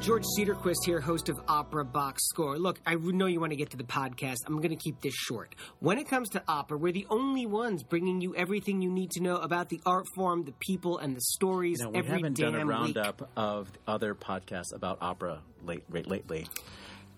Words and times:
George 0.00 0.24
Cederquist 0.38 0.84
here, 0.84 1.00
host 1.00 1.28
of 1.28 1.36
Opera 1.48 1.84
Box 1.84 2.28
Score. 2.28 2.58
Look, 2.58 2.78
I 2.86 2.94
know 2.94 3.26
you 3.26 3.40
want 3.40 3.50
to 3.50 3.56
get 3.56 3.70
to 3.70 3.76
the 3.76 3.84
podcast. 3.84 4.36
I'm 4.46 4.56
going 4.58 4.70
to 4.70 4.76
keep 4.76 5.00
this 5.00 5.14
short. 5.14 5.54
When 5.80 5.98
it 5.98 6.08
comes 6.08 6.28
to 6.30 6.42
opera, 6.46 6.78
we're 6.78 6.92
the 6.92 7.06
only 7.10 7.44
ones 7.46 7.82
bringing 7.82 8.20
you 8.20 8.36
everything 8.36 8.82
you 8.82 8.90
need 8.90 9.10
to 9.12 9.20
know 9.20 9.36
about 9.38 9.68
the 9.68 9.80
art 9.84 10.04
form, 10.14 10.44
the 10.44 10.52
people, 10.60 10.98
and 10.98 11.16
the 11.16 11.20
stories. 11.20 11.78
You 11.80 11.86
know, 11.86 11.90
we 11.90 11.98
every 11.98 12.10
haven't 12.18 12.36
done 12.36 12.54
a 12.54 12.58
week. 12.58 12.68
roundup 12.68 13.30
of 13.36 13.72
other 13.86 14.14
podcasts 14.14 14.72
about 14.72 14.98
opera 15.00 15.40
late, 15.64 15.82
late 15.90 16.06
lately. 16.08 16.46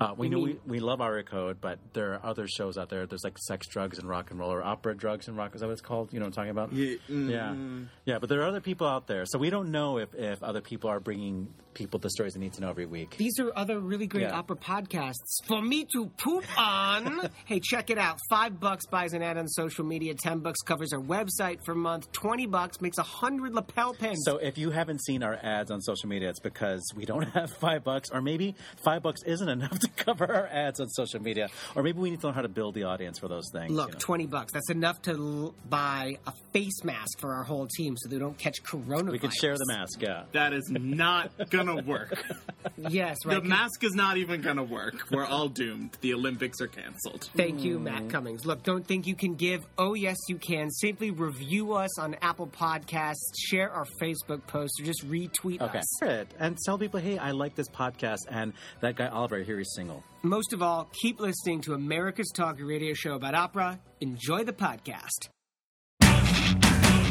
Uh, 0.00 0.14
we 0.16 0.26
You 0.26 0.30
know 0.30 0.36
mean- 0.44 0.60
we, 0.66 0.74
we 0.74 0.80
love 0.80 1.00
Aria 1.00 1.24
Code, 1.24 1.60
but 1.60 1.78
there 1.92 2.12
are 2.14 2.20
other 2.24 2.46
shows 2.46 2.78
out 2.78 2.88
there. 2.88 3.06
There's 3.06 3.24
like 3.24 3.36
sex, 3.38 3.66
drugs, 3.66 3.98
and 3.98 4.08
rock 4.08 4.30
and 4.30 4.38
roll, 4.38 4.52
or 4.52 4.62
opera, 4.62 4.96
drugs, 4.96 5.26
and 5.28 5.36
rock. 5.36 5.54
Is 5.54 5.60
that 5.60 5.66
what 5.66 5.72
it's 5.72 5.80
called? 5.82 6.12
You 6.12 6.20
know 6.20 6.26
what 6.26 6.38
I'm 6.38 6.46
talking 6.46 6.50
about? 6.50 6.72
Yeah, 6.72 6.96
mm. 7.10 7.30
yeah, 7.30 7.86
yeah. 8.04 8.18
But 8.18 8.28
there 8.28 8.40
are 8.42 8.46
other 8.46 8.60
people 8.60 8.86
out 8.86 9.06
there, 9.06 9.24
so 9.26 9.38
we 9.38 9.50
don't 9.50 9.70
know 9.70 9.98
if, 9.98 10.14
if 10.14 10.42
other 10.42 10.60
people 10.60 10.88
are 10.90 11.00
bringing 11.00 11.48
people 11.74 12.00
the 12.00 12.10
stories 12.10 12.34
they 12.34 12.40
need 12.40 12.52
to 12.54 12.60
know 12.60 12.70
every 12.70 12.86
week. 12.86 13.16
These 13.18 13.38
are 13.38 13.52
other 13.54 13.78
really 13.78 14.08
great 14.08 14.22
Yeah. 14.24 14.32
opera 14.38 14.56
podcasts 14.56 15.44
for 15.46 15.62
me 15.62 15.84
to 15.92 16.06
poop 16.16 16.44
on. 16.58 17.30
hey, 17.44 17.60
check 17.60 17.90
it 17.90 17.98
out. 17.98 18.18
Five 18.28 18.58
bucks 18.58 18.86
buys 18.86 19.12
an 19.12 19.22
ad 19.22 19.36
on 19.38 19.46
social 19.48 19.84
media. 19.84 20.14
Ten 20.14 20.40
bucks 20.40 20.60
covers 20.62 20.92
our 20.92 21.00
website 21.00 21.64
for 21.64 21.72
a 21.72 21.76
month. 21.76 22.10
Twenty 22.12 22.46
bucks 22.46 22.80
makes 22.80 22.98
a 22.98 23.02
hundred 23.04 23.54
lapel 23.54 23.94
pins. 23.94 24.22
So 24.24 24.38
if 24.38 24.58
you 24.58 24.70
haven't 24.70 25.04
seen 25.04 25.22
our 25.22 25.34
ads 25.40 25.70
on 25.70 25.80
social 25.80 26.08
media, 26.08 26.30
it's 26.30 26.40
because 26.40 26.82
we 26.96 27.04
don't 27.04 27.22
have 27.34 27.50
five 27.52 27.84
bucks, 27.84 28.10
or 28.10 28.20
maybe 28.22 28.54
five 28.82 29.02
bucks 29.02 29.22
isn't 29.24 29.48
enough 29.48 29.78
to 29.78 29.87
cover 29.96 30.26
our 30.32 30.46
ads 30.46 30.80
on 30.80 30.88
social 30.88 31.20
media, 31.20 31.48
or 31.74 31.82
maybe 31.82 31.98
we 31.98 32.10
need 32.10 32.20
to 32.20 32.26
learn 32.26 32.34
how 32.34 32.42
to 32.42 32.48
build 32.48 32.74
the 32.74 32.84
audience 32.84 33.18
for 33.18 33.28
those 33.28 33.50
things. 33.52 33.70
Look, 33.70 33.88
you 33.88 33.92
know. 33.94 33.98
20 34.00 34.26
bucks. 34.26 34.52
That's 34.52 34.70
enough 34.70 35.00
to 35.02 35.12
l- 35.12 35.54
buy 35.68 36.18
a 36.26 36.32
face 36.52 36.84
mask 36.84 37.20
for 37.20 37.34
our 37.34 37.44
whole 37.44 37.66
team 37.66 37.96
so 37.96 38.08
they 38.08 38.18
don't 38.18 38.36
catch 38.38 38.62
coronavirus. 38.62 39.10
we 39.12 39.18
could 39.18 39.34
share 39.34 39.56
the 39.56 39.66
mask. 39.68 40.00
Yeah. 40.02 40.24
That 40.32 40.52
is 40.52 40.68
not 40.70 41.30
gonna 41.50 41.82
work. 41.82 42.14
Yes, 42.76 43.16
right. 43.24 43.42
The 43.42 43.48
mask 43.48 43.82
is 43.82 43.94
not 43.94 44.18
even 44.18 44.40
gonna 44.42 44.62
work. 44.62 44.94
We're 45.10 45.24
all 45.24 45.48
doomed. 45.48 45.96
The 46.00 46.12
Olympics 46.14 46.60
are 46.60 46.66
canceled. 46.66 47.30
Thank 47.34 47.62
you, 47.64 47.78
mm. 47.78 47.82
Matt 47.84 48.08
Cummings. 48.10 48.44
Look, 48.44 48.62
don't 48.62 48.86
think 48.86 49.06
you 49.06 49.14
can 49.14 49.34
give. 49.34 49.64
Oh, 49.78 49.94
yes, 49.94 50.16
you 50.28 50.36
can. 50.36 50.70
Simply 50.70 51.10
review 51.10 51.72
us 51.74 51.98
on 51.98 52.16
Apple 52.20 52.46
Podcasts, 52.46 53.14
share 53.38 53.70
our 53.70 53.86
Facebook 54.00 54.46
post, 54.46 54.80
or 54.80 54.84
just 54.84 55.08
retweet 55.08 55.60
Okay. 55.62 55.78
us. 55.78 55.98
Share 56.00 56.26
and 56.38 56.56
tell 56.66 56.78
people, 56.78 57.00
hey, 57.00 57.16
I 57.18 57.30
like 57.30 57.54
this 57.54 57.68
podcast, 57.68 58.26
and 58.28 58.52
that 58.80 58.96
guy 58.96 59.06
Oliver 59.08 59.38
here 59.42 59.58
is 59.60 59.72
single. 59.78 60.02
Most 60.24 60.52
of 60.52 60.60
all, 60.60 60.88
keep 60.92 61.20
listening 61.20 61.60
to 61.60 61.74
America's 61.74 62.32
Talk 62.34 62.56
Radio 62.60 62.94
Show 62.94 63.14
about 63.14 63.36
opera. 63.36 63.78
Enjoy 64.00 64.42
the 64.42 64.52
podcast. 64.52 65.28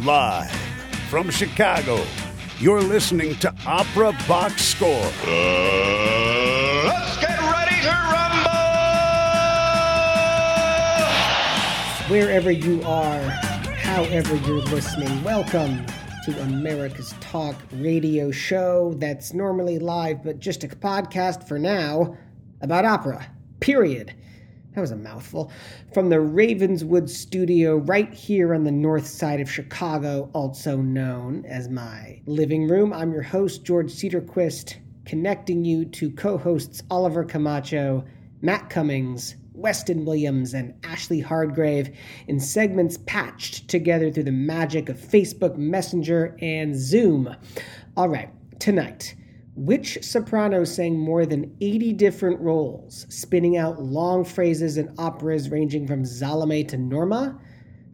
Live 0.04 0.52
from 1.10 1.30
Chicago, 1.30 2.04
you're 2.60 2.82
listening 2.82 3.36
to 3.36 3.56
Opera 3.66 4.12
Box 4.28 4.64
Score. 4.64 4.90
Uh, 4.90 6.84
let's 6.88 7.18
get 7.22 7.40
ready 7.40 7.82
to 7.84 7.94
rumble! 8.12 8.52
Wherever 12.10 12.52
you 12.52 12.84
are, 12.84 13.22
however 13.80 14.36
you're 14.46 14.66
listening, 14.76 15.24
welcome 15.24 15.86
to 16.26 16.42
America's 16.42 17.16
Talk 17.22 17.56
Radio 17.76 18.30
Show 18.30 18.94
that's 18.98 19.34
normally 19.34 19.80
live, 19.80 20.22
but 20.22 20.40
just 20.40 20.66
a 20.66 20.68
podcast 20.68 21.48
for 21.48 21.58
now 21.58 22.18
about 22.62 22.86
opera. 22.86 23.30
Period. 23.60 24.14
That 24.74 24.82
was 24.82 24.92
a 24.92 24.96
mouthful. 24.96 25.52
From 25.92 26.10
the 26.10 26.22
Ravenswood 26.22 27.10
studio 27.10 27.78
right 27.78 28.14
here 28.14 28.54
on 28.54 28.64
the 28.64 28.72
north 28.72 29.08
side 29.08 29.42
of 29.42 29.50
Chicago, 29.50 30.30
also 30.34 30.78
known 30.78 31.46
as 31.48 31.68
my 31.68 32.22
living 32.28 32.68
room, 32.68 32.94
I'm 32.94 33.12
your 33.12 33.24
host, 33.24 33.64
George 33.64 33.92
Cederquist, 33.92 34.76
connecting 35.06 35.66
you 35.66 35.86
to 35.86 36.12
co 36.12 36.38
hosts 36.38 36.84
Oliver 36.92 37.24
Camacho, 37.24 38.06
Matt 38.42 38.70
Cummings, 38.70 39.36
Weston 39.54 40.06
Williams, 40.06 40.54
and 40.54 40.76
Ashley 40.84 41.22
Hardgrave 41.22 41.98
in 42.28 42.40
segments 42.40 43.00
patched 43.08 43.68
together 43.68 44.12
through 44.12 44.26
the 44.26 44.32
magic 44.32 44.90
of 44.90 44.98
Facebook 44.98 45.58
Messenger 45.58 46.38
and 46.40 46.76
Zoom. 46.76 47.36
All 47.96 48.10
right, 48.10 48.30
tonight. 48.60 49.16
Which 49.58 49.98
soprano 50.04 50.66
sang 50.66 51.00
more 51.00 51.26
than 51.26 51.58
80 51.62 51.94
different 51.94 52.40
roles, 52.40 53.08
spinning 53.10 53.58
out 53.58 53.82
long 53.82 54.24
phrases 54.24 54.78
in 54.78 54.94
operas 55.00 55.50
ranging 55.50 55.88
from 55.88 56.06
Salome 56.06 56.64
to 56.66 56.78
Norma? 56.78 57.40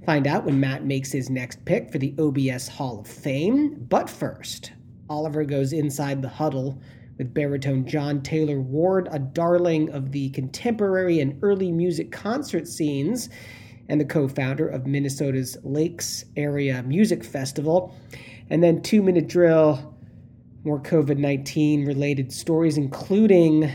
Find 0.05 0.27
out 0.27 0.43
when 0.43 0.59
Matt 0.59 0.83
makes 0.83 1.09
his 1.09 1.29
next 1.29 1.63
pick 1.63 1.89
for 1.89 1.99
the 1.99 2.13
OBS 2.19 2.67
Hall 2.67 2.99
of 2.99 3.07
Fame. 3.07 3.77
But 3.87 4.09
first, 4.09 4.73
Oliver 5.09 5.45
goes 5.45 5.71
inside 5.71 6.21
the 6.21 6.27
huddle 6.27 6.81
with 7.17 7.33
baritone 7.33 7.87
John 7.87 8.21
Taylor 8.21 8.59
Ward, 8.59 9.07
a 9.09 9.19
darling 9.19 9.89
of 9.91 10.11
the 10.11 10.31
contemporary 10.31 11.21
and 11.21 11.39
early 11.41 11.71
music 11.71 12.11
concert 12.11 12.67
scenes, 12.67 13.29
and 13.87 14.01
the 14.01 14.05
co 14.05 14.27
founder 14.27 14.67
of 14.67 14.85
Minnesota's 14.85 15.55
Lakes 15.63 16.25
Area 16.35 16.83
Music 16.83 17.23
Festival. 17.23 17.95
And 18.49 18.61
then 18.61 18.81
two 18.81 19.01
minute 19.01 19.29
drill 19.29 19.92
more 20.63 20.79
COVID 20.79 21.17
19 21.17 21.85
related 21.85 22.31
stories, 22.31 22.77
including 22.77 23.71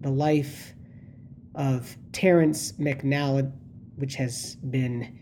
the 0.00 0.10
life 0.10 0.74
of 1.54 1.96
Terrence 2.12 2.72
McNally, 2.72 3.50
which 3.96 4.14
has 4.14 4.56
been 4.56 5.18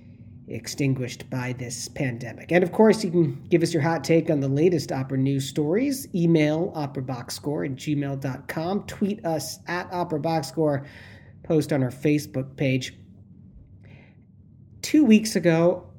extinguished 0.48 1.28
by 1.28 1.52
this 1.54 1.88
pandemic. 1.88 2.52
And 2.52 2.62
of 2.62 2.72
course, 2.72 3.02
you 3.02 3.10
can 3.10 3.42
give 3.48 3.62
us 3.62 3.72
your 3.72 3.82
hot 3.82 4.04
take 4.04 4.30
on 4.30 4.40
the 4.40 4.48
latest 4.48 4.92
opera 4.92 5.18
news 5.18 5.48
stories. 5.48 6.06
Email 6.14 6.72
operaboxscore 6.76 7.66
at 7.66 7.76
gmail.com, 7.76 8.84
tweet 8.84 9.24
us 9.24 9.58
at 9.66 9.90
operaboxscore, 9.90 10.86
post 11.42 11.72
on 11.72 11.82
our 11.82 11.90
Facebook 11.90 12.56
page. 12.56 12.96
Two 14.82 15.04
weeks 15.04 15.34
ago, 15.34 15.90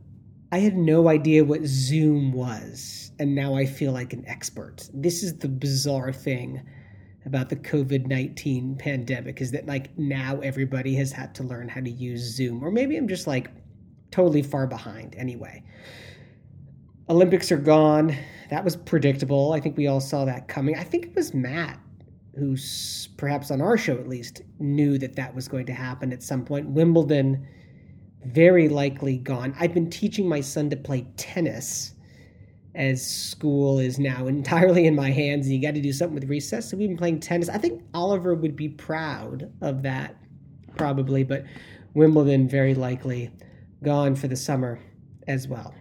I 0.51 0.59
had 0.59 0.77
no 0.77 1.09
idea 1.09 1.43
what 1.43 1.65
Zoom 1.65 2.31
was, 2.31 3.06
and 3.19 3.35
now 3.35 3.55
I 3.55 3.65
feel 3.65 3.91
like 3.91 4.13
an 4.13 4.25
expert. 4.27 4.89
This 4.93 5.23
is 5.23 5.37
the 5.37 5.47
bizarre 5.47 6.13
thing 6.13 6.61
about 7.25 7.49
the 7.49 7.55
COVID 7.55 8.07
19 8.07 8.77
pandemic 8.77 9.41
is 9.41 9.51
that, 9.51 9.65
like, 9.65 9.97
now 9.97 10.39
everybody 10.39 10.95
has 10.95 11.11
had 11.11 11.35
to 11.35 11.43
learn 11.43 11.67
how 11.67 11.81
to 11.81 11.89
use 11.89 12.21
Zoom, 12.21 12.63
or 12.63 12.71
maybe 12.71 12.95
I'm 12.97 13.07
just 13.07 13.27
like 13.27 13.51
totally 14.11 14.41
far 14.41 14.67
behind 14.67 15.15
anyway. 15.17 15.63
Olympics 17.09 17.51
are 17.51 17.57
gone. 17.57 18.15
That 18.49 18.63
was 18.63 18.75
predictable. 18.75 19.53
I 19.53 19.59
think 19.59 19.77
we 19.77 19.87
all 19.87 20.01
saw 20.01 20.25
that 20.25 20.47
coming. 20.47 20.77
I 20.77 20.83
think 20.83 21.05
it 21.05 21.15
was 21.15 21.33
Matt 21.33 21.79
who's 22.37 23.09
perhaps 23.17 23.49
on 23.49 23.61
our 23.61 23.77
show 23.77 23.95
at 23.97 24.07
least 24.07 24.41
knew 24.59 24.97
that 24.99 25.15
that 25.15 25.33
was 25.33 25.47
going 25.47 25.65
to 25.65 25.73
happen 25.73 26.13
at 26.13 26.21
some 26.21 26.45
point. 26.45 26.69
Wimbledon 26.69 27.47
very 28.25 28.69
likely 28.69 29.17
gone. 29.17 29.55
I've 29.59 29.73
been 29.73 29.89
teaching 29.89 30.27
my 30.27 30.41
son 30.41 30.69
to 30.69 30.75
play 30.75 31.07
tennis 31.17 31.93
as 32.77 33.05
school 33.05 33.79
is 33.79 33.99
now 33.99 34.27
entirely 34.27 34.85
in 34.85 34.95
my 34.95 35.09
hands 35.09 35.47
and 35.47 35.55
you 35.55 35.61
got 35.61 35.75
to 35.75 35.81
do 35.81 35.91
something 35.91 36.15
with 36.15 36.29
recess. 36.29 36.69
So 36.69 36.77
we've 36.77 36.87
been 36.87 36.97
playing 36.97 37.19
tennis. 37.19 37.49
I 37.49 37.57
think 37.57 37.83
Oliver 37.93 38.35
would 38.35 38.55
be 38.55 38.69
proud 38.69 39.51
of 39.61 39.81
that, 39.83 40.15
probably, 40.77 41.23
but 41.23 41.43
Wimbledon 41.93 42.47
very 42.47 42.75
likely 42.75 43.31
gone 43.83 44.15
for 44.15 44.27
the 44.27 44.35
summer 44.35 44.79
as 45.27 45.47
well. 45.47 45.73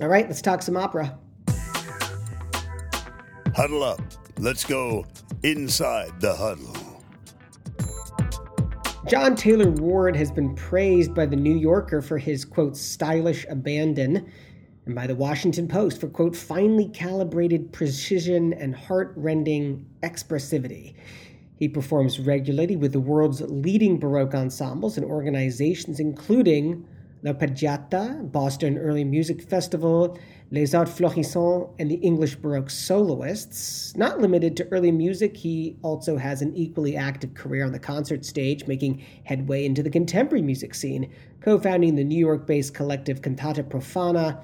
All 0.00 0.08
right, 0.08 0.26
let's 0.26 0.42
talk 0.42 0.62
some 0.62 0.76
opera. 0.76 1.18
Huddle 3.54 3.82
up. 3.82 4.00
Let's 4.38 4.64
go 4.64 5.06
inside 5.42 6.20
the 6.20 6.34
huddle. 6.34 6.76
John 9.06 9.36
Taylor 9.36 9.70
Ward 9.70 10.16
has 10.16 10.30
been 10.30 10.54
praised 10.54 11.14
by 11.14 11.26
the 11.26 11.36
New 11.36 11.56
Yorker 11.56 12.00
for 12.00 12.16
his, 12.16 12.44
quote, 12.44 12.76
stylish 12.76 13.44
abandon, 13.50 14.32
and 14.86 14.94
by 14.94 15.06
the 15.06 15.14
Washington 15.14 15.68
Post 15.68 16.00
for, 16.00 16.08
quote, 16.08 16.36
finely 16.36 16.88
calibrated 16.88 17.72
precision 17.72 18.52
and 18.52 18.74
heart 18.74 19.12
rending 19.16 19.86
expressivity. 20.02 20.94
He 21.56 21.68
performs 21.68 22.18
regularly 22.18 22.74
with 22.74 22.92
the 22.92 23.00
world's 23.00 23.40
leading 23.42 24.00
Baroque 24.00 24.34
ensembles 24.34 24.96
and 24.96 25.06
organizations, 25.06 26.00
including 26.00 26.84
L'Arpeggiata, 27.22 28.32
Boston 28.32 28.76
Early 28.76 29.04
Music 29.04 29.40
Festival, 29.40 30.18
Les 30.50 30.74
Arts 30.74 30.90
Florissants, 30.90 31.72
and 31.78 31.88
the 31.88 31.94
English 31.96 32.34
Baroque 32.34 32.68
Soloists. 32.68 33.96
Not 33.96 34.20
limited 34.20 34.56
to 34.56 34.68
early 34.72 34.90
music, 34.90 35.36
he 35.36 35.76
also 35.82 36.16
has 36.16 36.42
an 36.42 36.52
equally 36.56 36.96
active 36.96 37.34
career 37.34 37.64
on 37.64 37.70
the 37.70 37.78
concert 37.78 38.24
stage, 38.24 38.66
making 38.66 39.04
headway 39.22 39.64
into 39.64 39.84
the 39.84 39.90
contemporary 39.90 40.42
music 40.42 40.74
scene, 40.74 41.12
co 41.40 41.60
founding 41.60 41.94
the 41.94 42.02
New 42.02 42.18
York 42.18 42.44
based 42.44 42.74
collective 42.74 43.22
Cantata 43.22 43.62
Profana, 43.62 44.42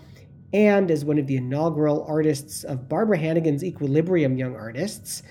and 0.53 0.91
as 0.91 1.05
one 1.05 1.19
of 1.19 1.27
the 1.27 1.37
inaugural 1.37 2.05
artists 2.09 2.65
of 2.65 2.89
Barbara 2.89 3.19
Hannigan's 3.19 3.65
Equilibrium 3.65 4.37
Young 4.37 4.56
Artists. 4.56 5.23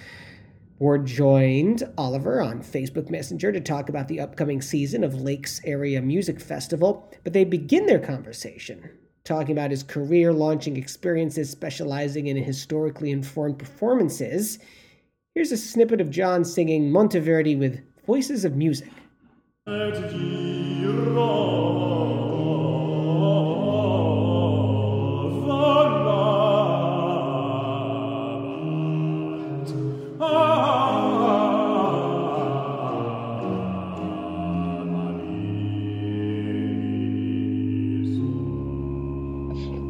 Ward 0.79 1.07
joined 1.07 1.83
Oliver 1.97 2.39
on 2.39 2.61
Facebook 2.61 3.09
Messenger 3.09 3.51
to 3.51 3.59
talk 3.59 3.89
about 3.89 4.07
the 4.07 4.19
upcoming 4.19 4.61
season 4.61 5.03
of 5.03 5.15
Lakes 5.15 5.59
Area 5.65 6.01
Music 6.01 6.39
Festival, 6.39 7.11
but 7.23 7.33
they 7.33 7.45
begin 7.45 7.87
their 7.87 7.99
conversation 7.99 8.89
talking 9.27 9.51
about 9.51 9.71
his 9.71 9.83
career, 9.83 10.31
launching 10.31 10.77
experiences, 10.77 11.49
specializing 11.49 12.27
in 12.27 12.37
historically 12.37 13.11
informed 13.11 13.59
performances. 13.59 14.57
Here's 15.35 15.51
a 15.51 15.57
snippet 15.57 15.99
of 15.99 16.09
John 16.09 16.45
singing 16.45 16.89
Monteverdi 16.91 17.59
with 17.59 17.81
Voices 18.05 18.45
of 18.45 18.55
Music. 18.55 18.89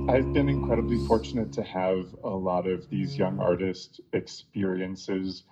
I've 0.09 0.31
been 0.31 0.47
incredibly 0.47 1.05
fortunate 1.05 1.51
to 1.53 1.63
have 1.63 2.15
a 2.23 2.29
lot 2.29 2.65
of 2.65 2.89
these 2.89 3.17
young 3.17 3.41
artist 3.41 3.99
experiences. 4.13 5.43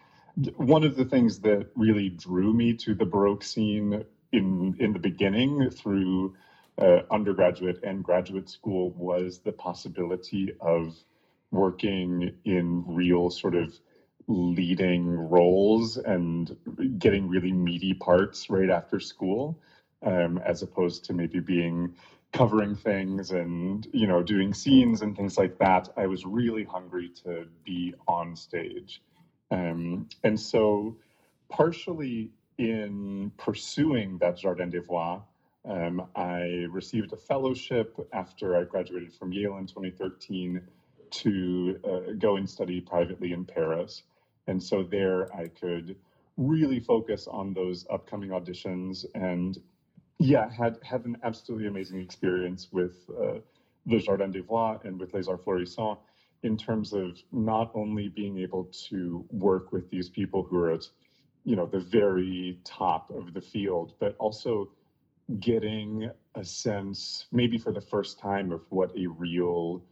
One 0.56 0.86
of 0.86 0.96
the 0.96 1.04
things 1.04 1.40
that 1.42 1.68
really 1.76 2.08
drew 2.08 2.54
me 2.54 2.74
to 2.76 2.96
the 2.96 3.06
Baroque 3.06 3.44
scene 3.44 4.06
in 4.32 4.78
in 4.80 4.94
the 4.94 5.00
beginning 5.00 5.70
through 5.72 6.36
uh, 6.78 7.00
undergraduate 7.12 7.84
and 7.84 8.02
graduate 8.02 8.50
school 8.50 8.92
was 8.92 9.40
the 9.40 9.52
possibility 9.52 10.54
of 10.62 10.96
working 11.52 12.32
in 12.46 12.86
real 12.88 13.30
sort 13.30 13.56
of 13.56 13.78
leading 14.28 15.10
roles 15.10 15.98
and 15.98 16.56
getting 16.98 17.28
really 17.28 17.52
meaty 17.52 17.94
parts 17.94 18.50
right 18.50 18.70
after 18.70 19.02
school, 19.02 19.60
um, 20.02 20.38
as 20.38 20.64
opposed 20.64 21.04
to 21.06 21.14
maybe 21.14 21.42
being 21.42 21.94
covering 22.36 22.76
things 22.76 23.32
and 23.32 23.88
you 23.94 24.06
know 24.06 24.22
doing 24.22 24.54
scenes 24.54 25.02
and 25.02 25.16
things 25.16 25.38
like 25.38 25.58
that 25.58 25.88
i 25.96 26.06
was 26.06 26.26
really 26.26 26.66
hungry 26.66 27.10
to 27.24 27.46
be 27.64 27.94
on 28.10 28.36
stage. 28.36 29.02
Um, 29.52 30.10
and 30.22 30.38
so 30.38 30.98
partially 31.50 32.32
in 32.58 33.32
pursuing 33.38 34.18
that 34.18 34.38
jardin 34.38 34.70
des 34.70 34.82
voix 34.82 35.22
um, 35.64 36.08
i 36.16 36.66
received 36.70 37.14
a 37.14 37.18
fellowship 37.18 37.98
after 38.12 38.58
i 38.58 38.66
graduated 38.66 39.14
from 39.14 39.32
yale 39.32 39.58
in 39.58 39.66
2013 39.66 40.62
to 41.12 41.80
uh, 41.86 42.12
go 42.18 42.36
and 42.36 42.50
study 42.50 42.82
privately 42.82 43.32
in 43.32 43.46
paris. 43.46 44.04
And 44.48 44.62
so 44.62 44.84
there 44.84 45.34
i 45.34 45.48
could 45.48 45.96
really 46.36 46.82
focus 46.82 47.30
on 47.32 47.54
those 47.54 47.86
upcoming 47.90 48.32
auditions 48.32 49.06
and 49.16 49.58
yeah, 50.20 50.50
had 50.50 50.78
had 50.84 51.06
an 51.06 51.18
absolutely 51.24 51.68
amazing 51.68 52.00
experience 52.00 52.70
with 52.72 53.10
uh, 53.22 53.40
the 53.86 54.00
Jardin 54.00 54.32
des 54.32 54.42
Voix 54.42 54.78
and 54.84 55.00
with 55.00 55.14
Les 55.14 55.28
Arts 55.28 55.44
Florissants 55.44 55.98
in 56.44 56.58
terms 56.58 56.94
of 56.94 57.18
not 57.32 57.72
only 57.74 58.08
being 58.10 58.38
able 58.38 58.66
to 58.90 59.26
work 59.32 59.72
with 59.72 59.90
these 59.90 60.10
people 60.10 60.44
who 60.44 60.58
are 60.58 60.72
at, 60.72 60.88
you 61.44 61.56
know, 61.56 61.66
the 61.66 61.80
very 61.80 62.60
top 62.64 63.10
of 63.10 63.34
the 63.34 63.42
field, 63.42 63.94
but 64.00 64.16
also 64.20 64.70
getting 65.40 66.10
a 66.36 66.44
sense, 66.44 67.26
maybe 67.32 67.58
for 67.58 67.72
the 67.72 67.82
first 67.82 68.20
time, 68.20 68.52
of 68.52 68.62
what 68.70 68.92
a 68.98 69.08
real 69.08 69.84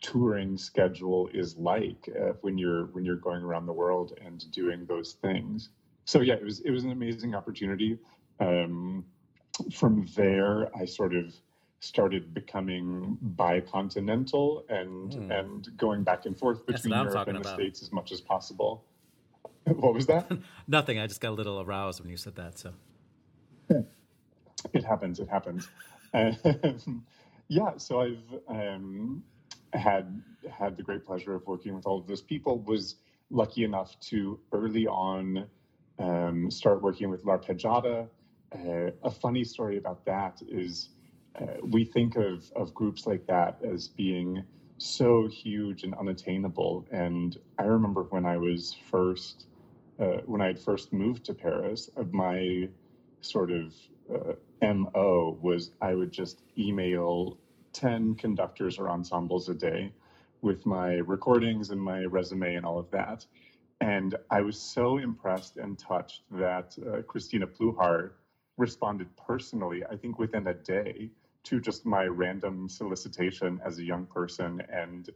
touring 0.00 0.58
schedule 0.58 1.28
is 1.32 1.56
like 1.56 2.08
uh, 2.20 2.32
when 2.42 2.58
you're 2.58 2.86
when 2.86 3.04
you're 3.04 3.16
going 3.16 3.42
around 3.42 3.66
the 3.66 3.72
world 3.72 4.18
and 4.24 4.50
doing 4.52 4.84
those 4.86 5.14
things. 5.22 5.70
So 6.04 6.20
yeah, 6.20 6.34
it 6.34 6.44
was 6.44 6.60
it 6.60 6.70
was 6.70 6.84
an 6.84 6.90
amazing 6.90 7.34
opportunity. 7.34 7.98
Um, 8.38 9.04
from 9.72 10.06
there, 10.14 10.74
I 10.76 10.84
sort 10.84 11.14
of 11.14 11.34
started 11.80 12.32
becoming 12.32 13.18
bicontinental 13.20 14.64
and 14.68 15.12
mm. 15.12 15.38
and 15.38 15.76
going 15.76 16.04
back 16.04 16.26
and 16.26 16.38
forth 16.38 16.64
between 16.64 16.94
Europe 16.94 17.26
and 17.26 17.36
the 17.36 17.40
about. 17.40 17.54
States 17.54 17.82
as 17.82 17.92
much 17.92 18.12
as 18.12 18.20
possible. 18.20 18.84
What 19.64 19.94
was 19.94 20.06
that? 20.06 20.26
Nothing. 20.66 20.98
I 20.98 21.06
just 21.06 21.20
got 21.20 21.30
a 21.30 21.38
little 21.38 21.60
aroused 21.60 22.00
when 22.00 22.10
you 22.10 22.16
said 22.16 22.34
that. 22.34 22.58
So 22.58 22.72
it 24.72 24.84
happens. 24.84 25.20
It 25.20 25.28
happens. 25.28 25.68
yeah. 27.46 27.76
So 27.76 28.00
I've 28.00 28.40
um, 28.48 29.22
had 29.72 30.20
had 30.50 30.76
the 30.76 30.82
great 30.82 31.04
pleasure 31.04 31.36
of 31.36 31.46
working 31.46 31.76
with 31.76 31.86
all 31.86 31.98
of 31.98 32.08
those 32.08 32.22
people. 32.22 32.58
Was 32.58 32.96
lucky 33.30 33.62
enough 33.62 33.98
to 34.10 34.40
early 34.50 34.88
on 34.88 35.46
um, 36.00 36.50
start 36.50 36.82
working 36.82 37.08
with 37.08 37.24
L'Arpeggiata 37.24 38.08
uh, 38.54 38.90
a 39.02 39.10
funny 39.10 39.44
story 39.44 39.78
about 39.78 40.04
that 40.04 40.40
is 40.46 40.90
uh, 41.40 41.46
we 41.62 41.84
think 41.84 42.16
of, 42.16 42.50
of 42.54 42.74
groups 42.74 43.06
like 43.06 43.26
that 43.26 43.58
as 43.64 43.88
being 43.88 44.42
so 44.78 45.26
huge 45.28 45.84
and 45.84 45.94
unattainable. 45.94 46.86
And 46.90 47.36
I 47.58 47.64
remember 47.64 48.02
when 48.04 48.26
I 48.26 48.36
was 48.36 48.76
first, 48.90 49.46
uh, 49.98 50.18
when 50.26 50.40
I 50.40 50.48
had 50.48 50.58
first 50.58 50.92
moved 50.92 51.24
to 51.26 51.34
Paris, 51.34 51.88
uh, 51.96 52.04
my 52.10 52.68
sort 53.20 53.50
of 53.50 53.74
uh, 54.12 54.32
MO 54.62 55.38
was 55.40 55.70
I 55.80 55.94
would 55.94 56.12
just 56.12 56.42
email 56.58 57.38
10 57.72 58.16
conductors 58.16 58.78
or 58.78 58.90
ensembles 58.90 59.48
a 59.48 59.54
day 59.54 59.92
with 60.42 60.66
my 60.66 60.94
recordings 60.96 61.70
and 61.70 61.80
my 61.80 62.04
resume 62.04 62.56
and 62.56 62.66
all 62.66 62.78
of 62.78 62.90
that. 62.90 63.24
And 63.80 64.16
I 64.30 64.42
was 64.42 64.60
so 64.60 64.98
impressed 64.98 65.56
and 65.56 65.78
touched 65.78 66.22
that 66.32 66.76
Christina 67.06 67.46
Pluhar 67.46 68.12
responded 68.62 69.08
personally, 69.16 69.82
I 69.84 69.96
think 69.96 70.20
within 70.20 70.46
a 70.46 70.54
day, 70.54 71.10
to 71.48 71.60
just 71.60 71.84
my 71.84 72.04
random 72.04 72.68
solicitation 72.68 73.60
as 73.66 73.78
a 73.78 73.84
young 73.84 74.06
person 74.06 74.62
and 74.72 75.10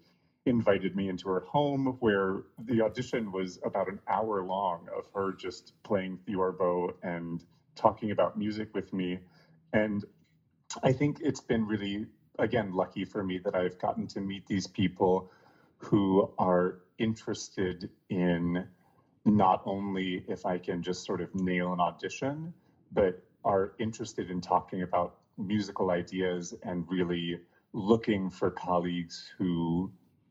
invited 0.44 0.96
me 0.96 1.08
into 1.08 1.28
her 1.28 1.40
home 1.40 1.96
where 2.00 2.43
the 2.58 2.82
audition 2.82 3.31
was 3.31 3.60
about 3.64 3.88
an 3.88 4.00
hour 4.08 4.44
long 4.44 4.88
of 4.98 5.04
her 5.14 5.32
just 5.32 5.72
playing 5.84 6.19
theorbo 6.26 6.90
and 7.04 7.44
talking 7.76 8.10
about 8.10 8.37
music 8.37 8.69
with 8.75 8.93
me. 8.93 9.20
And 9.72 10.04
I 10.82 10.92
think 10.92 11.19
it's 11.20 11.40
been 11.40 11.66
really, 11.66 12.06
again, 12.40 12.72
lucky 12.72 13.04
for 13.04 13.22
me 13.22 13.38
that 13.44 13.54
I've 13.54 13.78
gotten 13.78 14.08
to 14.08 14.20
meet 14.20 14.46
these 14.49 14.66
people 14.66 15.31
who 15.78 16.32
are 16.38 16.81
interested 16.99 17.90
in 18.08 18.66
not 19.25 19.62
only 19.64 20.25
if 20.28 20.46
I 20.46 20.58
can 20.58 20.82
just 20.82 21.04
sort 21.04 21.20
of 21.20 21.32
nail 21.34 21.72
an 21.72 21.81
audition, 21.81 22.54
but 22.92 23.25
are 23.46 23.72
interested 23.78 24.31
in 24.31 24.40
talking 24.40 24.82
about 24.82 25.14
musical 25.38 25.90
ideas 25.90 26.54
and 26.64 26.84
really 26.88 27.38
looking 27.72 28.28
for 28.28 28.50
colleagues 28.50 29.31
who 29.38 29.90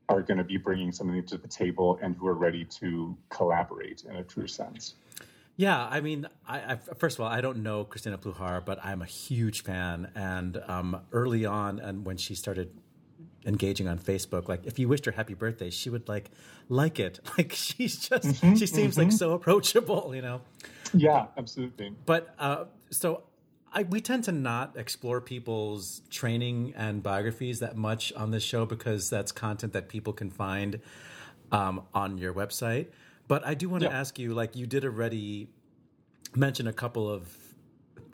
are 0.09 0.21
going 0.21 0.37
to 0.37 0.43
be 0.43 0.57
bringing 0.57 0.91
something 0.91 1.25
to 1.25 1.37
the 1.37 1.47
table 1.47 1.97
and 2.01 2.15
who 2.15 2.27
are 2.27 2.35
ready 2.35 2.65
to 2.65 3.17
collaborate 3.29 4.03
in 4.07 4.17
a 4.17 4.23
true 4.23 4.47
sense. 4.47 4.95
Yeah, 5.57 5.87
I 5.89 6.01
mean, 6.01 6.27
I, 6.47 6.73
I, 6.73 6.75
first 6.75 7.17
of 7.17 7.23
all, 7.23 7.31
I 7.31 7.39
don't 7.39 7.63
know 7.63 7.85
Christina 7.85 8.17
Pluhar, 8.17 8.63
but 8.63 8.83
I'm 8.83 9.01
a 9.01 9.05
huge 9.05 9.63
fan. 9.63 10.11
And 10.13 10.61
um, 10.67 10.99
early 11.13 11.45
on, 11.45 11.79
and 11.79 12.05
when 12.05 12.17
she 12.17 12.35
started 12.35 12.71
engaging 13.45 13.87
on 13.87 13.97
Facebook, 13.97 14.49
like 14.49 14.65
if 14.65 14.77
you 14.79 14.89
wished 14.89 15.05
her 15.05 15.13
happy 15.13 15.33
birthday, 15.33 15.69
she 15.69 15.89
would 15.89 16.09
like 16.09 16.29
like 16.67 16.99
it. 16.99 17.19
Like 17.37 17.53
she's 17.53 17.97
just 17.97 18.27
mm-hmm, 18.27 18.55
she 18.55 18.65
seems 18.65 18.95
mm-hmm. 18.95 19.09
like 19.09 19.11
so 19.11 19.31
approachable, 19.31 20.13
you 20.13 20.21
know. 20.21 20.41
Yeah, 20.95 21.27
absolutely. 21.37 21.93
But 22.05 22.33
uh, 22.39 22.65
so 22.89 23.23
I, 23.73 23.83
we 23.83 23.99
tend 23.99 24.23
to 24.25 24.31
not 24.31 24.77
explore 24.77 25.19
people's 25.19 26.01
training 26.09 26.73
and 26.77 27.03
biographies 27.03 27.59
that 27.59 27.75
much 27.75 28.13
on 28.13 28.31
this 28.31 28.43
show 28.43 28.65
because 28.65 29.09
that's 29.09 29.31
content 29.33 29.73
that 29.73 29.89
people 29.89 30.13
can 30.13 30.29
find 30.29 30.79
um, 31.51 31.83
on 31.93 32.17
your 32.17 32.33
website. 32.33 32.87
But 33.27 33.45
I 33.45 33.53
do 33.53 33.67
want 33.67 33.83
to 33.83 33.89
yeah. 33.89 33.99
ask 33.99 34.17
you, 34.17 34.33
like 34.33 34.55
you 34.55 34.65
did 34.65 34.85
already 34.85 35.49
mention 36.35 36.67
a 36.67 36.73
couple 36.73 37.09
of 37.09 37.35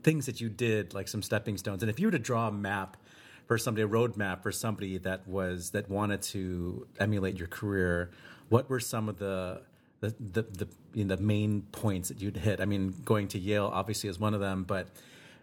things 0.03 0.25
that 0.25 0.41
you 0.41 0.50
did, 0.50 0.93
like 0.93 1.07
some 1.07 1.21
stepping 1.21 1.57
stones. 1.57 1.83
And 1.83 1.89
if 1.89 2.00
you 2.00 2.07
were 2.07 2.11
to 2.11 2.19
draw 2.19 2.47
a 2.47 2.51
map 2.51 2.97
for 3.45 3.57
somebody, 3.57 3.83
a 3.83 3.88
roadmap 3.88 4.41
for 4.41 4.51
somebody 4.51 4.97
that 5.00 5.27
was 5.27 5.71
that 5.71 5.89
wanted 5.89 6.21
to 6.23 6.88
emulate 7.00 7.38
your 7.38 7.47
career, 7.47 8.11
what 8.50 8.69
were 8.69 8.79
some 8.79 9.09
of 9.09 9.19
the 9.19 9.61
the 10.01 10.13
the 10.20 10.41
the, 10.41 10.67
you 10.93 11.05
know, 11.05 11.15
the 11.15 11.22
main 11.22 11.62
points 11.72 12.10
that 12.10 12.22
you'd 12.22 12.38
hit? 12.38 12.60
I 12.60 12.65
mean, 12.65 12.93
going 13.05 13.29
to 13.29 13.39
Yale 13.39 13.70
obviously 13.72 14.10
is 14.10 14.20
one 14.20 14.34
of 14.34 14.41
them, 14.41 14.63
but 14.63 14.89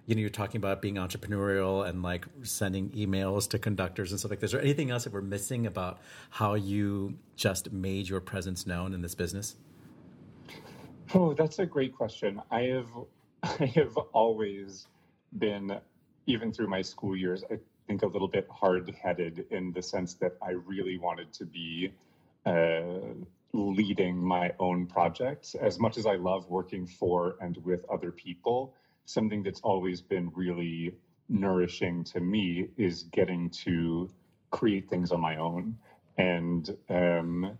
you 0.06 0.14
know, 0.14 0.20
you're 0.20 0.30
talking 0.30 0.56
about 0.56 0.80
being 0.80 0.94
entrepreneurial 0.94 1.86
and 1.86 2.02
like 2.02 2.26
sending 2.42 2.90
emails 2.90 3.48
to 3.50 3.58
conductors 3.58 4.10
and 4.10 4.18
stuff 4.18 4.30
like 4.30 4.40
this. 4.40 4.48
Is 4.48 4.52
there 4.52 4.62
anything 4.62 4.90
else 4.90 5.04
that 5.04 5.12
we're 5.12 5.20
missing 5.20 5.66
about 5.66 5.98
how 6.30 6.54
you 6.54 7.18
just 7.36 7.72
made 7.72 8.08
your 8.08 8.20
presence 8.20 8.66
known 8.66 8.94
in 8.94 9.02
this 9.02 9.14
business? 9.14 9.56
Oh, 11.14 11.34
that's 11.34 11.58
a 11.58 11.66
great 11.66 11.94
question. 11.94 12.42
I 12.50 12.62
have 12.62 12.88
I 13.42 13.66
have 13.76 13.96
always 14.12 14.88
been, 15.38 15.78
even 16.26 16.52
through 16.52 16.68
my 16.68 16.82
school 16.82 17.16
years, 17.16 17.44
I 17.50 17.58
think 17.86 18.02
a 18.02 18.06
little 18.06 18.28
bit 18.28 18.48
hard 18.50 18.92
headed 19.00 19.46
in 19.50 19.72
the 19.72 19.82
sense 19.82 20.14
that 20.14 20.36
I 20.42 20.52
really 20.52 20.98
wanted 20.98 21.32
to 21.34 21.44
be 21.44 21.92
uh, 22.44 23.14
leading 23.52 24.16
my 24.16 24.52
own 24.58 24.86
projects. 24.86 25.54
As 25.54 25.78
much 25.78 25.96
as 25.96 26.06
I 26.06 26.16
love 26.16 26.48
working 26.48 26.86
for 26.86 27.36
and 27.40 27.56
with 27.64 27.84
other 27.90 28.12
people, 28.12 28.74
something 29.04 29.42
that's 29.42 29.60
always 29.60 30.00
been 30.00 30.30
really 30.34 30.94
nourishing 31.28 32.04
to 32.04 32.20
me 32.20 32.68
is 32.76 33.04
getting 33.04 33.50
to 33.50 34.10
create 34.50 34.88
things 34.88 35.12
on 35.12 35.20
my 35.20 35.36
own. 35.36 35.76
And 36.16 36.76
um, 36.88 37.58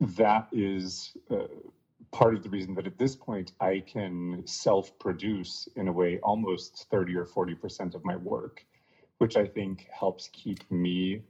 that 0.00 0.48
is 0.52 1.16
uh, 1.30 1.46
part 2.12 2.34
of 2.34 2.42
the 2.42 2.48
reason 2.48 2.74
that 2.74 2.86
at 2.86 2.98
this 2.98 3.16
point 3.16 3.52
I 3.60 3.82
can 3.86 4.42
self 4.46 4.98
produce 4.98 5.68
in 5.76 5.88
a 5.88 5.92
way 5.92 6.18
almost 6.22 6.86
30 6.90 7.16
or 7.16 7.26
40% 7.26 7.94
of 7.94 8.04
my 8.04 8.16
work, 8.16 8.64
which 9.18 9.36
I 9.36 9.46
think 9.46 9.86
helps 9.90 10.28
keep 10.32 10.70
me 10.70 11.22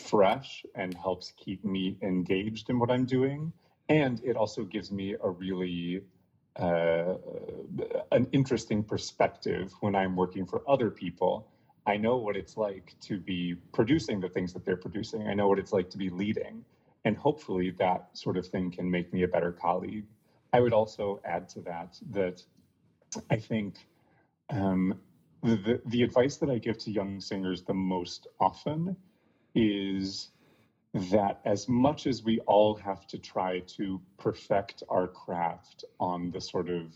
fresh 0.00 0.64
and 0.74 0.94
helps 0.94 1.32
keep 1.36 1.64
me 1.64 1.96
engaged 2.02 2.70
in 2.70 2.78
what 2.78 2.90
I'm 2.90 3.04
doing. 3.04 3.52
And 3.88 4.20
it 4.24 4.36
also 4.36 4.64
gives 4.64 4.90
me 4.90 5.14
a 5.22 5.30
really 5.30 6.02
uh, 6.56 7.14
an 8.12 8.28
interesting 8.32 8.82
perspective 8.82 9.72
when 9.80 9.94
I'm 9.94 10.14
working 10.14 10.46
for 10.46 10.62
other 10.68 10.90
people. 10.90 11.48
I 11.86 11.96
know 11.96 12.16
what 12.16 12.36
it's 12.36 12.56
like 12.56 12.94
to 13.02 13.18
be 13.18 13.56
producing 13.72 14.20
the 14.20 14.28
things 14.28 14.52
that 14.52 14.64
they're 14.64 14.76
producing. 14.76 15.26
I 15.28 15.34
know 15.34 15.48
what 15.48 15.58
it's 15.58 15.72
like 15.72 15.90
to 15.90 15.98
be 15.98 16.10
leading. 16.10 16.64
And 17.04 17.16
hopefully 17.16 17.70
that 17.78 18.08
sort 18.14 18.36
of 18.36 18.46
thing 18.46 18.70
can 18.70 18.90
make 18.90 19.12
me 19.12 19.24
a 19.24 19.28
better 19.28 19.52
colleague. 19.52 20.06
I 20.52 20.60
would 20.60 20.72
also 20.72 21.20
add 21.24 21.48
to 21.50 21.60
that 21.62 21.98
that 22.12 22.42
I 23.30 23.36
think 23.36 23.74
um, 24.50 25.00
the, 25.42 25.80
the 25.86 26.02
advice 26.02 26.36
that 26.38 26.48
I 26.48 26.58
give 26.58 26.78
to 26.78 26.90
young 26.90 27.20
singers 27.20 27.62
the 27.62 27.74
most 27.74 28.28
often 28.40 28.96
is 29.54 30.30
that 30.94 31.40
as 31.44 31.68
much 31.68 32.06
as 32.06 32.22
we 32.22 32.38
all 32.40 32.76
have 32.76 33.06
to 33.08 33.18
try 33.18 33.58
to 33.60 34.00
perfect 34.16 34.82
our 34.88 35.08
craft 35.08 35.84
on 35.98 36.30
the 36.30 36.40
sort 36.40 36.68
of 36.68 36.94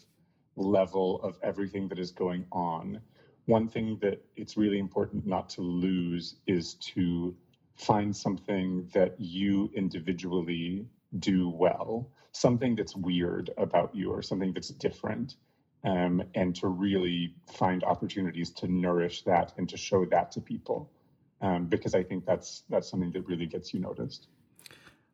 level 0.57 1.21
of 1.23 1.37
everything 1.43 1.89
that 1.89 1.99
is 1.99 2.13
going 2.13 2.47
on, 2.53 3.01
one 3.47 3.67
thing 3.67 3.99
that 4.01 4.23
it's 4.37 4.57
really 4.57 4.79
important 4.79 5.27
not 5.27 5.49
to 5.49 5.63
lose 5.63 6.37
is 6.47 6.75
to 6.75 7.35
find 7.75 8.15
something 8.15 8.89
that 8.93 9.15
you 9.19 9.71
individually 9.75 10.87
do 11.19 11.49
well, 11.49 12.09
something 12.33 12.77
that's 12.77 12.95
weird 12.95 13.51
about 13.57 13.95
you 13.95 14.11
or 14.11 14.23
something 14.23 14.53
that's 14.53 14.69
different. 14.69 15.37
Um, 15.85 16.25
and 16.35 16.57
to 16.57 16.67
really 16.67 17.35
find 17.53 17.85
opportunities 17.85 18.51
to 18.51 18.67
nourish 18.67 19.23
that 19.23 19.55
and 19.57 19.69
to 19.69 19.77
show 19.77 20.05
that 20.07 20.33
to 20.33 20.41
people 20.41 20.91
um, 21.41 21.67
because 21.67 21.95
I 21.95 22.03
think 22.03 22.27
that's 22.27 22.65
that's 22.69 22.89
something 22.89 23.13
that 23.13 23.27
really 23.27 23.47
gets 23.47 23.73
you 23.73 23.81
noticed. 23.81 24.29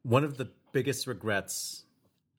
One 0.02 0.25
of 0.25 0.37
the 0.37 0.49
biggest 0.73 1.07
regrets 1.07 1.85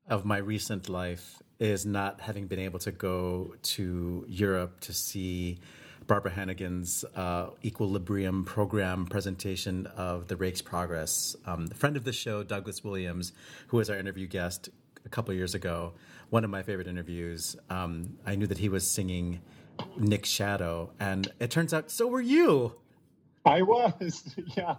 of 0.08 0.26
my 0.26 0.38
recent 0.38 0.90
life 0.90 1.42
is 1.60 1.86
not 1.86 2.22
having 2.22 2.48
been 2.48 2.60
able 2.60 2.80
to 2.80 2.92
go 2.92 3.56
to 3.62 4.26
Europe 4.28 4.80
to 4.82 4.94
see 4.94 5.60
Barbara 6.06 6.32
Hannigan's 6.32 7.04
uh, 7.16 7.50
Equilibrium 7.64 8.44
program 8.46 9.06
presentation 9.08 9.88
of 9.98 10.28
the 10.28 10.36
Rake's 10.36 10.62
Progress. 10.62 11.36
Um, 11.46 11.66
the 11.66 11.76
friend 11.76 11.98
of 11.98 12.04
the 12.04 12.14
show, 12.14 12.44
Douglas 12.44 12.84
Williams, 12.84 13.34
who 13.68 13.78
was 13.78 13.90
our 13.90 13.98
interview 13.98 14.28
guest 14.28 14.70
a 15.06 15.10
couple 15.10 15.34
years 15.34 15.56
ago, 15.56 15.94
one 16.30 16.44
of 16.44 16.50
my 16.50 16.62
favorite 16.62 16.88
interviews. 16.88 17.56
Um, 17.70 18.18
I 18.26 18.36
knew 18.36 18.48
that 18.48 18.60
he 18.60 18.70
was 18.70 18.88
singing 18.88 19.42
Nick 19.98 20.26
Shadow, 20.26 20.92
and 21.00 21.32
it 21.40 21.50
turns 21.50 21.74
out 21.74 21.90
so 21.90 22.08
were 22.08 22.22
you. 22.22 22.74
I 23.46 23.62
was, 23.62 24.36
yeah. 24.58 24.76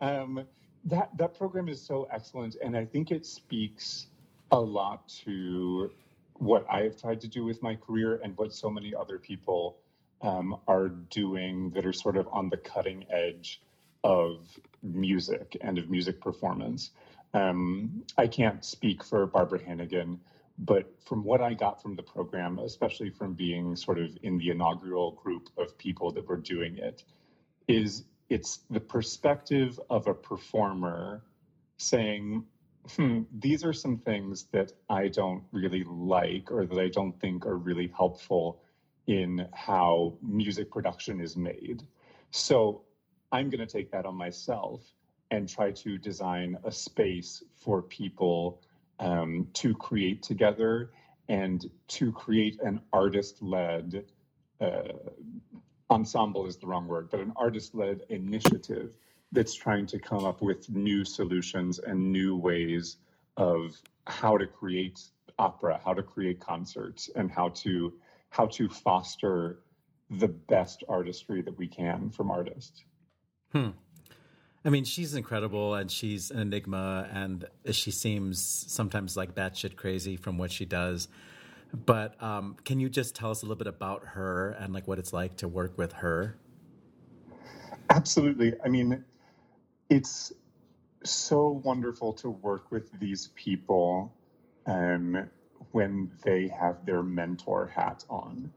Um, 0.00 0.44
that 0.84 1.10
that 1.18 1.36
program 1.36 1.68
is 1.68 1.80
so 1.80 2.08
excellent, 2.10 2.56
and 2.62 2.76
I 2.76 2.84
think 2.84 3.10
it 3.10 3.26
speaks 3.26 4.06
a 4.50 4.58
lot 4.58 5.08
to 5.24 5.90
what 6.34 6.64
I 6.70 6.82
have 6.82 7.00
tried 7.00 7.20
to 7.20 7.28
do 7.28 7.44
with 7.44 7.62
my 7.62 7.74
career 7.74 8.20
and 8.24 8.36
what 8.38 8.54
so 8.54 8.70
many 8.70 8.94
other 8.94 9.18
people 9.18 9.76
um, 10.22 10.56
are 10.66 10.88
doing 10.88 11.70
that 11.70 11.84
are 11.84 11.92
sort 11.92 12.16
of 12.16 12.26
on 12.32 12.48
the 12.48 12.56
cutting 12.56 13.04
edge 13.10 13.60
of 14.04 14.46
music 14.82 15.56
and 15.60 15.78
of 15.78 15.90
music 15.90 16.20
performance. 16.20 16.92
Um, 17.34 18.02
I 18.16 18.26
can't 18.26 18.64
speak 18.64 19.04
for 19.04 19.26
Barbara 19.26 19.62
Hannigan, 19.62 20.18
but 20.58 20.90
from 21.04 21.22
what 21.22 21.42
I 21.42 21.52
got 21.54 21.82
from 21.82 21.94
the 21.94 22.02
program, 22.02 22.58
especially 22.58 23.10
from 23.10 23.34
being 23.34 23.76
sort 23.76 23.98
of 23.98 24.16
in 24.22 24.38
the 24.38 24.50
inaugural 24.50 25.12
group 25.12 25.50
of 25.58 25.76
people 25.76 26.10
that 26.12 26.26
were 26.26 26.38
doing 26.38 26.78
it, 26.78 27.04
is 27.70 28.04
it's 28.28 28.60
the 28.70 28.80
perspective 28.80 29.78
of 29.90 30.06
a 30.06 30.14
performer 30.14 31.22
saying, 31.76 32.44
hmm, 32.96 33.22
these 33.38 33.64
are 33.64 33.72
some 33.72 33.96
things 33.96 34.46
that 34.52 34.72
I 34.88 35.08
don't 35.08 35.42
really 35.52 35.84
like 35.84 36.50
or 36.50 36.66
that 36.66 36.78
I 36.78 36.88
don't 36.88 37.18
think 37.20 37.46
are 37.46 37.56
really 37.56 37.92
helpful 37.96 38.60
in 39.06 39.46
how 39.52 40.14
music 40.22 40.70
production 40.70 41.20
is 41.20 41.36
made. 41.36 41.82
So 42.30 42.82
I'm 43.32 43.50
going 43.50 43.66
to 43.66 43.72
take 43.72 43.90
that 43.92 44.06
on 44.06 44.14
myself 44.14 44.82
and 45.30 45.48
try 45.48 45.70
to 45.70 45.98
design 45.98 46.56
a 46.64 46.72
space 46.72 47.42
for 47.54 47.82
people 47.82 48.60
um, 48.98 49.46
to 49.54 49.74
create 49.74 50.22
together 50.22 50.90
and 51.28 51.70
to 51.88 52.12
create 52.12 52.60
an 52.60 52.80
artist 52.92 53.42
led 53.42 54.04
uh, 54.60 54.92
ensemble 55.90 56.46
is 56.46 56.56
the 56.56 56.66
wrong 56.66 56.86
word, 56.86 57.08
but 57.10 57.20
an 57.20 57.32
artist 57.36 57.74
led 57.74 58.02
initiative 58.08 58.96
that's 59.32 59.54
trying 59.54 59.86
to 59.86 59.98
come 59.98 60.24
up 60.24 60.42
with 60.42 60.68
new 60.70 61.04
solutions 61.04 61.78
and 61.78 62.12
new 62.12 62.36
ways 62.36 62.96
of 63.36 63.76
how 64.06 64.36
to 64.36 64.46
create 64.46 65.00
opera, 65.38 65.80
how 65.84 65.94
to 65.94 66.02
create 66.02 66.40
concerts, 66.40 67.10
and 67.14 67.30
how 67.30 67.48
to 67.50 67.92
how 68.30 68.46
to 68.46 68.68
foster 68.68 69.60
the 70.10 70.28
best 70.28 70.84
artistry 70.88 71.42
that 71.42 71.56
we 71.56 71.66
can 71.66 72.10
from 72.10 72.30
artists. 72.30 72.84
Hmm. 73.52 73.70
I 74.64 74.68
mean, 74.68 74.84
she's 74.84 75.14
incredible 75.14 75.74
and 75.74 75.90
she's 75.90 76.30
an 76.30 76.40
enigma, 76.40 77.08
and 77.12 77.46
she 77.70 77.90
seems 77.90 78.40
sometimes 78.68 79.16
like 79.16 79.34
batshit 79.34 79.76
crazy 79.76 80.16
from 80.16 80.36
what 80.38 80.52
she 80.52 80.64
does. 80.64 81.08
But 81.72 82.20
um, 82.22 82.56
can 82.64 82.80
you 82.80 82.88
just 82.88 83.14
tell 83.14 83.30
us 83.30 83.42
a 83.42 83.44
little 83.44 83.56
bit 83.56 83.66
about 83.66 84.04
her 84.04 84.50
and 84.58 84.72
like 84.72 84.88
what 84.88 84.98
it's 84.98 85.12
like 85.12 85.36
to 85.38 85.48
work 85.48 85.78
with 85.78 85.92
her? 85.94 86.36
Absolutely. 87.88 88.54
I 88.64 88.68
mean, 88.68 89.04
it's 89.88 90.32
so 91.04 91.60
wonderful 91.64 92.12
to 92.14 92.30
work 92.30 92.70
with 92.70 92.90
these 92.98 93.28
people 93.34 94.12
um, 94.66 95.28
when 95.72 96.10
they 96.24 96.48
have 96.48 96.84
their 96.86 97.02
mentor 97.02 97.66
hat 97.66 98.04
on. 98.10 98.52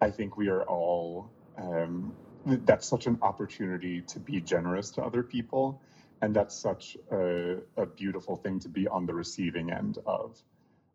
I 0.00 0.10
think 0.10 0.36
we 0.36 0.48
are 0.48 0.62
all, 0.62 1.30
um, 1.56 2.14
that's 2.44 2.86
such 2.86 3.06
an 3.06 3.18
opportunity 3.22 4.00
to 4.02 4.20
be 4.20 4.40
generous 4.40 4.90
to 4.92 5.02
other 5.02 5.22
people. 5.22 5.82
And 6.20 6.34
that's 6.34 6.56
such 6.56 6.96
a, 7.12 7.58
a 7.76 7.86
beautiful 7.86 8.36
thing 8.36 8.58
to 8.60 8.68
be 8.68 8.88
on 8.88 9.06
the 9.06 9.14
receiving 9.14 9.70
end 9.70 9.98
of. 10.06 10.40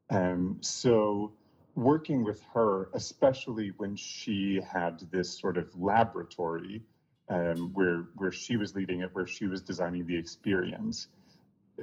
Um, 0.10 0.58
so, 0.62 1.32
working 1.76 2.24
with 2.24 2.42
her, 2.54 2.90
especially 2.94 3.70
when 3.78 3.96
she 3.96 4.62
had 4.62 5.00
this 5.12 5.40
sort 5.40 5.58
of 5.58 5.68
laboratory 5.80 6.82
um, 7.30 7.72
where 7.74 8.06
where 8.16 8.32
she 8.32 8.58
was 8.58 8.76
leading 8.76 9.02
it, 9.02 9.10
where 9.14 9.26
she 9.26 9.48
was 9.48 9.62
designing 9.62 10.06
the 10.06 10.18
experience, 10.18 11.08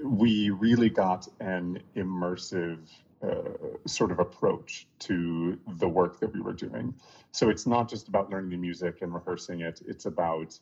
we 0.05 0.51
really 0.51 0.91
got 0.91 1.27
an 1.41 1.81
immersive 1.97 2.79
uh, 3.23 3.79
sort 3.87 4.11
of 4.11 4.19
approach 4.19 4.87
to 4.99 5.59
the 5.79 5.89
work 5.89 6.21
that 6.21 6.33
we 6.33 6.41
were 6.41 6.53
doing. 6.53 6.95
So 7.33 7.49
it's 7.49 7.67
not 7.67 7.89
just 7.89 8.09
about 8.09 8.31
learning 8.31 8.51
the 8.51 8.57
music 8.57 9.03
and 9.03 9.13
rehearsing 9.13 9.61
it; 9.61 9.81
it's 9.87 10.07
about 10.07 10.59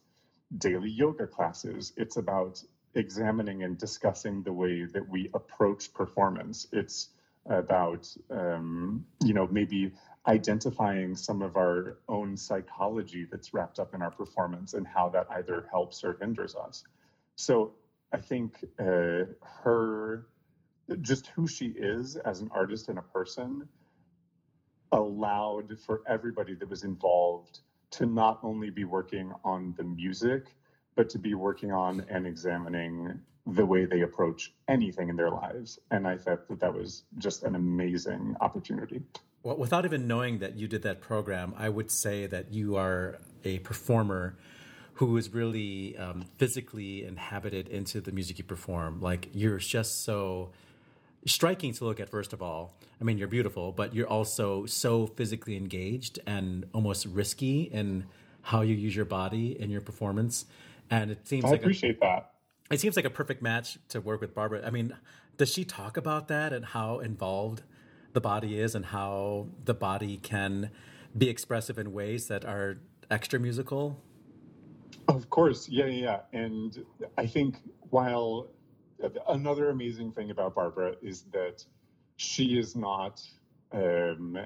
daily 0.57 0.91
yoga 0.91 1.27
classes. 1.27 1.93
It's 1.97 2.17
about 2.17 2.63
examining 2.95 3.65
and 3.65 3.77
discussing 3.77 4.43
the 4.43 4.53
way 4.53 4.85
that 4.85 5.07
we 5.09 5.31
approach 5.35 5.93
performance. 5.93 6.67
It's 6.73 7.11
about 7.49 8.07
um, 8.31 9.05
you 9.25 9.35
know 9.35 9.49
maybe 9.51 9.93
identifying 10.29 11.17
some 11.17 11.43
of 11.43 11.57
our 11.57 11.99
own 12.09 12.37
psychology 12.37 13.27
that's 13.31 13.55
wrapped 13.55 13.79
up 13.81 13.95
in 13.95 14.03
our 14.03 14.11
performance 14.13 14.75
and 14.75 14.87
how 14.87 15.09
that 15.11 15.27
either 15.31 15.67
helps 15.71 16.05
or 16.05 16.17
hinders 16.21 16.55
us. 16.57 16.85
So 17.37 17.73
I 18.13 18.19
think 18.19 18.65
uh, 18.81 19.25
her 19.65 20.27
just 21.03 21.29
who 21.29 21.47
she 21.47 21.67
is 21.69 22.17
as 22.17 22.41
an 22.41 22.51
artist 22.53 22.89
and 22.89 22.99
a 22.99 23.03
person 23.03 23.69
allowed 24.93 25.79
for 25.87 26.03
everybody 26.09 26.55
that 26.55 26.69
was 26.69 26.85
involved 26.85 27.61
to 27.91 28.07
not 28.07 28.39
only 28.43 28.71
be 28.71 28.85
working 28.85 29.33
on 29.45 29.75
the 29.77 29.85
music 29.85 30.55
but 30.99 31.09
to 31.09 31.19
be 31.19 31.35
working 31.35 31.71
on 31.71 32.05
and 32.11 32.27
examining 32.27 33.21
the 33.47 33.65
way 33.65 33.85
they 33.85 34.01
approach 34.01 34.53
anything 34.67 35.09
in 35.09 35.15
their 35.15 35.31
lives. 35.31 35.79
And 35.93 36.09
I 36.09 36.17
thought 36.17 36.49
that 36.49 36.59
that 36.59 36.75
was 36.75 37.05
just 37.19 37.45
an 37.45 37.55
amazing 37.55 38.35
opportunity. 38.41 39.03
Well, 39.45 39.57
without 39.57 39.85
even 39.85 40.09
knowing 40.09 40.41
that 40.41 40.59
you 40.59 40.67
did 40.67 40.83
that 40.83 41.01
program, 41.01 41.55
I 41.57 41.69
would 41.69 41.93
say 41.93 42.27
that 42.27 42.53
you 42.53 42.75
are 42.75 43.21
a 43.45 43.61
performer 43.61 44.37
who 44.95 45.17
is 45.17 45.33
really 45.33 45.97
um, 45.97 46.25
physically 46.37 47.05
inhabited 47.05 47.69
into 47.69 48.01
the 48.01 48.11
music 48.11 48.39
you 48.39 48.45
perform. 48.45 49.01
Like 49.01 49.29
you're 49.33 49.59
just 49.59 50.05
so 50.05 50.51
striking 51.25 51.73
to 51.75 51.85
look 51.85 52.01
at, 52.01 52.09
first 52.09 52.33
of 52.33 52.43
all. 52.43 52.75
I 53.01 53.05
mean, 53.05 53.19
you're 53.19 53.29
beautiful, 53.29 53.71
but 53.71 53.95
you're 53.95 54.09
also 54.09 54.67
so 54.67 55.07
physically 55.07 55.57
engaged 55.57 56.19
and 56.27 56.67
almost 56.75 57.07
risky 57.07 57.63
in 57.63 58.07
how 58.43 58.63
you 58.63 58.75
use 58.75 58.97
your 58.97 59.05
body 59.05 59.57
in 59.61 59.71
your 59.71 59.81
performance. 59.81 60.45
And 60.91 61.11
it 61.11 61.27
seems 61.27 61.45
I 61.45 61.51
like 61.51 61.61
appreciate 61.61 61.97
a, 61.97 62.01
that 62.01 62.33
it 62.71 62.81
seems 62.81 62.97
like 62.97 63.05
a 63.05 63.11
perfect 63.11 63.43
match 63.43 63.79
to 63.89 64.01
work 64.01 64.21
with 64.21 64.35
Barbara. 64.35 64.63
I 64.65 64.71
mean, 64.71 64.95
does 65.37 65.53
she 65.53 65.65
talk 65.65 65.97
about 65.97 66.29
that 66.29 66.53
and 66.53 66.65
how 66.65 66.99
involved 66.99 67.63
the 68.13 68.21
body 68.21 68.59
is 68.59 68.75
and 68.75 68.87
how 68.87 69.49
the 69.65 69.75
body 69.75 70.19
can 70.19 70.71
be 71.17 71.29
expressive 71.29 71.79
in 71.79 71.93
ways 71.93 72.29
that 72.29 72.45
are 72.45 72.79
extra 73.11 73.39
musical? 73.39 74.03
Of 75.09 75.31
course, 75.31 75.69
yeah, 75.69 75.87
yeah. 75.87 76.21
And 76.33 76.85
I 77.17 77.27
think 77.27 77.57
while 77.91 78.49
another 79.29 79.71
amazing 79.71 80.13
thing 80.13 80.31
about 80.31 80.55
Barbara 80.55 80.95
is 81.01 81.23
that 81.33 81.65
she 82.17 82.59
is 82.59 82.77
not 82.77 83.23
um, 83.73 84.39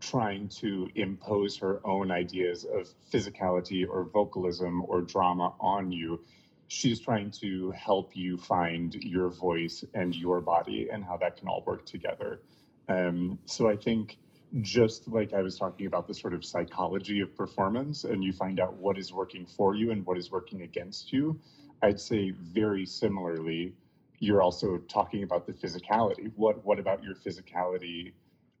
trying 0.00 0.48
to 0.48 0.88
impose 0.94 1.56
her 1.56 1.80
own 1.84 2.10
ideas 2.10 2.64
of 2.64 2.88
physicality 3.12 3.86
or 3.88 4.04
vocalism 4.04 4.84
or 4.86 5.02
drama 5.02 5.52
on 5.60 5.90
you. 5.90 6.20
She's 6.68 7.00
trying 7.00 7.30
to 7.32 7.70
help 7.72 8.14
you 8.14 8.36
find 8.36 8.94
your 8.94 9.30
voice 9.30 9.84
and 9.94 10.14
your 10.14 10.40
body 10.40 10.88
and 10.92 11.04
how 11.04 11.16
that 11.16 11.36
can 11.36 11.48
all 11.48 11.64
work 11.66 11.84
together. 11.84 12.40
Um, 12.88 13.38
so 13.44 13.68
I 13.68 13.76
think 13.76 14.18
just 14.60 15.08
like 15.08 15.34
I 15.34 15.42
was 15.42 15.58
talking 15.58 15.86
about 15.86 16.06
the 16.06 16.14
sort 16.14 16.32
of 16.32 16.44
psychology 16.44 17.20
of 17.20 17.34
performance, 17.36 18.04
and 18.04 18.24
you 18.24 18.32
find 18.32 18.60
out 18.60 18.74
what 18.74 18.98
is 18.98 19.12
working 19.12 19.44
for 19.46 19.74
you 19.74 19.90
and 19.90 20.04
what 20.06 20.16
is 20.16 20.30
working 20.30 20.62
against 20.62 21.12
you, 21.12 21.38
I'd 21.82 22.00
say 22.00 22.30
very 22.30 22.86
similarly, 22.86 23.74
you're 24.20 24.42
also 24.42 24.78
talking 24.88 25.22
about 25.22 25.46
the 25.46 25.52
physicality. 25.52 26.32
What 26.34 26.64
what 26.64 26.78
about 26.78 27.04
your 27.04 27.14
physicality 27.14 28.12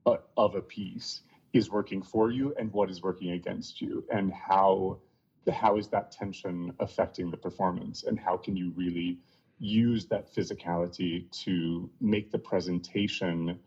uh, 0.06 0.18
of 0.36 0.54
a 0.54 0.60
piece 0.60 1.22
is 1.52 1.70
working 1.70 2.02
for 2.02 2.30
you, 2.30 2.54
and 2.58 2.72
what 2.72 2.90
is 2.90 3.02
working 3.02 3.32
against 3.32 3.80
you, 3.80 4.04
and 4.12 4.32
how 4.32 4.98
the 5.44 5.52
how 5.52 5.76
is 5.76 5.88
that 5.88 6.10
tension 6.10 6.72
affecting 6.78 7.30
the 7.30 7.36
performance, 7.36 8.04
and 8.04 8.18
how 8.18 8.36
can 8.36 8.56
you 8.56 8.72
really 8.76 9.18
use 9.58 10.06
that 10.06 10.32
physicality 10.32 11.30
to 11.30 11.90
make 12.00 12.30
the 12.30 12.38
presentation 12.38 13.58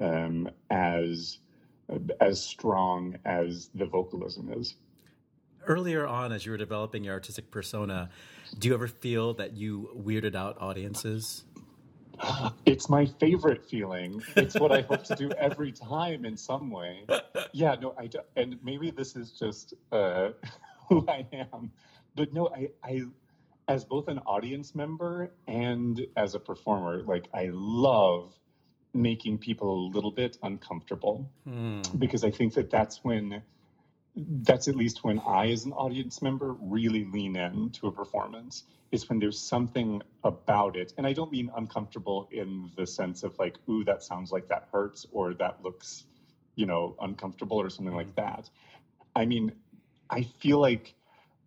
um, 0.00 0.48
as 0.70 1.38
as 2.20 2.40
strong 2.40 3.16
as 3.24 3.68
the 3.74 3.84
vocalism 3.84 4.52
is. 4.52 4.76
Earlier 5.66 6.06
on, 6.06 6.32
as 6.32 6.46
you 6.46 6.52
were 6.52 6.58
developing 6.58 7.04
your 7.04 7.14
artistic 7.14 7.50
persona, 7.50 8.10
do 8.58 8.68
you 8.68 8.74
ever 8.74 8.88
feel 8.88 9.34
that 9.34 9.56
you 9.56 9.90
weirded 9.96 10.34
out 10.34 10.56
audiences? 10.60 11.44
It's 12.66 12.88
my 12.88 13.06
favorite 13.06 13.64
feeling. 13.64 14.22
It's 14.36 14.58
what 14.58 14.72
I 14.72 14.82
hope 14.82 15.04
to 15.04 15.14
do 15.14 15.30
every 15.32 15.72
time 15.72 16.24
in 16.24 16.36
some 16.36 16.70
way. 16.70 17.06
Yeah, 17.52 17.76
no, 17.80 17.94
I 17.98 18.06
don't, 18.06 18.26
and 18.36 18.58
maybe 18.62 18.90
this 18.90 19.16
is 19.16 19.32
just 19.32 19.74
uh, 19.92 20.30
who 20.88 21.04
I 21.08 21.26
am, 21.32 21.72
but 22.14 22.32
no, 22.32 22.48
I, 22.48 22.68
I, 22.84 23.02
as 23.68 23.84
both 23.84 24.08
an 24.08 24.18
audience 24.20 24.74
member 24.74 25.32
and 25.46 26.06
as 26.16 26.34
a 26.34 26.40
performer, 26.40 27.02
like 27.02 27.28
I 27.32 27.50
love 27.52 28.34
making 28.92 29.38
people 29.38 29.72
a 29.72 29.94
little 29.94 30.10
bit 30.10 30.36
uncomfortable 30.42 31.30
hmm. 31.44 31.80
because 31.98 32.24
I 32.24 32.30
think 32.30 32.54
that 32.54 32.70
that's 32.70 33.04
when 33.04 33.42
that's 34.16 34.68
at 34.68 34.76
least 34.76 35.04
when 35.04 35.20
I, 35.20 35.50
as 35.50 35.64
an 35.64 35.72
audience 35.72 36.20
member, 36.22 36.52
really 36.60 37.04
lean 37.04 37.36
in 37.36 37.70
to 37.70 37.86
a 37.88 37.92
performance. 37.92 38.64
Is 38.90 39.08
when 39.08 39.20
there's 39.20 39.38
something 39.38 40.02
about 40.24 40.76
it, 40.76 40.92
and 40.98 41.06
I 41.06 41.12
don't 41.12 41.30
mean 41.30 41.50
uncomfortable 41.56 42.28
in 42.32 42.70
the 42.76 42.86
sense 42.86 43.22
of 43.22 43.38
like, 43.38 43.56
"Ooh, 43.68 43.84
that 43.84 44.02
sounds 44.02 44.32
like 44.32 44.48
that 44.48 44.68
hurts," 44.72 45.06
or 45.12 45.32
"That 45.34 45.62
looks, 45.62 46.04
you 46.56 46.66
know, 46.66 46.96
uncomfortable," 47.00 47.60
or 47.60 47.70
something 47.70 47.94
like 47.94 48.08
hmm. 48.08 48.16
that. 48.16 48.50
I 49.14 49.26
mean, 49.26 49.52
I 50.08 50.22
feel 50.22 50.60
like 50.60 50.94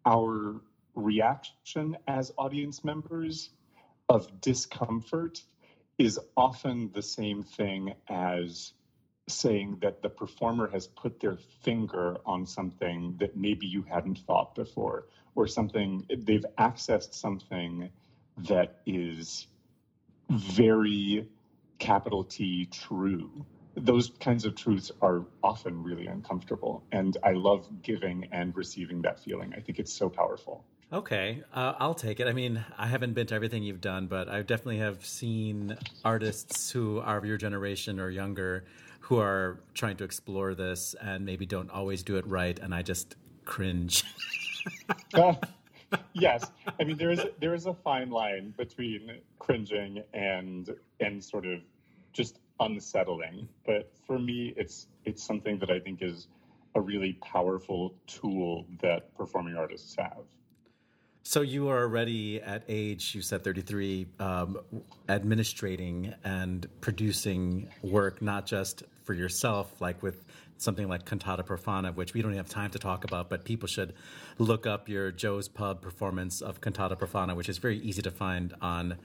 our 0.05 0.61
reaction 0.95 1.97
as 2.07 2.31
audience 2.37 2.83
members 2.83 3.49
of 4.07 4.39
discomfort 4.39 5.43
is 5.97 6.19
often 6.37 6.91
the 6.93 7.01
same 7.01 7.43
thing 7.43 7.93
as 8.07 8.73
saying 9.27 9.77
that 9.81 10.01
the 10.01 10.09
performer 10.09 10.69
has 10.69 10.87
put 10.87 11.19
their 11.19 11.37
finger 11.61 12.17
on 12.25 12.45
something 12.45 13.15
that 13.19 13.37
maybe 13.37 13.65
you 13.65 13.83
hadn't 13.83 14.19
thought 14.19 14.53
before, 14.55 15.05
or 15.35 15.47
something 15.47 16.05
they've 16.09 16.45
accessed 16.57 17.13
something 17.13 17.89
that 18.37 18.81
is 18.85 19.47
very 20.29 21.27
capital 21.79 22.23
T 22.23 22.65
true. 22.65 23.45
Those 23.75 24.11
kinds 24.19 24.45
of 24.45 24.55
truths 24.55 24.91
are 25.01 25.25
often 25.43 25.81
really 25.81 26.05
uncomfortable. 26.05 26.83
And 26.91 27.17
I 27.23 27.31
love 27.31 27.67
giving 27.81 28.27
and 28.31 28.55
receiving 28.55 29.01
that 29.01 29.19
feeling. 29.19 29.53
I 29.55 29.61
think 29.61 29.79
it's 29.79 29.91
so 29.91 30.09
powerful. 30.09 30.63
Okay, 30.91 31.41
uh, 31.51 31.73
I'll 31.79 31.95
take 31.95 32.19
it. 32.19 32.27
I 32.27 32.33
mean, 32.33 32.63
I 32.77 32.85
haven't 32.85 33.13
been 33.13 33.25
to 33.27 33.35
everything 33.35 33.63
you've 33.63 33.81
done, 33.81 34.05
but 34.05 34.29
I 34.29 34.43
definitely 34.43 34.77
have 34.77 35.03
seen 35.03 35.75
artists 36.05 36.69
who 36.69 36.99
are 36.99 37.17
of 37.17 37.25
your 37.25 37.37
generation 37.37 37.99
or 37.99 38.11
younger 38.11 38.65
who 39.03 39.19
are 39.19 39.59
trying 39.73 39.97
to 39.97 40.05
explore 40.05 40.55
this 40.55 40.95
and 41.01 41.25
maybe 41.25 41.45
don't 41.45 41.69
always 41.69 42.03
do 42.03 42.15
it 42.15 42.25
right, 42.25 42.57
and 42.57 42.73
I 42.73 42.83
just 42.83 43.15
cringe. 43.43 44.05
uh, 45.13 45.33
yes, 46.13 46.49
I 46.79 46.83
mean 46.85 46.97
there 46.97 47.11
is 47.11 47.25
there 47.41 47.53
is 47.53 47.65
a 47.65 47.73
fine 47.73 48.09
line 48.09 48.53
between 48.57 49.19
cringing 49.39 50.03
and 50.13 50.73
and 51.01 51.21
sort 51.21 51.45
of 51.45 51.59
just 52.13 52.39
unsettling. 52.61 53.49
But 53.65 53.91
for 54.07 54.17
me, 54.17 54.53
it's 54.55 54.87
it's 55.03 55.21
something 55.21 55.59
that 55.59 55.69
I 55.69 55.79
think 55.79 56.01
is 56.01 56.27
a 56.75 56.79
really 56.79 57.13
powerful 57.21 57.93
tool 58.07 58.65
that 58.81 59.13
performing 59.17 59.57
artists 59.57 59.95
have. 59.97 60.23
So 61.25 61.41
you 61.41 61.69
are 61.69 61.79
already 61.79 62.41
at 62.41 62.63
age, 62.67 63.15
you 63.15 63.21
said 63.21 63.45
33, 63.45 64.07
um, 64.19 64.59
administrating 65.07 66.13
and 66.25 66.67
producing 66.81 67.69
work, 67.81 68.21
not 68.21 68.45
just 68.45 68.83
for 69.03 69.13
yourself, 69.13 69.81
like 69.81 70.01
with 70.01 70.23
something 70.57 70.87
like 70.87 71.05
Cantata 71.05 71.43
Profana, 71.43 71.93
which 71.93 72.13
we 72.13 72.21
don't 72.21 72.33
have 72.33 72.49
time 72.49 72.71
to 72.71 72.79
talk 72.79 73.03
about, 73.03 73.29
but 73.29 73.43
people 73.43 73.67
should 73.67 73.93
look 74.37 74.65
up 74.65 74.89
your 74.89 75.11
Joe's 75.11 75.47
Pub 75.47 75.81
performance 75.81 76.41
of 76.41 76.61
Cantata 76.61 76.95
Profana, 76.95 77.35
which 77.35 77.49
is 77.49 77.57
very 77.57 77.79
easy 77.79 78.01
to 78.01 78.11
find 78.11 78.53
on 78.61 78.97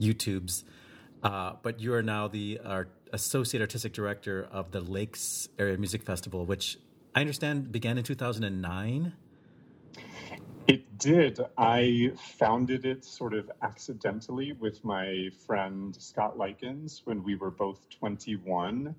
YouTube's. 0.00 0.64
Uh, 1.22 1.54
but 1.62 1.80
you 1.80 1.94
are 1.94 2.02
now 2.02 2.28
the 2.28 2.60
uh, 2.62 2.84
associate 3.12 3.60
artistic 3.60 3.92
director 3.92 4.46
of 4.50 4.72
the 4.72 4.80
Lakes 4.80 5.48
Area 5.58 5.78
Music 5.78 6.02
Festival, 6.02 6.44
which 6.44 6.78
I 7.14 7.20
understand 7.20 7.72
began 7.72 7.98
in 7.98 8.04
2009. 8.04 9.12
It 10.66 10.98
did. 10.98 11.40
I 11.56 12.12
founded 12.38 12.84
it 12.84 13.04
sort 13.04 13.34
of 13.34 13.50
accidentally 13.62 14.52
with 14.52 14.84
my 14.84 15.30
friend 15.46 15.96
Scott 15.96 16.36
Lykins 16.36 17.02
when 17.04 17.22
we 17.22 17.36
were 17.36 17.52
both 17.52 17.88
21. 17.90 18.94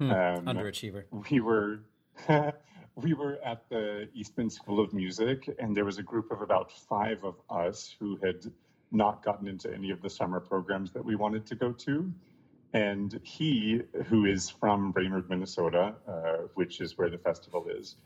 Hmm, 0.00 0.10
um, 0.10 0.46
underachiever. 0.46 1.04
We 1.30 1.40
were 1.40 1.80
we 2.94 3.12
were 3.12 3.38
at 3.44 3.68
the 3.68 4.08
Eastman 4.14 4.48
School 4.48 4.80
of 4.80 4.94
Music, 4.94 5.54
and 5.58 5.76
there 5.76 5.84
was 5.84 5.98
a 5.98 6.02
group 6.02 6.30
of 6.30 6.40
about 6.40 6.72
five 6.72 7.22
of 7.22 7.34
us 7.50 7.94
who 8.00 8.18
had 8.24 8.50
not 8.90 9.22
gotten 9.22 9.46
into 9.46 9.72
any 9.72 9.90
of 9.90 10.00
the 10.00 10.08
summer 10.08 10.40
programs 10.40 10.90
that 10.92 11.04
we 11.04 11.16
wanted 11.16 11.44
to 11.46 11.54
go 11.54 11.70
to. 11.72 12.10
And 12.72 13.20
he, 13.22 13.82
who 14.06 14.24
is 14.24 14.48
from 14.48 14.90
Brainerd, 14.90 15.28
Minnesota, 15.28 15.94
uh, 16.08 16.46
which 16.54 16.80
is 16.80 16.96
where 16.96 17.10
the 17.10 17.18
festival 17.18 17.66
is, 17.68 17.96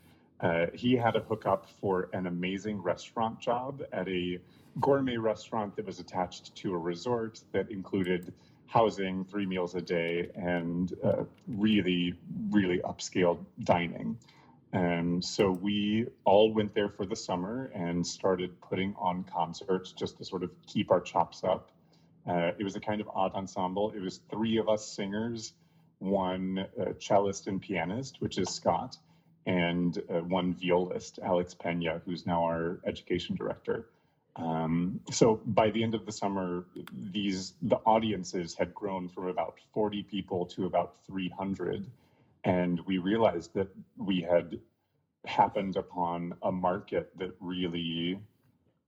uh, 0.41 0.65
he 0.73 0.97
had 0.97 1.15
a 1.15 1.21
hookup 1.21 1.69
for 1.79 2.09
an 2.11 2.27
amazing 2.27 2.81
restaurant 2.81 3.39
job 3.39 3.83
at 3.93 4.07
a 4.09 4.39
gourmet 4.81 5.15
restaurant 5.15 5.77
that 5.77 5.85
was 5.85 5.99
attached 5.99 6.53
to 6.55 6.73
a 6.73 6.77
resort 6.77 7.39
that 7.53 7.71
included 7.71 8.33
housing, 8.67 9.25
three 9.25 9.45
meals 9.45 9.75
a 9.75 9.81
day, 9.81 10.29
and 10.35 10.93
uh, 11.03 11.23
really, 11.47 12.13
really 12.49 12.79
upscale 12.79 13.37
dining. 13.63 14.17
And 14.73 15.23
so 15.23 15.51
we 15.51 16.07
all 16.25 16.53
went 16.53 16.73
there 16.73 16.89
for 16.89 17.05
the 17.05 17.15
summer 17.15 17.71
and 17.73 18.05
started 18.05 18.59
putting 18.59 18.93
on 18.97 19.23
concerts 19.23 19.93
just 19.93 20.17
to 20.17 20.25
sort 20.25 20.43
of 20.43 20.51
keep 20.67 20.91
our 20.91 20.99
chops 20.99 21.43
up. 21.43 21.71
Uh, 22.27 22.51
it 22.57 22.63
was 22.63 22.75
a 22.75 22.79
kind 22.79 22.99
of 22.99 23.09
odd 23.13 23.33
ensemble. 23.35 23.91
It 23.91 24.01
was 24.01 24.19
three 24.29 24.57
of 24.57 24.67
us 24.67 24.85
singers, 24.85 25.53
one 25.99 26.65
uh, 26.79 26.93
cellist 26.99 27.47
and 27.47 27.61
pianist, 27.61 28.17
which 28.19 28.37
is 28.37 28.49
Scott, 28.49 28.97
and 29.45 29.97
uh, 30.09 30.19
one 30.19 30.53
violist, 30.53 31.19
Alex 31.23 31.53
Pena, 31.53 32.01
who's 32.05 32.25
now 32.25 32.43
our 32.43 32.79
education 32.85 33.35
director. 33.35 33.87
Um, 34.37 34.99
so 35.11 35.41
by 35.45 35.69
the 35.69 35.81
end 35.81 35.95
of 35.95 36.05
the 36.05 36.11
summer, 36.11 36.65
these 36.91 37.53
the 37.61 37.77
audiences 37.85 38.53
had 38.53 38.73
grown 38.73 39.07
from 39.07 39.27
about 39.27 39.57
40 39.73 40.03
people 40.03 40.45
to 40.47 40.65
about 40.65 40.95
300, 41.07 41.89
and 42.43 42.79
we 42.85 42.97
realized 42.97 43.53
that 43.53 43.69
we 43.97 44.21
had 44.21 44.59
happened 45.25 45.77
upon 45.77 46.33
a 46.43 46.51
market 46.51 47.11
that 47.17 47.31
really 47.39 48.19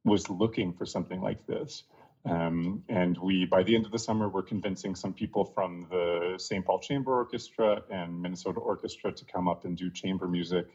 was 0.04 0.30
looking 0.30 0.74
for 0.74 0.86
something 0.86 1.22
like 1.22 1.46
this. 1.48 1.84
Um, 2.26 2.84
and 2.90 3.18
we, 3.18 3.46
by 3.46 3.64
the 3.64 3.76
end 3.76 3.86
of 3.86 3.92
the 3.92 4.00
summer, 4.00 4.28
were 4.28 4.44
convincing 4.44 4.96
some 4.96 5.14
people 5.14 5.46
from 5.46 5.88
the 5.90 6.36
St. 6.38 6.66
Paul 6.66 6.80
Chamber 6.80 7.14
Orchestra 7.14 7.82
and 7.90 8.22
Minnesota 8.22 8.60
Orchestra 8.60 9.12
to 9.14 9.26
come 9.26 9.48
up 9.48 9.64
and 9.64 9.78
do 9.78 9.90
chamber 9.90 10.28
music. 10.28 10.68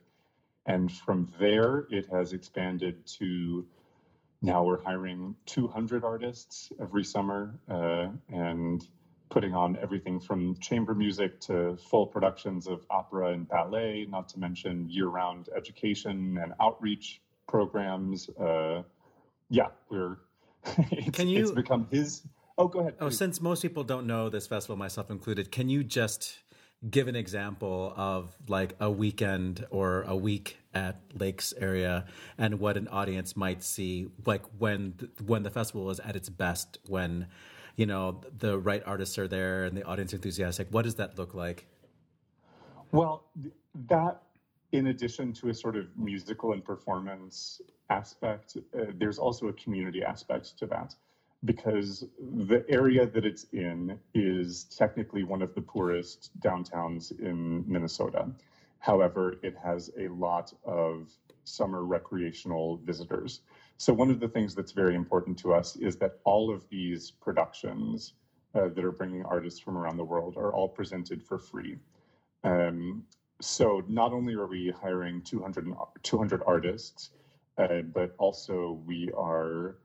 And 0.64 0.90
from 0.90 1.30
there, 1.38 1.87
it 1.90 2.06
has 2.11 2.32
expanded 2.32 3.06
to 3.18 3.66
now 4.42 4.64
we're 4.64 4.83
hiring 4.83 5.35
200 5.46 6.05
artists 6.05 6.72
every 6.81 7.05
summer 7.05 7.55
uh, 7.70 8.09
and 8.28 8.87
putting 9.31 9.55
on 9.55 9.78
everything 9.81 10.20
from 10.20 10.55
chamber 10.59 10.94
music 10.94 11.40
to 11.40 11.76
full 11.76 12.07
productions 12.07 12.66
of 12.66 12.85
opera 12.90 13.28
and 13.33 13.48
ballet, 13.48 14.07
not 14.11 14.28
to 14.28 14.38
mention 14.38 14.88
year 14.90 15.07
round 15.07 15.48
education 15.57 16.38
and 16.42 16.52
outreach 16.61 17.20
programs. 17.48 18.28
Uh, 18.31 18.83
yeah, 19.48 19.68
we're. 19.88 20.18
it's, 20.90 21.16
Can 21.16 21.28
you- 21.28 21.42
It's 21.42 21.50
become 21.52 21.87
his. 21.90 22.22
Oh, 22.59 22.68
go 22.68 22.81
ahead. 22.81 22.94
Oh, 23.00 23.09
please. 23.09 23.16
since 23.16 23.40
most 23.40 23.62
people 23.62 23.83
don't 23.85 24.07
know 24.07 24.28
this 24.28 24.46
festival, 24.46 24.76
myself 24.76 25.11
included, 25.11 25.50
can 25.50 25.70
you 25.70 25.83
just 25.83 26.38
give 26.90 27.09
an 27.09 27.16
example 27.16 27.92
of 27.97 28.35
like 28.49 28.75
a 28.81 28.90
weekend 28.90 29.64
or 29.71 30.03
a 30.03 30.16
week 30.16 30.59
at 30.75 31.01
Lakes 31.14 31.55
area 31.57 32.07
and 32.38 32.59
what 32.59 32.77
an 32.77 32.88
audience 32.88 33.37
might 33.37 33.62
see, 33.62 34.09
like 34.27 34.42
when 34.59 34.95
th- 34.99 35.12
when 35.25 35.42
the 35.42 35.51
festival 35.51 35.90
is 35.90 36.01
at 36.01 36.16
its 36.16 36.29
best, 36.29 36.79
when 36.87 37.27
you 37.77 37.87
know 37.87 38.21
the 38.37 38.59
right 38.59 38.83
artists 38.85 39.18
are 39.18 39.29
there 39.29 39.64
and 39.64 39.77
the 39.77 39.85
audience 39.85 40.12
enthusiastic. 40.12 40.68
What 40.71 40.83
does 40.83 40.97
that 40.97 41.18
look 41.18 41.35
like? 41.35 41.66
Well, 42.90 43.25
that, 43.88 44.23
in 44.73 44.88
addition 44.88 45.33
to 45.35 45.49
a 45.49 45.55
sort 45.55 45.77
of 45.77 45.87
musical 45.97 46.53
and 46.53 46.64
performance 46.64 47.62
aspect, 47.88 48.57
uh, 48.57 48.87
there's 48.97 49.18
also 49.18 49.49
a 49.49 49.53
community 49.53 50.03
aspect 50.03 50.59
to 50.59 50.66
that 50.66 50.95
because 51.44 52.05
the 52.18 52.64
area 52.68 53.07
that 53.07 53.24
it's 53.24 53.46
in 53.52 53.98
is 54.14 54.64
technically 54.64 55.24
one 55.24 55.42
of 55.42 55.55
the 55.55 55.61
poorest 55.61 56.31
downtowns 56.40 57.18
in 57.20 57.64
Minnesota. 57.66 58.28
However, 58.78 59.37
it 59.42 59.57
has 59.62 59.90
a 59.98 60.09
lot 60.09 60.52
of 60.64 61.11
summer 61.44 61.85
recreational 61.85 62.78
visitors. 62.78 63.40
So, 63.76 63.92
one 63.92 64.11
of 64.11 64.20
the 64.20 64.28
things 64.28 64.55
that's 64.55 64.72
very 64.72 64.94
important 64.94 65.38
to 65.40 65.52
us 65.52 65.76
is 65.76 65.96
that 65.96 66.18
all 66.24 66.52
of 66.52 66.68
these 66.68 67.11
productions 67.11 68.14
uh, 68.55 68.68
that 68.68 68.85
are 68.85 68.92
bringing 68.92 69.24
artists 69.24 69.59
from 69.59 69.76
around 69.76 69.96
the 69.96 70.05
world 70.05 70.37
are 70.37 70.52
all 70.52 70.68
presented 70.68 71.22
for 71.22 71.38
free. 71.38 71.78
Um, 72.44 73.05
so 73.40 73.83
not 73.88 74.12
only 74.12 74.35
are 74.35 74.46
we 74.46 74.70
hiring 74.70 75.22
200, 75.22 75.66
200 76.02 76.42
artists, 76.46 77.11
uh, 77.59 77.83
but 77.92 78.14
also 78.18 78.81
we 78.87 79.11
are 79.16 79.76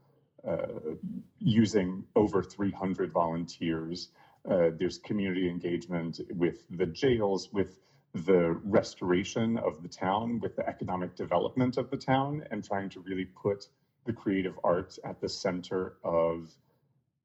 using 1.40 2.04
over 2.16 2.44
300 2.44 3.12
volunteers. 3.12 4.10
Uh, 4.50 4.70
there's 4.78 4.98
community 5.00 5.50
engagement 5.50 6.22
with 6.30 6.64
the 6.70 6.86
jails, 6.86 7.52
with 7.52 7.80
the 8.14 8.60
restoration 8.64 9.58
of 9.58 9.84
the 9.84 9.90
town, 9.90 10.40
with 10.40 10.56
the 10.56 10.68
economic 10.68 11.16
development 11.16 11.78
of 11.78 11.90
the 11.90 11.98
town, 11.98 12.44
and 12.52 12.64
trying 12.64 12.90
to 12.90 13.00
really 13.02 13.26
put 13.26 13.68
the 14.06 14.14
creative 14.14 14.58
arts 14.64 15.00
at 15.04 15.20
the 15.20 15.30
center 15.30 15.98
of 16.04 16.50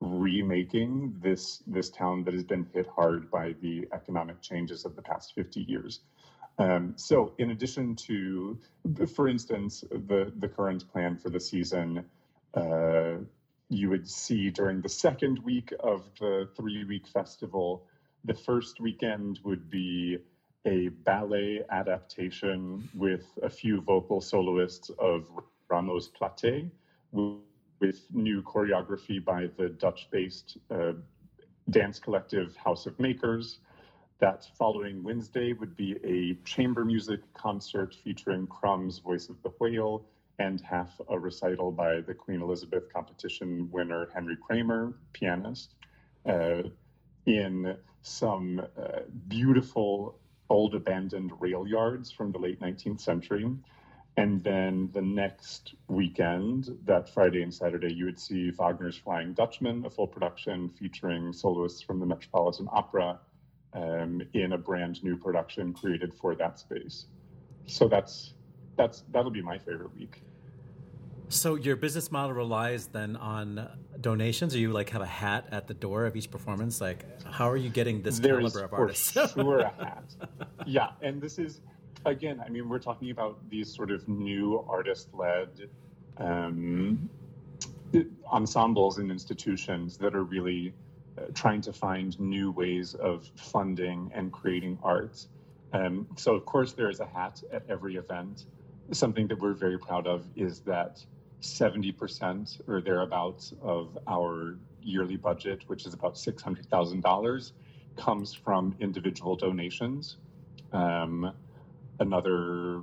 remaking 0.00 1.14
this 1.22 1.62
this 1.66 1.88
town 1.88 2.24
that 2.24 2.34
has 2.34 2.42
been 2.42 2.66
hit 2.74 2.86
hard 2.88 3.30
by 3.30 3.54
the 3.62 3.86
economic 3.92 4.42
changes 4.42 4.84
of 4.84 4.96
the 4.96 5.02
past 5.02 5.32
50 5.34 5.60
years. 5.60 6.00
Um, 6.58 6.94
so, 6.96 7.32
in 7.38 7.50
addition 7.50 7.94
to, 8.08 8.58
for 9.14 9.28
instance, 9.28 9.84
the 9.90 10.32
the 10.36 10.48
current 10.48 10.90
plan 10.90 11.16
for 11.16 11.30
the 11.30 11.40
season, 11.40 12.04
uh, 12.54 13.14
you 13.68 13.88
would 13.88 14.08
see 14.08 14.50
during 14.50 14.80
the 14.80 14.88
second 14.88 15.38
week 15.40 15.72
of 15.80 16.04
the 16.20 16.48
three 16.56 16.84
week 16.84 17.06
festival, 17.06 17.86
the 18.24 18.34
first 18.34 18.80
weekend 18.80 19.40
would 19.44 19.70
be 19.70 20.18
a 20.66 20.88
ballet 20.88 21.62
adaptation 21.70 22.88
with 22.94 23.26
a 23.42 23.50
few 23.50 23.80
vocal 23.80 24.20
soloists 24.20 24.90
of 24.98 25.28
Rameau's 25.68 26.10
Platée 26.10 26.70
with 27.12 28.06
new 28.12 28.42
choreography 28.42 29.22
by 29.24 29.48
the 29.56 29.70
Dutch 29.70 30.08
based 30.10 30.58
uh, 30.70 30.92
dance 31.70 31.98
collective 31.98 32.54
House 32.56 32.86
of 32.86 32.98
Makers. 33.00 33.58
That 34.20 34.46
following 34.56 35.02
Wednesday 35.02 35.52
would 35.52 35.76
be 35.76 35.96
a 36.04 36.34
chamber 36.46 36.84
music 36.84 37.20
concert 37.34 37.96
featuring 38.04 38.46
Crumb's 38.46 38.98
Voice 38.98 39.28
of 39.28 39.42
the 39.42 39.48
Whale 39.58 40.04
and 40.38 40.60
half 40.60 41.00
a 41.08 41.18
recital 41.18 41.70
by 41.70 42.00
the 42.00 42.14
Queen 42.14 42.42
Elizabeth 42.42 42.92
competition 42.92 43.68
winner 43.70 44.08
Henry 44.14 44.36
Kramer, 44.36 44.94
pianist, 45.12 45.74
uh, 46.26 46.62
in 47.26 47.76
some 48.02 48.60
uh, 48.60 49.00
beautiful 49.28 50.18
old 50.48 50.74
abandoned 50.74 51.32
rail 51.40 51.66
yards 51.66 52.10
from 52.10 52.32
the 52.32 52.38
late 52.38 52.60
19th 52.60 53.00
century. 53.00 53.50
And 54.16 54.42
then 54.44 54.90
the 54.92 55.00
next 55.00 55.74
weekend, 55.88 56.68
that 56.84 57.08
Friday 57.08 57.42
and 57.42 57.54
Saturday, 57.54 57.94
you 57.94 58.04
would 58.04 58.20
see 58.20 58.50
Wagner's 58.50 58.96
Flying 58.96 59.32
Dutchman, 59.32 59.86
a 59.86 59.90
full 59.90 60.06
production 60.06 60.68
featuring 60.68 61.32
soloists 61.32 61.80
from 61.80 61.98
the 61.98 62.04
Metropolitan 62.04 62.68
Opera 62.70 63.18
um, 63.72 64.20
in 64.34 64.52
a 64.52 64.58
brand 64.58 65.02
new 65.02 65.16
production 65.16 65.72
created 65.72 66.12
for 66.12 66.34
that 66.34 66.58
space. 66.58 67.06
So 67.66 67.88
that's 67.88 68.34
that's 68.76 69.04
that'll 69.12 69.30
be 69.30 69.42
my 69.42 69.58
favorite 69.58 69.94
week. 69.96 70.22
So 71.28 71.54
your 71.54 71.76
business 71.76 72.12
model 72.12 72.34
relies 72.34 72.88
then 72.88 73.16
on 73.16 73.66
donations, 74.00 74.54
or 74.54 74.58
you 74.58 74.70
like 74.70 74.90
have 74.90 75.00
a 75.00 75.06
hat 75.06 75.46
at 75.50 75.66
the 75.66 75.74
door 75.74 76.04
of 76.04 76.14
each 76.14 76.30
performance? 76.30 76.80
Like, 76.80 77.06
how 77.24 77.48
are 77.48 77.56
you 77.56 77.70
getting 77.70 78.02
this 78.02 78.18
There's 78.18 78.52
caliber 78.52 78.64
of 78.64 78.70
for 78.70 78.76
artists? 78.76 79.12
sure 79.34 79.60
a 79.60 79.70
hat. 79.70 80.14
Yeah, 80.66 80.90
and 81.00 81.22
this 81.22 81.38
is 81.38 81.60
again. 82.04 82.42
I 82.44 82.50
mean, 82.50 82.68
we're 82.68 82.78
talking 82.78 83.10
about 83.10 83.38
these 83.48 83.74
sort 83.74 83.90
of 83.90 84.06
new 84.08 84.64
artist-led 84.68 85.70
um, 86.18 87.08
ensembles 88.30 88.98
and 88.98 89.10
institutions 89.10 89.96
that 89.98 90.14
are 90.14 90.24
really 90.24 90.74
uh, 91.18 91.22
trying 91.34 91.60
to 91.62 91.72
find 91.72 92.18
new 92.20 92.50
ways 92.50 92.94
of 92.94 93.30
funding 93.36 94.10
and 94.14 94.32
creating 94.32 94.78
art. 94.82 95.26
Um, 95.72 96.06
so, 96.16 96.34
of 96.34 96.44
course, 96.44 96.72
there 96.72 96.90
is 96.90 97.00
a 97.00 97.06
hat 97.06 97.42
at 97.52 97.62
every 97.68 97.96
event. 97.96 98.46
Something 98.90 99.26
that 99.28 99.40
we're 99.40 99.54
very 99.54 99.78
proud 99.78 100.06
of 100.06 100.26
is 100.36 100.60
that 100.60 101.04
70% 101.40 102.68
or 102.68 102.80
thereabouts 102.80 103.54
of 103.62 103.98
our 104.06 104.58
yearly 104.82 105.16
budget, 105.16 105.64
which 105.66 105.86
is 105.86 105.94
about 105.94 106.14
$600,000, 106.14 107.52
comes 107.96 108.34
from 108.34 108.74
individual 108.80 109.36
donations. 109.36 110.16
Um, 110.72 111.32
another, 112.00 112.80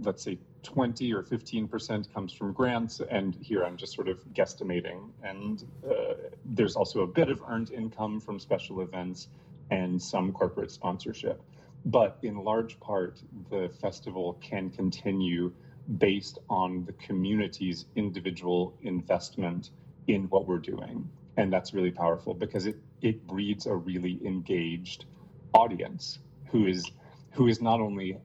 let's 0.00 0.22
say, 0.22 0.38
20 0.62 1.12
or 1.12 1.22
15% 1.22 2.12
comes 2.12 2.32
from 2.32 2.52
grants. 2.52 3.00
And 3.00 3.34
here 3.40 3.64
I'm 3.64 3.76
just 3.76 3.94
sort 3.94 4.08
of 4.08 4.18
guesstimating. 4.34 5.10
And 5.22 5.64
uh, 5.88 6.14
there's 6.44 6.76
also 6.76 7.00
a 7.02 7.06
bit 7.06 7.30
of 7.30 7.42
earned 7.48 7.70
income 7.70 8.20
from 8.20 8.38
special 8.38 8.80
events 8.80 9.28
and 9.70 10.00
some 10.00 10.32
corporate 10.32 10.70
sponsorship. 10.70 11.42
But 11.84 12.18
in 12.22 12.36
large 12.36 12.78
part, 12.80 13.22
the 13.50 13.70
festival 13.80 14.38
can 14.40 14.70
continue 14.70 15.52
based 15.96 16.38
on 16.50 16.84
the 16.84 16.92
community's 16.92 17.86
individual 17.96 18.76
investment 18.82 19.70
in 20.06 20.24
what 20.24 20.46
we're 20.46 20.58
doing. 20.58 21.08
And 21.36 21.52
that's 21.52 21.72
really 21.72 21.90
powerful 21.90 22.34
because 22.34 22.66
it, 22.66 22.76
it 23.00 23.26
breeds 23.26 23.66
a 23.66 23.74
really 23.74 24.20
engaged 24.24 25.06
audience 25.54 26.18
who 26.50 26.66
is 26.66 26.90
who 27.30 27.46
is 27.46 27.60
not 27.60 27.80
only 27.80 28.18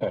uh, 0.00 0.08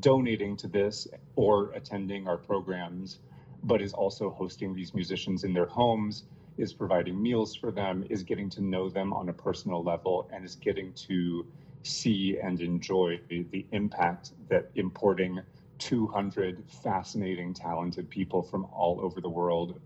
donating 0.00 0.56
to 0.56 0.68
this 0.68 1.08
or 1.36 1.72
attending 1.72 2.28
our 2.28 2.36
programs, 2.36 3.18
but 3.64 3.82
is 3.82 3.92
also 3.92 4.30
hosting 4.30 4.74
these 4.74 4.94
musicians 4.94 5.42
in 5.44 5.52
their 5.52 5.66
homes, 5.66 6.24
is 6.56 6.72
providing 6.72 7.20
meals 7.20 7.54
for 7.54 7.72
them, 7.72 8.04
is 8.10 8.22
getting 8.22 8.50
to 8.50 8.60
know 8.62 8.88
them 8.88 9.12
on 9.12 9.28
a 9.28 9.32
personal 9.32 9.82
level, 9.82 10.28
and 10.32 10.44
is 10.44 10.54
getting 10.56 10.92
to 10.92 11.46
see 11.88 12.38
and 12.38 12.60
enjoy 12.60 13.20
the, 13.28 13.66
impact 13.72 14.32
that 14.48 14.70
importing 14.74 15.40
200 15.78 16.62
fascinating, 16.82 17.54
talented 17.54 18.08
people 18.10 18.42
from 18.42 18.66
all 18.66 19.00
over 19.00 19.20
the 19.20 19.28
world, 19.28 19.80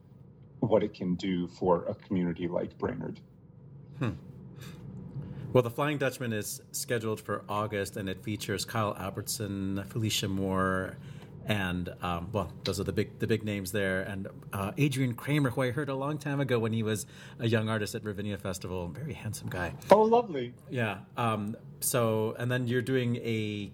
what 0.61 0.83
it 0.83 0.95
can 0.95 1.15
do 1.15 1.47
for 1.49 1.85
a 1.87 1.95
community 1.95 2.49
like 2.49 2.77
Brainerd. 2.79 3.21
Hmm. 3.99 4.11
Well, 5.53 5.63
the 5.63 5.71
Flying 5.71 5.99
Dutchman 5.99 6.33
is 6.33 6.63
scheduled 6.73 7.21
for 7.21 7.45
August, 7.49 7.99
and 7.99 8.09
it 8.09 8.23
features 8.23 8.65
Kyle 8.65 8.97
Albertson, 8.99 9.85
Felicia 9.89 10.29
Moore, 10.29 10.97
and 11.47 11.93
um, 12.03 12.29
well, 12.33 12.53
those 12.65 12.79
are 12.79 12.85
the 12.85 12.93
big 12.93 13.19
the 13.19 13.27
big 13.27 13.45
names 13.45 13.73
there, 13.73 14.03
and 14.03 14.29
uh, 14.53 14.73
Adrian 14.77 15.15
Kramer, 15.15 15.51
who 15.51 15.63
I 15.63 15.71
heard 15.71 15.89
a 15.89 15.95
long 15.95 16.19
time 16.19 16.41
ago 16.41 16.59
when 16.59 16.73
he 16.73 16.83
was 16.83 17.07
a 17.39 17.49
young 17.49 17.69
artist 17.69 17.95
at 17.95 18.05
Ravinia 18.05 18.39
Festival, 18.39 18.89
very 18.89 19.15
handsome 19.15 19.49
guy. 19.49 19.75
Oh, 19.91 20.03
lovely. 20.03 20.55
Yeah. 20.71 20.99
Um, 21.17 21.57
so, 21.81 22.37
and 22.39 22.51
then 22.51 22.69
you're 22.69 22.83
doing 22.83 23.17
a 23.17 23.73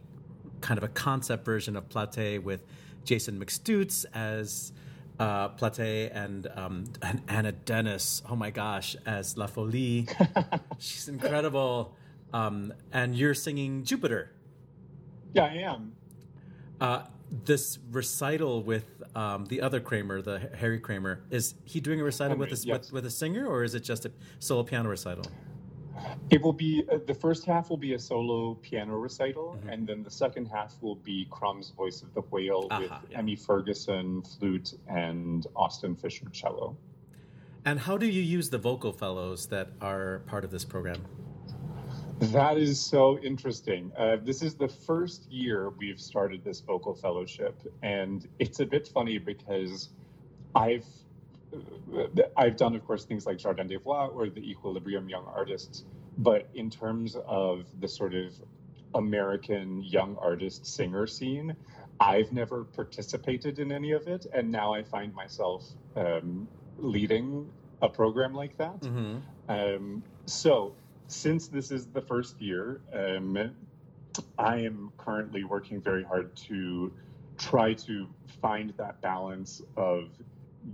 kind 0.60 0.78
of 0.78 0.84
a 0.84 0.88
concept 0.88 1.44
version 1.44 1.76
of 1.76 1.88
Platée 1.88 2.42
with 2.42 2.64
Jason 3.04 3.38
McStoots 3.38 4.04
as 4.14 4.72
uh, 5.18 5.50
Platée 5.50 6.10
and, 6.14 6.46
um, 6.54 6.84
and 7.02 7.22
Anna 7.28 7.52
Dennis. 7.52 8.22
Oh 8.28 8.36
my 8.36 8.50
gosh, 8.50 8.96
as 9.06 9.36
La 9.36 9.46
Folie. 9.46 10.08
She's 10.78 11.08
incredible. 11.08 11.96
Um, 12.32 12.72
and 12.92 13.14
you're 13.14 13.34
singing 13.34 13.84
Jupiter. 13.84 14.32
Yeah, 15.32 15.44
I 15.44 15.54
am. 15.54 15.92
Uh, 16.80 17.02
this 17.44 17.78
recital 17.90 18.62
with 18.62 19.02
um, 19.14 19.44
the 19.46 19.60
other 19.60 19.80
Kramer, 19.80 20.22
the 20.22 20.50
Harry 20.56 20.80
Kramer, 20.80 21.22
is 21.30 21.54
he 21.64 21.80
doing 21.80 22.00
a 22.00 22.04
recital 22.04 22.36
with, 22.36 22.52
a, 22.52 22.56
yes. 22.56 22.66
with 22.66 22.92
with 22.92 23.06
a 23.06 23.10
singer, 23.10 23.46
or 23.46 23.64
is 23.64 23.74
it 23.74 23.80
just 23.80 24.06
a 24.06 24.12
solo 24.38 24.62
piano 24.62 24.88
recital? 24.88 25.24
It 26.30 26.42
will 26.42 26.52
be 26.52 26.84
uh, 26.90 26.98
the 27.06 27.14
first 27.14 27.44
half 27.44 27.70
will 27.70 27.76
be 27.76 27.94
a 27.94 27.98
solo 27.98 28.54
piano 28.54 28.96
recital, 28.96 29.56
mm-hmm. 29.58 29.68
and 29.68 29.86
then 29.86 30.02
the 30.02 30.10
second 30.10 30.46
half 30.46 30.74
will 30.80 30.96
be 30.96 31.26
Crumb's 31.30 31.70
Voice 31.70 32.02
of 32.02 32.12
the 32.14 32.20
Whale 32.20 32.68
with 32.78 32.90
yeah. 32.90 33.18
Emmy 33.18 33.36
Ferguson 33.36 34.22
flute 34.22 34.74
and 34.88 35.46
Austin 35.56 35.96
Fisher 35.96 36.26
cello. 36.32 36.76
And 37.64 37.80
how 37.80 37.98
do 37.98 38.06
you 38.06 38.22
use 38.22 38.48
the 38.48 38.58
vocal 38.58 38.92
fellows 38.92 39.46
that 39.48 39.70
are 39.80 40.20
part 40.26 40.44
of 40.44 40.50
this 40.50 40.64
program? 40.64 41.04
That 42.20 42.58
is 42.58 42.80
so 42.80 43.18
interesting. 43.20 43.92
Uh, 43.96 44.16
this 44.22 44.42
is 44.42 44.54
the 44.54 44.68
first 44.68 45.30
year 45.30 45.70
we've 45.70 46.00
started 46.00 46.42
this 46.42 46.60
vocal 46.60 46.94
fellowship, 46.94 47.60
and 47.82 48.26
it's 48.38 48.60
a 48.60 48.66
bit 48.66 48.88
funny 48.88 49.18
because 49.18 49.90
I've 50.54 50.86
I've 52.36 52.56
done, 52.56 52.74
of 52.74 52.84
course, 52.84 53.04
things 53.04 53.24
like 53.24 53.38
Jardin 53.38 53.68
des 53.68 53.78
Voix 53.78 54.06
or 54.08 54.28
the 54.28 54.40
Equilibrium 54.40 55.08
Young 55.08 55.24
Artists, 55.34 55.84
but 56.18 56.48
in 56.54 56.68
terms 56.68 57.16
of 57.26 57.64
the 57.80 57.88
sort 57.88 58.14
of 58.14 58.34
American 58.94 59.82
young 59.82 60.16
artist 60.20 60.66
singer 60.66 61.06
scene, 61.06 61.54
I've 62.00 62.32
never 62.32 62.64
participated 62.64 63.58
in 63.58 63.72
any 63.72 63.92
of 63.92 64.08
it, 64.08 64.26
and 64.32 64.50
now 64.50 64.74
I 64.74 64.82
find 64.82 65.14
myself 65.14 65.64
um, 65.96 66.48
leading 66.78 67.48
a 67.80 67.88
program 67.88 68.34
like 68.34 68.56
that. 68.58 68.80
Mm-hmm. 68.80 69.18
Um, 69.48 70.02
so, 70.26 70.74
since 71.08 71.48
this 71.48 71.70
is 71.70 71.86
the 71.86 72.02
first 72.02 72.40
year, 72.40 72.80
um, 72.92 73.50
I 74.38 74.58
am 74.58 74.92
currently 74.98 75.42
working 75.42 75.80
very 75.80 76.04
hard 76.04 76.36
to 76.48 76.92
try 77.38 77.74
to 77.74 78.06
find 78.42 78.74
that 78.76 79.00
balance 79.00 79.62
of 79.76 80.10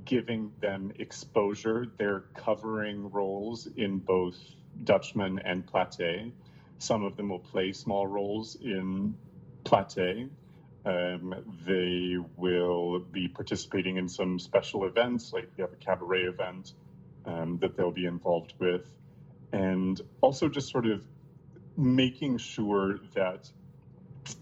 giving 0.05 0.53
them 0.61 0.93
exposure. 0.99 1.87
They're 1.99 2.25
covering 2.35 3.11
roles 3.11 3.69
in 3.77 3.99
both 3.99 4.37
Dutchman 4.83 5.39
and 5.39 5.65
Platée. 5.65 6.33
Some 6.79 7.05
of 7.05 7.17
them 7.17 7.29
will 7.29 7.39
play 7.39 7.73
small 7.73 8.07
roles 8.07 8.57
in 8.57 9.15
Platée. 9.65 10.29
Um, 10.85 11.35
they 11.65 12.17
will 12.37 12.99
be 12.99 13.29
participating 13.29 13.97
in 13.97 14.09
some 14.09 14.39
special 14.39 14.85
events, 14.85 15.33
like 15.33 15.49
we 15.57 15.63
have 15.63 15.73
a 15.73 15.77
cabaret 15.77 16.25
event 16.25 16.73
um, 17.25 17.59
that 17.59 17.77
they'll 17.77 17.91
be 17.91 18.05
involved 18.05 18.55
with, 18.59 18.83
and 19.55 20.01
also 20.21 20.49
just 20.49 20.69
sort 20.69 20.87
of 20.87 21.07
making 21.77 22.39
sure 22.39 22.99
that 23.15 23.49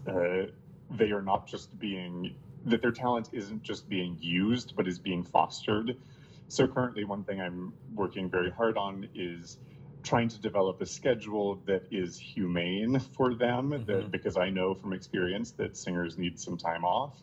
uh, 0.07 0.47
they 0.89 1.11
are 1.11 1.21
not 1.21 1.45
just 1.47 1.77
being 1.79 2.35
that 2.65 2.81
their 2.81 2.91
talent 2.91 3.29
isn't 3.33 3.61
just 3.61 3.87
being 3.89 4.17
used, 4.19 4.73
but 4.75 4.87
is 4.87 4.97
being 4.97 5.23
fostered. 5.23 5.97
So 6.47 6.67
currently, 6.67 7.03
one 7.03 7.23
thing 7.25 7.41
I'm 7.41 7.73
working 7.93 8.29
very 8.29 8.49
hard 8.49 8.77
on 8.77 9.07
is 9.13 9.57
trying 10.01 10.29
to 10.29 10.39
develop 10.41 10.81
a 10.81 10.85
schedule 10.85 11.61
that 11.65 11.83
is 11.91 12.17
humane 12.17 12.99
for 12.99 13.35
them, 13.35 13.71
mm-hmm. 13.71 13.85
that, 13.85 14.11
because 14.11 14.37
I 14.37 14.49
know 14.49 14.73
from 14.73 14.93
experience 14.93 15.51
that 15.51 15.77
singers 15.77 16.17
need 16.17 16.39
some 16.39 16.57
time 16.57 16.83
off, 16.85 17.13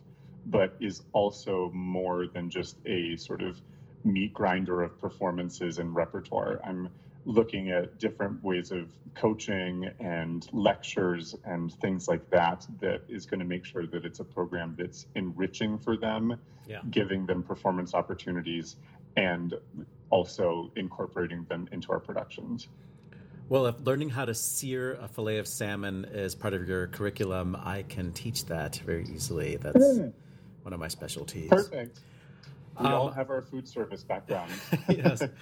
but 0.45 0.75
is 0.79 1.01
also 1.11 1.71
more 1.73 2.27
than 2.27 2.49
just 2.49 2.77
a 2.85 3.15
sort 3.17 3.41
of 3.41 3.59
meat 4.03 4.33
grinder 4.33 4.81
of 4.81 4.99
performances 4.99 5.79
and 5.79 5.95
repertoire. 5.95 6.61
I'm 6.63 6.89
looking 7.25 7.71
at 7.71 7.99
different 7.99 8.43
ways 8.43 8.71
of 8.71 8.87
coaching 9.13 9.89
and 9.99 10.47
lectures 10.53 11.35
and 11.45 11.73
things 11.75 12.07
like 12.07 12.29
that 12.29 12.65
that 12.79 13.01
is 13.07 13.25
going 13.25 13.39
to 13.39 13.45
make 13.45 13.65
sure 13.65 13.85
that 13.85 14.05
it's 14.05 14.19
a 14.19 14.23
program 14.23 14.75
that's 14.77 15.05
enriching 15.15 15.77
for 15.77 15.97
them 15.97 16.35
yeah. 16.67 16.79
giving 16.89 17.25
them 17.25 17.43
performance 17.43 17.93
opportunities 17.93 18.77
and 19.17 19.53
also 20.09 20.71
incorporating 20.75 21.45
them 21.49 21.67
into 21.71 21.91
our 21.91 21.99
productions 21.99 22.69
well 23.49 23.65
if 23.65 23.79
learning 23.81 24.09
how 24.09 24.25
to 24.25 24.33
sear 24.33 24.93
a 25.01 25.07
fillet 25.07 25.37
of 25.37 25.47
salmon 25.47 26.05
is 26.13 26.33
part 26.33 26.53
of 26.53 26.67
your 26.67 26.87
curriculum 26.87 27.55
i 27.63 27.83
can 27.83 28.11
teach 28.13 28.45
that 28.45 28.77
very 28.85 29.05
easily 29.13 29.57
that's 29.57 29.77
mm. 29.77 30.11
one 30.63 30.73
of 30.73 30.79
my 30.79 30.87
specialties 30.87 31.49
perfect 31.49 31.99
we 32.79 32.85
um, 32.87 32.93
all 32.93 33.09
have 33.09 33.29
our 33.29 33.41
food 33.41 33.67
service 33.67 34.03
background. 34.03 34.51
yes. 34.89 35.23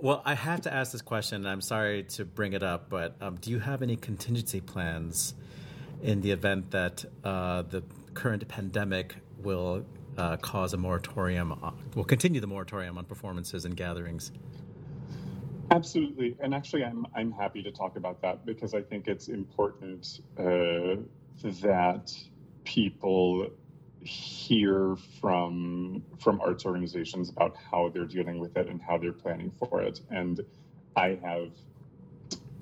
Well, 0.00 0.22
I 0.24 0.34
have 0.34 0.60
to 0.60 0.72
ask 0.72 0.92
this 0.92 1.02
question, 1.02 1.38
and 1.38 1.48
I'm 1.48 1.60
sorry 1.60 2.04
to 2.10 2.24
bring 2.24 2.52
it 2.52 2.62
up, 2.62 2.88
but 2.88 3.16
um, 3.20 3.34
do 3.34 3.50
you 3.50 3.58
have 3.58 3.82
any 3.82 3.96
contingency 3.96 4.60
plans 4.60 5.34
in 6.02 6.20
the 6.20 6.30
event 6.30 6.70
that 6.70 7.04
uh, 7.24 7.62
the 7.62 7.82
current 8.14 8.46
pandemic 8.46 9.16
will 9.42 9.84
uh, 10.16 10.36
cause 10.36 10.72
a 10.72 10.76
moratorium, 10.76 11.50
on, 11.50 11.76
will 11.96 12.04
continue 12.04 12.40
the 12.40 12.46
moratorium 12.46 12.96
on 12.96 13.06
performances 13.06 13.64
and 13.64 13.76
gatherings? 13.76 14.30
Absolutely, 15.72 16.36
and 16.40 16.54
actually, 16.54 16.84
I'm 16.84 17.04
I'm 17.14 17.30
happy 17.30 17.62
to 17.62 17.70
talk 17.70 17.96
about 17.96 18.22
that 18.22 18.46
because 18.46 18.74
I 18.74 18.80
think 18.80 19.06
it's 19.06 19.28
important 19.28 20.20
uh, 20.38 20.96
that 21.42 22.12
people 22.64 23.50
hear 24.00 24.96
from 25.20 26.02
from 26.18 26.40
arts 26.40 26.64
organizations 26.64 27.30
about 27.30 27.56
how 27.56 27.88
they're 27.88 28.04
dealing 28.04 28.38
with 28.38 28.56
it 28.56 28.68
and 28.68 28.80
how 28.80 28.96
they're 28.96 29.12
planning 29.12 29.50
for 29.58 29.82
it. 29.82 30.00
And 30.10 30.40
I 30.96 31.18
have 31.22 31.50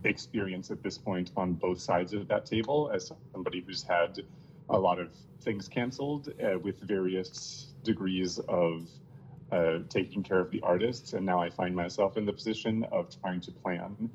experience 0.04 0.70
at 0.70 0.82
this 0.82 0.98
point 0.98 1.32
on 1.36 1.54
both 1.54 1.80
sides 1.80 2.12
of 2.12 2.28
that 2.28 2.46
table 2.46 2.90
as 2.94 3.12
somebody 3.32 3.60
who's 3.66 3.82
had 3.82 4.20
a 4.68 4.78
lot 4.78 4.98
of 4.98 5.10
things 5.42 5.68
canceled 5.68 6.32
uh, 6.42 6.58
with 6.58 6.80
various 6.80 7.72
degrees 7.82 8.38
of 8.48 8.88
uh, 9.52 9.78
taking 9.88 10.22
care 10.22 10.40
of 10.40 10.50
the 10.50 10.60
artists. 10.62 11.12
And 11.12 11.24
now 11.24 11.40
I 11.40 11.50
find 11.50 11.74
myself 11.74 12.16
in 12.16 12.24
the 12.24 12.32
position 12.32 12.84
of 12.90 13.08
trying 13.20 13.40
to 13.42 13.52
plan. 13.52 14.10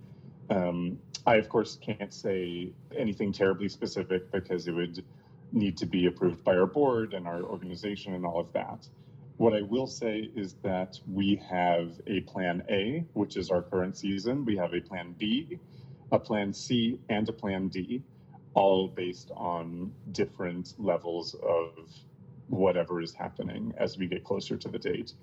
Um, 0.49 0.99
I, 1.25 1.35
of 1.35 1.47
course, 1.49 1.77
can't 1.81 2.13
say 2.13 2.71
anything 2.97 3.31
terribly 3.31 3.69
specific 3.69 4.31
because 4.31 4.67
it 4.67 4.73
would 4.73 5.03
need 5.51 5.77
to 5.77 5.85
be 5.85 6.05
approved 6.05 6.43
by 6.43 6.55
our 6.55 6.65
board 6.65 7.13
and 7.13 7.27
our 7.27 7.41
organization 7.43 8.13
and 8.13 8.25
all 8.25 8.39
of 8.39 8.51
that. 8.53 8.87
What 9.37 9.53
I 9.53 9.61
will 9.61 9.87
say 9.87 10.29
is 10.35 10.53
that 10.61 10.99
we 11.11 11.41
have 11.49 11.99
a 12.07 12.21
plan 12.21 12.63
A, 12.69 13.05
which 13.13 13.37
is 13.37 13.49
our 13.49 13.61
current 13.61 13.97
season. 13.97 14.45
We 14.45 14.55
have 14.57 14.73
a 14.73 14.81
plan 14.81 15.15
B, 15.17 15.57
a 16.11 16.19
plan 16.19 16.53
C, 16.53 16.99
and 17.09 17.27
a 17.27 17.33
plan 17.33 17.67
D, 17.69 18.03
all 18.53 18.87
based 18.87 19.31
on 19.35 19.91
different 20.11 20.75
levels 20.77 21.35
of 21.35 21.89
whatever 22.49 23.01
is 23.01 23.13
happening 23.13 23.73
as 23.77 23.97
we 23.97 24.07
get 24.07 24.23
closer 24.23 24.57
to 24.57 24.67
the 24.67 24.77
date. 24.77 25.13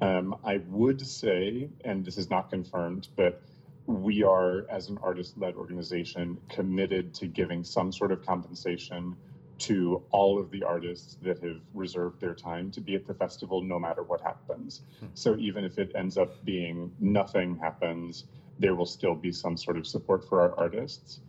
Um, 0.00 0.36
I 0.44 0.58
would 0.68 1.06
say, 1.06 1.68
and 1.84 2.04
this 2.04 2.18
is 2.18 2.30
not 2.30 2.50
confirmed, 2.50 3.08
but 3.16 3.42
we 3.86 4.22
are, 4.22 4.66
as 4.70 4.88
an 4.88 4.98
artist 5.02 5.38
led 5.38 5.54
organization, 5.54 6.38
committed 6.48 7.14
to 7.14 7.26
giving 7.26 7.64
some 7.64 7.92
sort 7.92 8.12
of 8.12 8.24
compensation 8.24 9.16
to 9.58 10.02
all 10.10 10.38
of 10.38 10.50
the 10.50 10.62
artists 10.62 11.16
that 11.22 11.42
have 11.42 11.60
reserved 11.74 12.20
their 12.20 12.34
time 12.34 12.70
to 12.70 12.80
be 12.80 12.94
at 12.94 13.06
the 13.06 13.14
festival 13.14 13.62
no 13.62 13.78
matter 13.78 14.02
what 14.02 14.20
happens. 14.20 14.82
Hmm. 15.00 15.06
So 15.14 15.36
even 15.36 15.64
if 15.64 15.78
it 15.78 15.92
ends 15.94 16.16
up 16.16 16.44
being 16.44 16.92
nothing 17.00 17.56
happens, 17.56 18.24
there 18.58 18.74
will 18.74 18.86
still 18.86 19.14
be 19.14 19.32
some 19.32 19.56
sort 19.56 19.76
of 19.76 19.86
support 19.86 20.28
for 20.28 20.40
our 20.40 20.58
artists. 20.58 21.20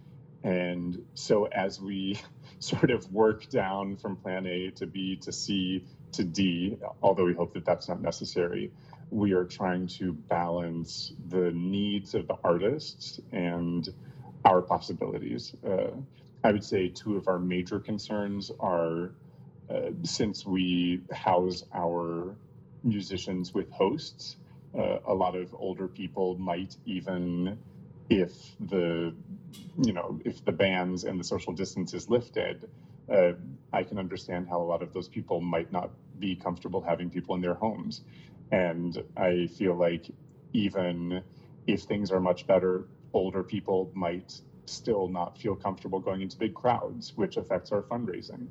And 0.44 1.04
so 1.16 1.46
as 1.46 1.82
we 1.82 2.20
sort 2.60 2.92
of 2.92 3.12
work 3.12 3.50
down 3.50 3.98
from 3.98 4.16
plan 4.16 4.46
A 4.46 4.72
to 4.72 4.86
B 4.86 5.16
to 5.18 5.32
C 5.32 5.86
to 6.14 6.24
D, 6.24 6.78
although 7.02 7.26
we 7.26 7.34
hope 7.34 7.54
that 7.54 7.66
that's 7.66 7.88
not 7.88 8.02
necessary, 8.02 8.72
we 9.12 9.34
are 9.34 9.46
trying 9.46 9.88
to 9.88 10.14
balance 10.14 11.14
the 11.30 11.52
needs 11.52 12.14
of 12.14 12.28
the 12.28 12.36
artists 12.44 13.20
and 13.32 13.90
our 14.46 14.62
possibilities. 14.62 15.54
Uh, 15.66 15.92
I 16.44 16.52
would 16.52 16.64
say 16.64 16.90
two 16.90 17.18
of 17.18 17.28
our 17.28 17.40
major 17.40 17.80
concerns 17.80 18.52
are 18.60 19.12
uh, 19.70 19.92
since 20.04 20.46
we 20.46 21.02
house 21.12 21.64
our 21.74 22.36
musicians 22.84 23.54
with 23.54 23.70
hosts, 23.72 24.38
uh, 24.78 25.00
a 25.06 25.14
lot 25.14 25.36
of 25.36 25.54
older 25.56 25.88
people 25.88 26.38
might 26.38 26.76
even 26.86 27.58
if 28.10 28.32
the 28.60 29.14
you 29.78 29.94
know 29.94 30.20
if 30.26 30.44
the 30.46 30.52
bans 30.52 31.04
and 31.04 31.20
the 31.20 31.24
social 31.24 31.54
distance 31.54 31.94
is 31.94 32.10
lifted 32.10 32.70
uh, 33.12 33.32
i 33.74 33.84
can 33.84 33.98
understand 34.00 34.48
how 34.48 34.62
a 34.62 34.64
lot 34.64 34.82
of 34.82 34.94
those 34.94 35.08
people 35.08 35.42
might 35.42 35.72
not 35.72 35.92
be 36.20 36.36
comfortable 36.36 36.82
having 36.82 37.10
people 37.10 37.36
in 37.36 37.42
their 37.42 37.54
homes. 37.56 38.02
And 38.52 38.98
i 39.18 39.48
feel 39.48 39.76
like 39.76 40.06
even 40.54 41.24
if 41.68 41.82
things 41.84 42.12
are 42.12 42.20
much 42.20 42.48
better 42.48 42.86
older 43.14 43.44
people 43.44 43.92
might 43.94 44.42
still 44.70 45.08
not 45.08 45.38
feel 45.38 45.56
comfortable 45.56 46.00
going 46.00 46.22
into 46.22 46.38
big 46.38 46.54
crowds, 46.54 47.14
which 47.16 47.38
affects 47.38 47.72
our 47.72 47.82
fundraising. 47.82 48.48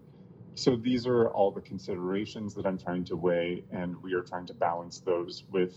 So 0.55 0.75
these 0.75 1.07
are 1.07 1.29
all 1.29 1.53
the 1.53 1.61
considerations 1.61 2.55
that 2.55 2.67
I'm 2.67 2.79
trying 2.79 3.05
to 3.05 3.17
weigh, 3.17 3.63
and 3.71 3.97
we 4.03 4.13
are 4.15 4.23
trying 4.23 4.47
to 4.47 4.55
balance 4.55 4.99
those 5.01 5.45
with 5.51 5.75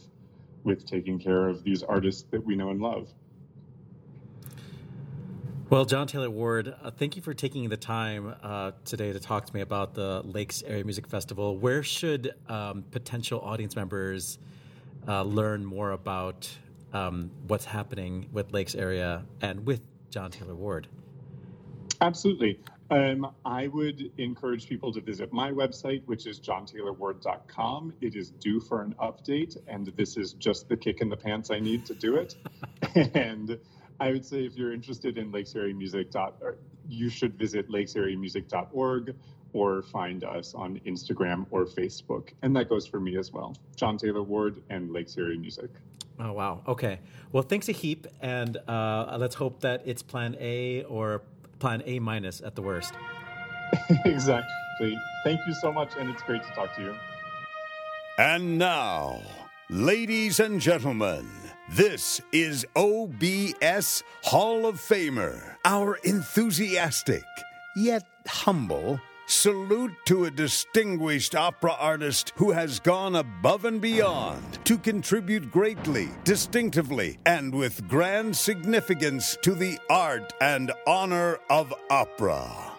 with 0.63 0.85
taking 0.85 1.19
care 1.19 1.47
of 1.47 1.63
these 1.63 1.81
artists 1.81 2.23
that 2.31 2.43
we 2.43 2.55
know 2.55 2.69
and 2.69 2.81
love. 2.81 3.09
Well, 5.71 5.85
John 5.85 6.05
Taylor 6.05 6.29
Ward, 6.29 6.75
uh, 6.83 6.91
thank 6.91 7.15
you 7.15 7.21
for 7.21 7.33
taking 7.33 7.69
the 7.69 7.77
time 7.77 8.35
uh, 8.43 8.71
today 8.83 9.13
to 9.13 9.19
talk 9.19 9.45
to 9.45 9.53
me 9.53 9.61
about 9.61 9.93
the 9.93 10.21
Lakes 10.23 10.63
Area 10.63 10.83
Music 10.83 11.07
Festival. 11.07 11.57
Where 11.57 11.81
should 11.81 12.33
um, 12.49 12.83
potential 12.91 13.39
audience 13.39 13.75
members 13.75 14.37
uh, 15.07 15.23
learn 15.23 15.63
more 15.65 15.91
about 15.91 16.49
um, 16.93 17.31
what's 17.47 17.65
happening 17.65 18.27
with 18.33 18.51
Lakes 18.51 18.75
area 18.75 19.23
and 19.41 19.65
with 19.65 19.81
John 20.11 20.29
Taylor 20.29 20.55
Ward. 20.55 20.87
Absolutely. 22.01 22.59
Um, 22.91 23.33
I 23.45 23.67
would 23.67 24.11
encourage 24.17 24.67
people 24.67 24.91
to 24.91 24.99
visit 24.99 25.31
my 25.31 25.49
website, 25.51 26.03
which 26.07 26.27
is 26.27 26.41
johntaylorward.com. 26.41 27.93
It 28.01 28.15
is 28.15 28.31
due 28.31 28.59
for 28.59 28.81
an 28.81 28.93
update, 29.01 29.55
and 29.67 29.87
this 29.95 30.17
is 30.17 30.33
just 30.33 30.67
the 30.67 30.75
kick 30.75 30.99
in 30.99 31.07
the 31.07 31.15
pants 31.15 31.51
I 31.51 31.59
need 31.59 31.85
to 31.85 31.95
do 31.95 32.15
it. 32.15 32.35
and 33.15 33.57
I 34.01 34.11
would 34.11 34.25
say 34.25 34.45
if 34.45 34.57
you're 34.57 34.73
interested 34.73 35.17
in 35.17 35.31
Lakes 35.31 35.55
Area 35.55 35.73
Music, 35.73 36.07
you 36.89 37.09
should 37.09 37.37
visit 37.37 37.69
lakesareamusic.org 37.69 39.15
or 39.53 39.81
find 39.83 40.23
us 40.25 40.53
on 40.53 40.81
Instagram 40.85 41.45
or 41.49 41.65
Facebook. 41.65 42.33
And 42.41 42.55
that 42.57 42.67
goes 42.67 42.85
for 42.85 42.99
me 42.99 43.17
as 43.17 43.31
well. 43.31 43.55
John 43.75 43.97
Taylor 43.97 44.23
Ward 44.23 44.61
and 44.69 44.91
Lakes 44.91 45.17
Area 45.17 45.39
Music. 45.39 45.69
Oh, 46.19 46.33
wow. 46.33 46.61
Okay. 46.67 46.99
Well, 47.31 47.43
thanks 47.43 47.69
a 47.69 47.71
heap. 47.71 48.07
And 48.21 48.57
uh, 48.67 49.17
let's 49.19 49.35
hope 49.35 49.61
that 49.61 49.81
it's 49.85 50.03
plan 50.03 50.35
A 50.39 50.83
or 50.83 51.21
plan 51.59 51.81
A 51.85 51.99
minus 51.99 52.41
at 52.41 52.55
the 52.55 52.61
worst. 52.61 52.93
exactly. 54.05 54.97
Thank 55.23 55.39
you 55.47 55.53
so 55.53 55.71
much. 55.71 55.91
And 55.97 56.09
it's 56.09 56.21
great 56.23 56.43
to 56.43 56.49
talk 56.49 56.75
to 56.75 56.81
you. 56.81 56.95
And 58.17 58.57
now, 58.57 59.21
ladies 59.69 60.39
and 60.39 60.59
gentlemen, 60.59 61.29
this 61.71 62.21
is 62.31 62.65
OBS 62.75 64.03
Hall 64.23 64.65
of 64.65 64.75
Famer, 64.75 65.55
our 65.63 65.95
enthusiastic 66.03 67.23
yet 67.75 68.05
humble 68.27 68.99
Salute 69.33 69.95
to 70.03 70.25
a 70.25 70.29
distinguished 70.29 71.35
opera 71.35 71.73
artist 71.79 72.33
who 72.35 72.51
has 72.51 72.81
gone 72.81 73.15
above 73.15 73.63
and 73.63 73.79
beyond 73.79 74.43
to 74.65 74.77
contribute 74.77 75.49
greatly, 75.49 76.09
distinctively, 76.25 77.17
and 77.25 77.55
with 77.55 77.87
grand 77.87 78.35
significance 78.35 79.37
to 79.41 79.55
the 79.55 79.79
art 79.89 80.33
and 80.41 80.73
honor 80.85 81.39
of 81.49 81.73
opera. 81.89 82.73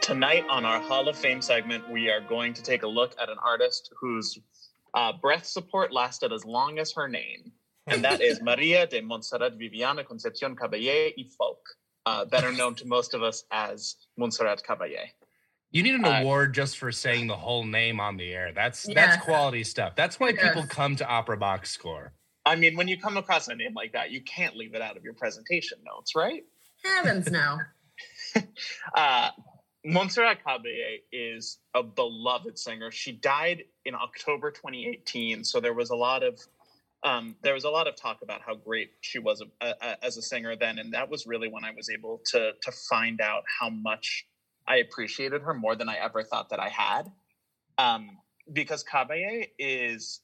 Tonight 0.00 0.46
on 0.48 0.64
our 0.64 0.80
Hall 0.80 1.08
of 1.08 1.16
Fame 1.16 1.42
segment, 1.42 1.86
we 1.90 2.08
are 2.08 2.22
going 2.22 2.54
to 2.54 2.62
take 2.62 2.84
a 2.84 2.88
look 2.88 3.14
at 3.20 3.28
an 3.28 3.38
artist 3.44 3.92
whose 4.00 4.38
uh, 4.94 5.12
breath 5.12 5.44
support 5.44 5.92
lasted 5.92 6.32
as 6.32 6.46
long 6.46 6.78
as 6.78 6.90
her 6.90 7.06
name, 7.06 7.52
and 7.86 8.02
that 8.02 8.22
is 8.22 8.40
Maria 8.42 8.86
de 8.86 9.02
Montserrat 9.02 9.58
Bibiana 9.58 10.06
Concepcion 10.06 10.56
Caballé 10.56 11.12
y 11.18 11.24
Folch 11.38 11.76
uh, 12.06 12.24
better 12.24 12.52
known 12.52 12.74
to 12.76 12.86
most 12.86 13.12
of 13.14 13.22
us 13.22 13.44
as 13.50 13.96
Montserrat 14.16 14.62
Caballé. 14.66 15.08
You 15.72 15.82
need 15.82 15.96
an 15.96 16.04
uh, 16.04 16.20
award 16.20 16.54
just 16.54 16.78
for 16.78 16.92
saying 16.92 17.26
the 17.26 17.36
whole 17.36 17.64
name 17.64 18.00
on 18.00 18.16
the 18.16 18.32
air. 18.32 18.52
That's 18.54 18.88
yeah. 18.88 18.94
that's 18.94 19.22
quality 19.24 19.64
stuff. 19.64 19.94
That's 19.96 20.18
why 20.18 20.30
yes. 20.30 20.42
people 20.42 20.66
come 20.68 20.96
to 20.96 21.06
Opera 21.06 21.36
Box 21.36 21.70
Score. 21.70 22.12
I 22.46 22.54
mean, 22.54 22.76
when 22.76 22.86
you 22.86 22.96
come 22.96 23.16
across 23.16 23.48
a 23.48 23.56
name 23.56 23.74
like 23.74 23.92
that, 23.92 24.12
you 24.12 24.22
can't 24.22 24.56
leave 24.56 24.74
it 24.74 24.80
out 24.80 24.96
of 24.96 25.02
your 25.02 25.14
presentation 25.14 25.78
notes, 25.84 26.14
right? 26.14 26.44
Heavens 26.84 27.30
no. 27.30 27.58
uh, 28.94 29.30
Montserrat 29.84 30.38
Caballé 30.46 31.00
is 31.12 31.58
a 31.74 31.82
beloved 31.82 32.58
singer. 32.58 32.90
She 32.90 33.12
died 33.12 33.64
in 33.84 33.94
October 33.94 34.50
2018, 34.50 35.44
so 35.44 35.60
there 35.60 35.74
was 35.74 35.90
a 35.90 35.96
lot 35.96 36.22
of 36.22 36.40
um, 37.04 37.36
there 37.42 37.54
was 37.54 37.64
a 37.64 37.70
lot 37.70 37.86
of 37.86 37.96
talk 37.96 38.18
about 38.22 38.40
how 38.44 38.54
great 38.54 38.90
she 39.00 39.18
was 39.18 39.42
a, 39.60 39.66
a, 39.66 40.04
as 40.04 40.16
a 40.16 40.22
singer 40.22 40.56
then, 40.56 40.78
and 40.78 40.92
that 40.92 41.10
was 41.10 41.26
really 41.26 41.48
when 41.48 41.64
I 41.64 41.70
was 41.76 41.90
able 41.90 42.20
to 42.32 42.52
to 42.62 42.72
find 42.88 43.20
out 43.20 43.44
how 43.60 43.70
much 43.70 44.26
I 44.66 44.76
appreciated 44.76 45.42
her 45.42 45.54
more 45.54 45.76
than 45.76 45.88
I 45.88 45.96
ever 45.96 46.22
thought 46.22 46.50
that 46.50 46.60
I 46.60 46.68
had. 46.68 47.10
Um, 47.78 48.18
because 48.52 48.84
Caballé 48.84 49.48
is 49.58 50.20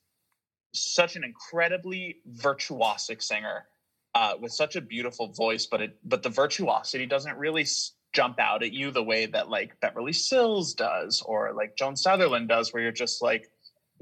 such 0.73 1.17
an 1.17 1.25
incredibly 1.25 2.17
virtuosic 2.37 3.23
singer 3.23 3.67
uh, 4.15 4.35
with 4.41 4.53
such 4.53 4.75
a 4.75 4.81
beautiful 4.81 5.29
voice, 5.29 5.67
but 5.67 5.83
it 5.83 5.99
but 6.05 6.23
the 6.23 6.31
virtuosity 6.31 7.07
doesn't 7.07 7.37
really 7.37 7.67
jump 8.15 8.39
out 8.39 8.63
at 8.63 8.73
you 8.73 8.91
the 8.91 9.03
way 9.03 9.27
that 9.27 9.49
like 9.49 9.79
Beverly 9.81 10.13
Sills 10.13 10.75
does 10.75 11.23
or 11.23 11.53
like 11.53 11.77
Joan 11.77 11.97
Sutherland 11.97 12.49
does, 12.49 12.73
where 12.73 12.83
you're 12.83 12.93
just 12.93 13.23
like 13.23 13.51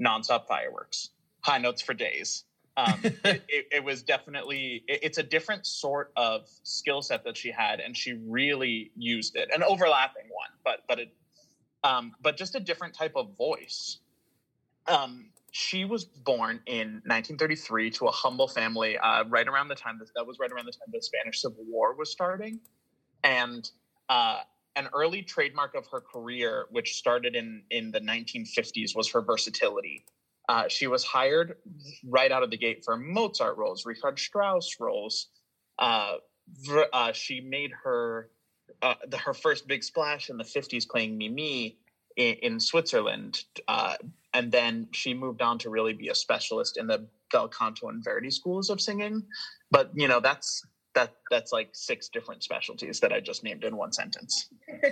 nonstop 0.01 0.47
fireworks, 0.47 1.09
high 1.41 1.59
notes 1.59 1.81
for 1.81 1.93
days 1.93 2.45
um, 2.77 2.99
it, 3.03 3.43
it, 3.47 3.65
it, 3.71 3.83
was 3.83 4.03
definitely 4.03 4.83
it, 4.87 4.99
it's 5.03 5.17
a 5.17 5.23
different 5.23 5.65
sort 5.65 6.11
of 6.15 6.47
skill 6.63 7.01
set 7.01 7.23
that 7.23 7.37
she 7.37 7.51
had 7.51 7.79
and 7.79 7.95
she 7.95 8.13
really 8.13 8.91
used 8.95 9.35
it. 9.35 9.49
An 9.53 9.63
overlapping 9.63 10.23
one 10.29 10.49
but 10.63 10.83
but 10.87 10.99
it 10.99 11.13
um, 11.83 12.13
but 12.21 12.37
just 12.37 12.55
a 12.55 12.59
different 12.59 12.93
type 12.93 13.13
of 13.15 13.35
voice. 13.37 13.99
Um, 14.87 15.27
she 15.51 15.83
was 15.83 16.05
born 16.05 16.61
in 16.65 17.01
1933 17.05 17.91
to 17.91 18.07
a 18.07 18.11
humble 18.11 18.47
family 18.47 18.97
uh, 18.97 19.25
right 19.25 19.47
around 19.47 19.67
the 19.67 19.75
time 19.75 19.99
that, 19.99 20.07
that 20.15 20.25
was 20.25 20.39
right 20.39 20.51
around 20.51 20.65
the 20.65 20.71
time 20.71 20.87
the 20.93 21.01
spanish 21.01 21.41
civil 21.41 21.63
war 21.67 21.93
was 21.95 22.09
starting. 22.09 22.59
And 23.23 23.69
uh, 24.09 24.39
an 24.75 24.87
early 24.93 25.21
trademark 25.21 25.75
of 25.75 25.87
her 25.87 26.01
career 26.01 26.65
which 26.69 26.95
started 26.95 27.35
in 27.35 27.63
in 27.69 27.91
the 27.91 27.99
1950s 27.99 28.95
was 28.95 29.09
her 29.11 29.21
versatility 29.21 30.05
uh, 30.49 30.67
she 30.67 30.87
was 30.87 31.03
hired 31.03 31.57
right 32.05 32.31
out 32.31 32.43
of 32.43 32.51
the 32.51 32.57
gate 32.57 32.83
for 32.83 32.97
Mozart 32.97 33.57
roles, 33.57 33.85
Richard 33.85 34.19
Strauss 34.19 34.77
roles. 34.79 35.27
Uh, 35.79 36.15
uh, 36.91 37.11
she 37.13 37.41
made 37.41 37.71
her 37.83 38.29
uh, 38.81 38.95
the, 39.07 39.17
her 39.17 39.33
first 39.33 39.67
big 39.67 39.83
splash 39.83 40.29
in 40.29 40.37
the 40.37 40.43
50s 40.43 40.87
playing 40.87 41.17
Mimi 41.17 41.77
in, 42.15 42.35
in 42.35 42.59
Switzerland. 42.59 43.43
Uh, 43.67 43.95
and 44.33 44.51
then 44.51 44.87
she 44.91 45.13
moved 45.13 45.41
on 45.41 45.57
to 45.59 45.69
really 45.69 45.93
be 45.93 46.09
a 46.09 46.15
specialist 46.15 46.77
in 46.77 46.87
the 46.87 47.07
bel 47.31 47.47
canto 47.47 47.89
and 47.89 48.03
Verdi 48.03 48.31
schools 48.31 48.69
of 48.69 48.81
singing. 48.81 49.23
But, 49.69 49.91
you 49.93 50.07
know, 50.07 50.19
that's 50.19 50.65
that 50.93 51.13
that's 51.29 51.53
like 51.53 51.69
six 51.71 52.09
different 52.09 52.43
specialties 52.43 52.99
that 52.99 53.13
I 53.13 53.21
just 53.21 53.43
named 53.43 53.63
in 53.63 53.77
one 53.77 53.93
sentence. 53.93 54.49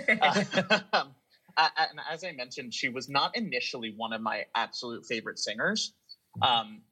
And 1.56 2.00
as 2.10 2.24
I 2.24 2.32
mentioned, 2.32 2.74
she 2.74 2.88
was 2.88 3.08
not 3.08 3.36
initially 3.36 3.94
one 3.96 4.12
of 4.12 4.20
my 4.20 4.44
absolute 4.54 5.06
favorite 5.06 5.38
singers, 5.38 5.94
um, 6.42 6.82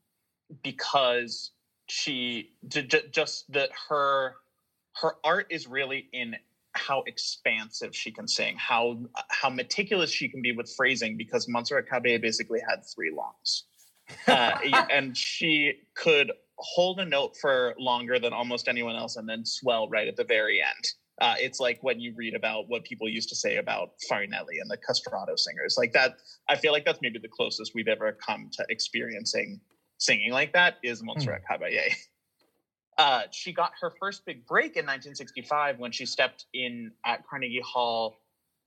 because 0.62 1.52
she 1.86 2.52
just 3.12 3.50
that 3.52 3.70
her 3.88 4.36
her 5.00 5.14
art 5.24 5.46
is 5.50 5.66
really 5.66 6.08
in 6.12 6.36
how 6.72 7.02
expansive 7.06 7.94
she 7.94 8.10
can 8.10 8.28
sing, 8.28 8.56
how 8.56 8.98
how 9.30 9.50
meticulous 9.50 10.10
she 10.10 10.28
can 10.28 10.42
be 10.42 10.52
with 10.52 10.70
phrasing. 10.76 11.16
Because 11.16 11.48
Montserrat 11.48 11.88
Caballé 11.88 12.20
basically 12.20 12.60
had 12.66 12.84
three 12.84 13.12
lungs, 13.12 13.64
uh, 14.26 14.58
and 14.92 15.16
she 15.16 15.74
could 15.94 16.32
hold 16.56 17.00
a 17.00 17.04
note 17.04 17.36
for 17.36 17.74
longer 17.78 18.18
than 18.18 18.32
almost 18.32 18.68
anyone 18.68 18.96
else, 18.96 19.16
and 19.16 19.28
then 19.28 19.44
swell 19.44 19.88
right 19.88 20.08
at 20.08 20.16
the 20.16 20.24
very 20.24 20.60
end. 20.60 20.92
Uh, 21.20 21.34
it's 21.38 21.58
like 21.58 21.78
when 21.82 21.98
you 22.00 22.14
read 22.16 22.34
about 22.34 22.68
what 22.68 22.84
people 22.84 23.08
used 23.08 23.28
to 23.28 23.34
say 23.34 23.56
about 23.56 23.94
Farinelli 24.10 24.60
and 24.60 24.70
the 24.70 24.76
castrato 24.76 25.38
singers. 25.38 25.76
Like 25.76 25.92
that, 25.92 26.18
I 26.48 26.56
feel 26.56 26.72
like 26.72 26.84
that's 26.84 27.00
maybe 27.02 27.18
the 27.18 27.28
closest 27.28 27.72
we've 27.74 27.88
ever 27.88 28.12
come 28.12 28.50
to 28.52 28.64
experiencing 28.68 29.60
singing 29.98 30.32
like 30.32 30.52
that 30.52 30.76
is 30.82 31.02
Montserrat 31.02 31.42
mm. 31.42 31.60
Caballé. 31.60 31.94
Uh, 32.96 33.22
she 33.30 33.52
got 33.52 33.70
her 33.80 33.92
first 34.00 34.26
big 34.26 34.44
break 34.44 34.76
in 34.76 34.84
1965 34.84 35.78
when 35.78 35.92
she 35.92 36.04
stepped 36.04 36.46
in 36.52 36.90
at 37.04 37.24
Carnegie 37.28 37.62
Hall 37.64 38.18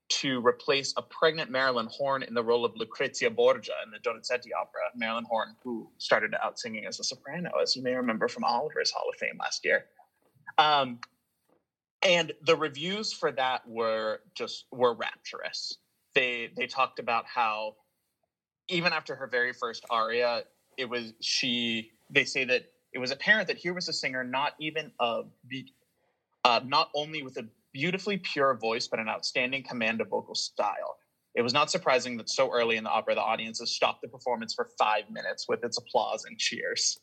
to 0.08 0.46
replace 0.46 0.94
a 0.98 1.02
pregnant 1.02 1.52
Marilyn 1.52 1.88
Horne 1.92 2.24
in 2.24 2.34
the 2.34 2.44
role 2.44 2.66
of 2.66 2.72
Lucrezia 2.76 3.30
Borgia 3.30 3.74
in 3.84 3.92
the 3.92 3.98
Donizetti 3.98 4.50
opera. 4.58 4.82
Marilyn 4.96 5.26
Horne, 5.30 5.56
who 5.64 5.90
started 5.98 6.34
out 6.42 6.60
singing 6.60 6.86
as 6.86 7.00
a 7.00 7.04
soprano, 7.04 7.52
as 7.62 7.76
you 7.76 7.84
may 7.84 7.94
remember 7.94 8.28
from 8.28 8.44
Oliver's 8.44 8.92
Hall 8.92 9.10
of 9.10 9.16
Fame 9.18 9.38
last 9.40 9.66
year. 9.66 9.86
Um, 10.58 11.00
and 12.04 12.32
the 12.46 12.56
reviews 12.56 13.14
for 13.14 13.32
that 13.32 13.68
were 13.68 14.22
just 14.36 14.66
were 14.72 14.94
rapturous. 14.94 15.78
They 16.16 16.50
they 16.56 16.68
talked 16.68 17.00
about 17.00 17.26
how 17.26 17.76
even 18.68 18.94
after 18.94 19.16
her 19.16 19.28
very 19.28 19.54
first 19.54 19.86
aria 19.90 20.44
it 20.78 20.90
was 20.90 21.14
she 21.22 21.92
they 22.10 22.24
say 22.24 22.44
that 22.46 22.66
it 22.94 23.00
was 23.00 23.12
apparent 23.12 23.48
that 23.48 23.58
here 23.58 23.74
was 23.74 23.88
a 23.88 23.94
singer 23.94 24.24
not 24.24 24.54
even 24.60 24.92
of 25.00 25.32
uh, 26.44 26.60
not 26.66 26.90
only 26.96 27.22
with 27.22 27.38
a 27.38 27.48
beautifully 27.74 28.18
pure 28.18 28.56
voice 28.56 28.88
but 28.88 29.00
an 29.00 29.08
outstanding 29.08 29.64
command 29.64 30.02
of 30.02 30.08
vocal 30.10 30.36
style. 30.36 30.98
It 31.34 31.44
was 31.44 31.54
not 31.54 31.72
surprising 31.72 32.18
that 32.18 32.30
so 32.30 32.52
early 32.52 32.76
in 32.76 32.84
the 32.84 32.90
opera 32.90 33.16
the 33.16 33.22
audiences 33.22 33.72
stopped 33.72 34.02
the 34.02 34.10
performance 34.10 34.54
for 34.54 34.68
five 34.78 35.10
minutes 35.10 35.46
with 35.48 35.64
its 35.64 35.78
applause 35.78 36.26
and 36.26 36.38
cheers 36.38 37.00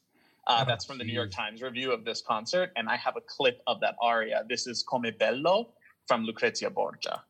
uh, 0.48 0.64
that's 0.64 0.84
from 0.84 0.98
the 0.98 1.04
New 1.04 1.12
York 1.12 1.30
Times 1.30 1.62
review 1.62 1.92
of 1.92 2.04
this 2.04 2.22
concert, 2.26 2.72
and 2.76 2.88
I 2.88 2.96
have 2.96 3.16
a 3.16 3.20
clip 3.20 3.60
of 3.66 3.80
that 3.80 3.96
aria. 4.02 4.44
This 4.48 4.66
is 4.66 4.84
Com'è 4.90 5.16
bello 5.18 5.74
from 6.06 6.24
Lucrezia 6.24 6.70
Borgia. 6.70 7.22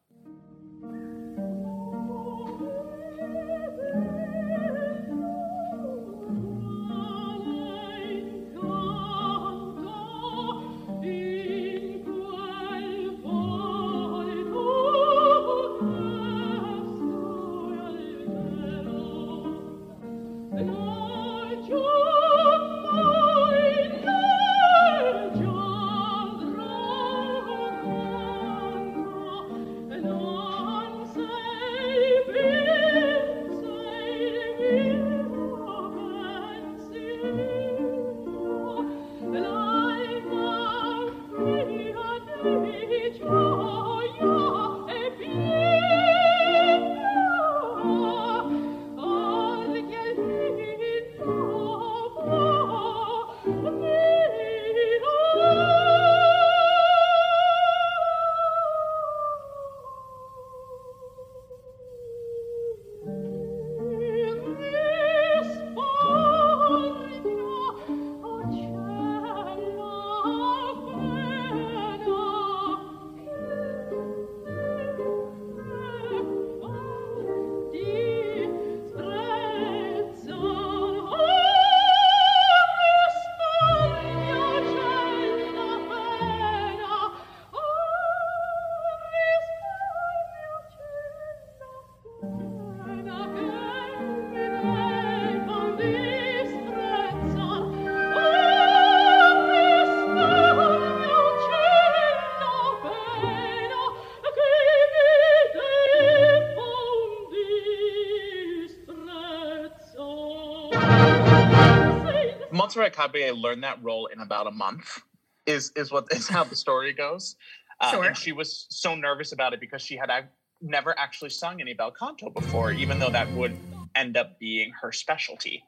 Montserrat 112.79 113.13
Caballé 113.13 113.37
learned 113.37 113.65
that 113.65 113.83
role 113.83 114.07
in 114.07 114.21
about 114.21 114.47
a 114.47 114.51
month. 114.51 115.01
Is 115.47 115.73
is 115.75 115.91
what 115.91 116.07
is 116.13 116.29
how 116.29 116.45
the 116.45 116.57
story 116.57 116.93
goes. 116.93 117.37
Uh, 117.81 117.91
Sure. 117.91 118.05
And 118.05 118.17
she 118.17 118.33
was 118.33 118.67
so 118.71 118.95
nervous 118.95 119.33
about 119.33 119.53
it 119.53 119.61
because 119.61 119.83
she 119.83 119.97
had 119.97 120.11
ac- 120.11 120.29
never 120.61 120.97
actually 120.99 121.31
sung 121.31 121.61
any 121.61 121.75
bel 121.75 121.93
canto 121.93 122.29
before, 122.31 122.73
even 122.73 122.99
though 122.99 123.11
that 123.11 123.31
would 123.33 123.57
end 123.95 124.17
up 124.17 124.39
being 124.39 124.73
her 124.81 124.91
specialty. 124.93 125.63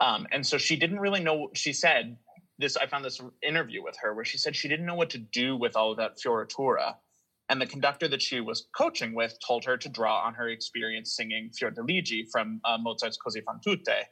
Um, 0.00 0.26
and 0.32 0.44
so 0.44 0.58
she 0.58 0.76
didn't 0.76 0.98
really 1.00 1.20
know. 1.22 1.50
She 1.54 1.72
said 1.72 2.16
this. 2.58 2.76
I 2.76 2.86
found 2.86 3.04
this 3.04 3.20
interview 3.42 3.82
with 3.82 3.96
her 4.00 4.14
where 4.14 4.24
she 4.24 4.38
said 4.38 4.54
she 4.54 4.68
didn't 4.68 4.86
know 4.86 4.96
what 4.96 5.10
to 5.10 5.18
do 5.18 5.56
with 5.56 5.76
all 5.76 5.90
of 5.92 5.96
that 5.98 6.18
fioritura. 6.18 6.94
And 7.48 7.60
the 7.60 7.66
conductor 7.66 8.08
that 8.08 8.22
she 8.22 8.40
was 8.40 8.66
coaching 8.76 9.14
with 9.14 9.36
told 9.46 9.64
her 9.64 9.76
to 9.76 9.88
draw 9.88 10.24
on 10.26 10.34
her 10.34 10.48
experience 10.48 11.16
singing 11.16 11.50
Fiordiligi 11.50 12.24
from 12.30 12.60
uh, 12.64 12.78
Mozart's 12.78 13.18
Così 13.18 13.42
fan 13.44 13.60
tutte. 13.62 14.06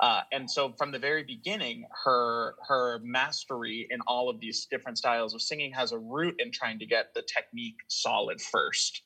Uh, 0.00 0.22
and 0.32 0.50
so 0.50 0.72
from 0.78 0.90
the 0.90 0.98
very 0.98 1.22
beginning, 1.22 1.84
her 2.04 2.54
her 2.68 3.00
mastery 3.02 3.86
in 3.90 4.00
all 4.06 4.28
of 4.28 4.40
these 4.40 4.66
different 4.70 4.98
styles 4.98 5.34
of 5.34 5.42
singing 5.42 5.72
has 5.72 5.92
a 5.92 5.98
root 5.98 6.34
in 6.38 6.50
trying 6.50 6.78
to 6.78 6.86
get 6.86 7.14
the 7.14 7.22
technique 7.22 7.76
solid 7.88 8.40
first. 8.40 9.02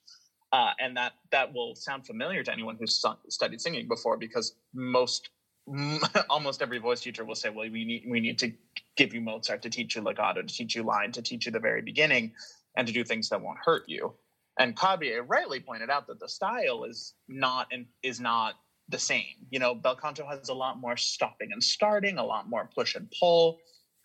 Uh, 0.53 0.71
and 0.81 0.97
that 0.97 1.13
that 1.33 1.53
will 1.53 1.75
sound 1.75 2.07
familiar 2.07 2.43
to 2.43 2.53
anyone 2.53 2.77
who's 2.79 3.01
su- 3.01 3.19
studied 3.29 3.61
singing 3.61 3.89
before, 3.89 4.17
because 4.17 4.55
most 4.75 5.29
almost 6.31 6.63
every 6.63 6.79
voice 6.79 7.01
teacher 7.01 7.25
will 7.25 7.35
say, 7.35 7.51
"Well, 7.51 7.69
we 7.71 7.85
need 7.85 8.05
we 8.09 8.21
need 8.21 8.39
to 8.39 8.53
give 8.97 9.13
you 9.13 9.21
Mozart 9.21 9.63
to 9.63 9.71
teach 9.71 9.97
you 9.97 10.03
legato, 10.03 10.43
to 10.43 10.55
teach 10.55 10.77
you 10.77 10.83
line, 10.83 11.13
to 11.13 11.23
teach 11.23 11.47
you 11.47 11.53
the 11.53 11.61
very 11.61 11.83
beginning, 11.83 12.33
and 12.77 12.87
to 12.87 12.93
do 12.93 13.05
things 13.05 13.29
that 13.31 13.43
won't 13.43 13.59
hurt 13.65 13.85
you." 13.89 14.15
And 14.59 14.75
Caballé 14.77 15.23
rightly 15.27 15.61
pointed 15.61 15.91
out 15.91 16.07
that 16.07 16.21
the 16.21 16.29
style 16.29 16.85
is 16.85 17.15
not 17.29 17.67
and 17.73 17.87
is 18.03 18.21
not 18.21 18.55
the 18.89 18.99
same. 18.99 19.47
You 19.51 19.59
know, 19.59 19.75
bel 19.75 19.97
canto 19.97 20.27
has 20.27 20.49
a 20.49 20.55
lot 20.55 20.79
more 20.79 20.97
stopping 20.97 21.53
and 21.53 21.63
starting, 21.63 22.19
a 22.19 22.25
lot 22.25 22.49
more 22.49 22.69
push 22.75 22.95
and 22.95 23.13
pull, 23.19 23.59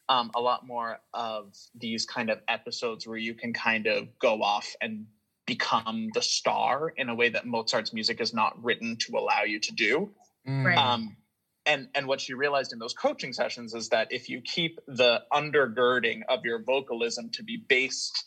um, 0.09 0.32
a 0.36 0.41
lot 0.41 0.65
more 0.65 0.99
of 1.13 1.55
these 1.75 2.05
kind 2.05 2.29
of 2.29 2.39
episodes 2.47 3.07
where 3.07 3.17
you 3.17 3.34
can 3.34 3.53
kind 3.53 3.88
of 3.88 4.07
go 4.19 4.41
off 4.41 4.75
and 4.82 5.05
become 5.45 6.09
the 6.13 6.21
star 6.21 6.93
in 6.95 7.09
a 7.09 7.15
way 7.15 7.29
that 7.29 7.45
Mozart's 7.45 7.93
music 7.93 8.21
is 8.21 8.34
not 8.34 8.61
written 8.63 8.97
to 8.97 9.17
allow 9.17 9.43
you 9.43 9.59
to 9.59 9.73
do. 9.73 10.11
Right. 10.45 10.77
Um, 10.77 11.15
and 11.65 11.89
and 11.93 12.07
what 12.07 12.19
she 12.19 12.34
realized 12.34 12.73
in 12.73 12.79
those 12.79 12.93
coaching 12.93 13.34
sessions 13.34 13.73
is 13.73 13.89
that 13.89 14.07
if 14.11 14.29
you 14.29 14.41
keep 14.41 14.79
the 14.88 15.21
undergirding 15.32 16.21
of 16.27 16.43
your 16.43 16.63
vocalism 16.63 17.29
to 17.34 17.43
be 17.43 17.57
based 17.57 18.25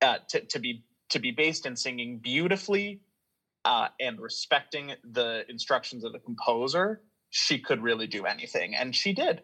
uh, 0.00 0.18
to, 0.30 0.40
to 0.40 0.58
be 0.58 0.84
to 1.10 1.18
be 1.18 1.30
based 1.30 1.66
in 1.66 1.76
singing 1.76 2.18
beautifully 2.18 3.00
uh, 3.64 3.88
and 4.00 4.20
respecting 4.20 4.92
the 5.04 5.44
instructions 5.48 6.04
of 6.04 6.12
the 6.12 6.18
composer, 6.18 7.00
she 7.30 7.58
could 7.58 7.82
really 7.82 8.06
do 8.06 8.26
anything, 8.26 8.74
and 8.74 8.94
she 8.94 9.12
did. 9.12 9.42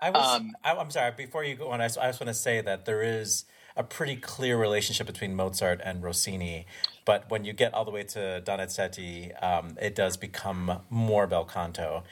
I 0.00 0.10
was. 0.10 0.40
Um, 0.40 0.52
I, 0.62 0.74
I'm 0.74 0.90
sorry. 0.90 1.12
Before 1.16 1.44
you 1.44 1.54
go 1.54 1.68
on, 1.68 1.80
I 1.80 1.86
just, 1.86 1.98
I 1.98 2.08
just 2.08 2.20
want 2.20 2.28
to 2.28 2.34
say 2.34 2.60
that 2.60 2.84
there 2.84 3.02
is 3.02 3.44
a 3.76 3.82
pretty 3.82 4.16
clear 4.16 4.56
relationship 4.56 5.06
between 5.06 5.34
Mozart 5.34 5.80
and 5.84 6.02
Rossini, 6.02 6.66
but 7.04 7.28
when 7.28 7.44
you 7.44 7.52
get 7.52 7.74
all 7.74 7.84
the 7.84 7.90
way 7.90 8.04
to 8.04 8.42
Donizetti, 8.44 9.42
um, 9.42 9.76
it 9.80 9.94
does 9.94 10.16
become 10.16 10.80
more 10.90 11.26
bel 11.26 11.44
canto. 11.44 12.04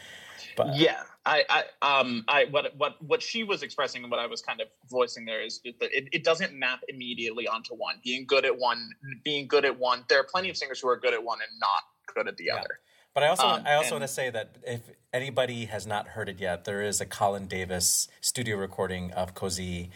But 0.56 0.74
Yeah, 0.76 1.02
I, 1.24 1.44
I, 1.82 2.00
um, 2.00 2.24
I, 2.26 2.46
what, 2.50 2.74
what, 2.76 3.00
what 3.02 3.22
she 3.22 3.44
was 3.44 3.62
expressing 3.62 4.02
and 4.02 4.10
what 4.10 4.18
I 4.18 4.26
was 4.26 4.42
kind 4.42 4.60
of 4.60 4.68
voicing 4.90 5.24
there 5.24 5.40
is 5.40 5.60
that 5.62 5.74
it, 5.96 6.08
it 6.12 6.24
doesn't 6.24 6.52
map 6.52 6.80
immediately 6.88 7.46
onto 7.46 7.74
one. 7.74 7.96
Being 8.02 8.26
good 8.26 8.44
at 8.44 8.58
one, 8.58 8.90
being 9.22 9.46
good 9.46 9.64
at 9.64 9.78
one. 9.78 10.04
There 10.08 10.18
are 10.18 10.24
plenty 10.24 10.50
of 10.50 10.56
singers 10.56 10.80
who 10.80 10.88
are 10.88 10.96
good 10.96 11.14
at 11.14 11.22
one 11.22 11.38
and 11.40 11.60
not 11.60 11.84
good 12.12 12.26
at 12.26 12.36
the 12.36 12.50
other. 12.50 12.80
But 13.14 13.22
I 13.22 13.28
also 13.28 13.46
Um, 13.46 13.62
I 13.66 13.74
also 13.74 13.94
and- 13.96 14.00
want 14.00 14.02
to 14.10 14.14
say 14.14 14.30
that 14.30 14.56
if 14.66 14.80
anybody 15.12 15.66
has 15.66 15.86
not 15.86 16.08
heard 16.08 16.28
it 16.28 16.40
yet, 16.40 16.64
there 16.64 16.82
is 16.82 17.00
a 17.00 17.06
Colin 17.06 17.46
Davis 17.46 18.08
studio 18.20 18.56
recording 18.56 19.12
of 19.12 19.34
Così 19.34 19.90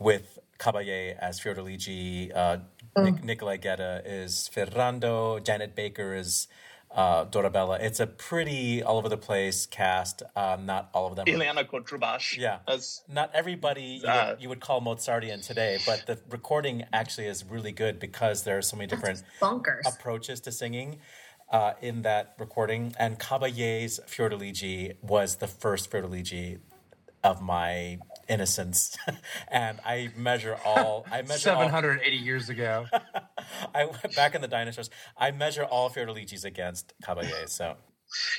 with 0.00 0.38
Caballé 0.58 1.16
as 1.18 1.38
Fiordiligi, 1.38 2.34
uh, 2.34 2.58
Nic- 2.96 3.22
Nicolai 3.22 3.56
Gedda 3.58 4.02
is 4.04 4.48
Ferrando, 4.48 5.38
Janet 5.38 5.74
Baker 5.76 6.14
is 6.14 6.48
uh, 6.94 7.24
Dorabella. 7.26 7.80
It's 7.80 8.00
a 8.00 8.06
pretty 8.06 8.82
all 8.82 8.98
over 8.98 9.08
the 9.08 9.16
place 9.16 9.66
cast. 9.66 10.22
Uh, 10.36 10.56
not 10.60 10.90
all 10.94 11.06
of 11.08 11.16
them. 11.16 11.26
are- 11.26 11.30
Ileana 11.32 11.64
Cotrubas. 11.68 12.36
Yeah. 12.36 12.58
As, 12.68 13.02
not 13.08 13.30
everybody 13.34 14.00
you, 14.02 14.08
Uh, 14.08 14.26
would, 14.30 14.42
you 14.42 14.48
would 14.48 14.60
call 14.60 14.80
Mozartian 14.80 15.40
today, 15.46 15.78
but 15.86 16.04
the 16.06 16.18
recording 16.30 16.84
actually 16.92 17.26
is 17.26 17.44
really 17.44 17.72
good 17.72 17.98
because 17.98 18.44
there 18.44 18.58
are 18.58 18.62
so 18.62 18.76
many 18.76 18.86
different 18.88 19.22
bonkers. 19.40 19.80
approaches 19.86 20.40
to 20.42 20.52
singing 20.52 20.98
uh, 21.50 21.74
in 21.80 22.02
that 22.02 22.34
recording. 22.38 22.94
And 22.98 23.18
Caballé's 23.18 24.00
Fiordiligi 24.06 24.96
was 25.02 25.36
the 25.36 25.48
first 25.48 25.90
Fiordiligi 25.90 26.58
of 27.24 27.40
my 27.40 27.98
innocence, 28.32 28.96
and 29.48 29.78
I 29.84 30.10
measure 30.16 30.56
all. 30.64 31.04
I 31.10 31.22
measure 31.22 31.50
all- 31.50 31.62
780 31.62 32.16
years 32.16 32.48
ago. 32.48 32.86
I 33.74 33.84
went 33.84 34.16
back 34.16 34.34
in 34.34 34.40
the 34.40 34.48
dinosaurs. 34.48 34.90
I 35.16 35.30
measure 35.30 35.64
all 35.64 35.90
Fiordiligis 35.90 36.44
against 36.44 36.94
Caballé. 37.04 37.48
So 37.48 37.76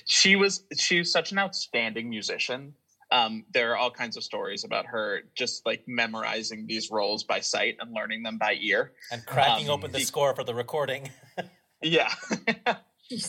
she 0.06 0.36
was 0.36 0.64
she 0.78 1.00
was 1.00 1.12
such 1.12 1.32
an 1.32 1.40
outstanding 1.40 2.10
musician. 2.10 2.74
Um, 3.12 3.46
there 3.54 3.72
are 3.74 3.78
all 3.78 3.92
kinds 3.92 4.18
of 4.18 4.24
stories 4.24 4.64
about 4.64 4.88
her 4.88 5.22
just 5.36 5.66
like 5.68 5.84
memorizing 5.88 6.66
these 6.68 6.90
roles 6.90 7.24
by 7.24 7.42
sight 7.42 7.78
and 7.80 7.94
learning 7.94 8.24
them 8.24 8.40
by 8.40 8.58
ear. 8.60 8.94
and 9.12 9.24
cracking 9.26 9.70
Um, 9.70 9.76
open 9.76 9.92
the 9.92 10.00
the- 10.00 10.04
score 10.06 10.34
for 10.36 10.44
the 10.44 10.56
recording. 10.56 11.10
Yeah. 11.86 12.14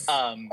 Um, 0.07 0.49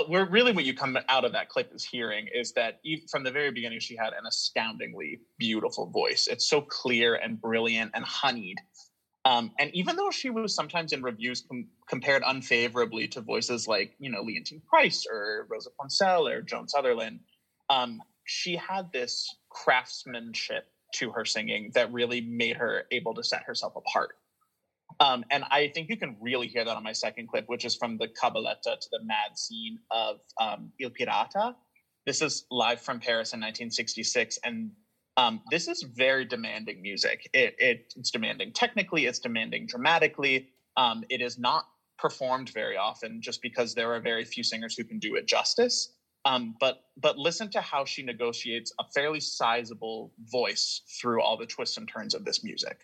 but 0.00 0.08
we're 0.08 0.24
really 0.24 0.52
what 0.52 0.64
you 0.64 0.72
come 0.72 0.96
out 1.10 1.26
of 1.26 1.32
that 1.32 1.50
clip 1.50 1.70
is 1.74 1.84
hearing 1.84 2.26
is 2.32 2.52
that 2.52 2.80
from 3.10 3.22
the 3.22 3.30
very 3.30 3.50
beginning 3.50 3.78
she 3.80 3.94
had 3.94 4.14
an 4.14 4.24
astoundingly 4.26 5.20
beautiful 5.38 5.90
voice. 5.90 6.26
It's 6.26 6.48
so 6.48 6.62
clear 6.62 7.16
and 7.16 7.38
brilliant 7.38 7.90
and 7.92 8.02
honeyed. 8.02 8.56
Um, 9.26 9.52
and 9.58 9.70
even 9.74 9.96
though 9.96 10.10
she 10.10 10.30
was 10.30 10.54
sometimes 10.54 10.94
in 10.94 11.02
reviews 11.02 11.44
com- 11.46 11.68
compared 11.86 12.22
unfavorably 12.26 13.08
to 13.08 13.20
voices 13.20 13.68
like 13.68 13.94
you 13.98 14.10
know 14.10 14.22
Leontyne 14.22 14.64
Price 14.64 15.04
or 15.06 15.46
Rosa 15.50 15.68
Ponselle 15.78 16.26
or 16.30 16.40
Joan 16.40 16.66
Sutherland, 16.66 17.20
um, 17.68 18.00
she 18.24 18.56
had 18.56 18.90
this 18.92 19.28
craftsmanship 19.50 20.66
to 20.94 21.10
her 21.10 21.26
singing 21.26 21.72
that 21.74 21.92
really 21.92 22.22
made 22.22 22.56
her 22.56 22.84
able 22.90 23.12
to 23.12 23.22
set 23.22 23.42
herself 23.42 23.74
apart. 23.76 24.16
Um, 24.98 25.24
and 25.30 25.44
I 25.50 25.68
think 25.68 25.88
you 25.88 25.96
can 25.96 26.16
really 26.20 26.48
hear 26.48 26.64
that 26.64 26.76
on 26.76 26.82
my 26.82 26.92
second 26.92 27.28
clip, 27.28 27.44
which 27.48 27.64
is 27.64 27.76
from 27.76 27.96
the 27.98 28.08
Cabaletta 28.08 28.78
to 28.78 28.88
the 28.90 29.02
mad 29.04 29.36
scene 29.36 29.78
of 29.90 30.16
um, 30.40 30.72
Il 30.80 30.90
Pirata. 30.90 31.54
This 32.06 32.22
is 32.22 32.46
live 32.50 32.80
from 32.80 32.98
Paris 32.98 33.32
in 33.32 33.40
1966, 33.40 34.38
and 34.44 34.70
um, 35.16 35.42
this 35.50 35.68
is 35.68 35.82
very 35.82 36.24
demanding 36.24 36.80
music. 36.82 37.28
It, 37.32 37.54
it, 37.58 37.92
it's 37.96 38.10
demanding 38.10 38.52
technically, 38.52 39.06
it's 39.06 39.18
demanding 39.18 39.66
dramatically. 39.66 40.48
Um, 40.76 41.04
it 41.08 41.20
is 41.20 41.38
not 41.38 41.66
performed 41.98 42.50
very 42.50 42.76
often 42.76 43.20
just 43.20 43.42
because 43.42 43.74
there 43.74 43.92
are 43.92 44.00
very 44.00 44.24
few 44.24 44.42
singers 44.42 44.76
who 44.76 44.84
can 44.84 44.98
do 44.98 45.16
it 45.16 45.26
justice. 45.26 45.92
Um, 46.24 46.54
but 46.60 46.84
but 46.98 47.16
listen 47.16 47.50
to 47.52 47.60
how 47.60 47.84
she 47.84 48.02
negotiates 48.02 48.72
a 48.78 48.84
fairly 48.94 49.20
sizable 49.20 50.12
voice 50.30 50.82
through 51.00 51.22
all 51.22 51.36
the 51.36 51.46
twists 51.46 51.76
and 51.76 51.88
turns 51.88 52.14
of 52.14 52.24
this 52.24 52.44
music. 52.44 52.80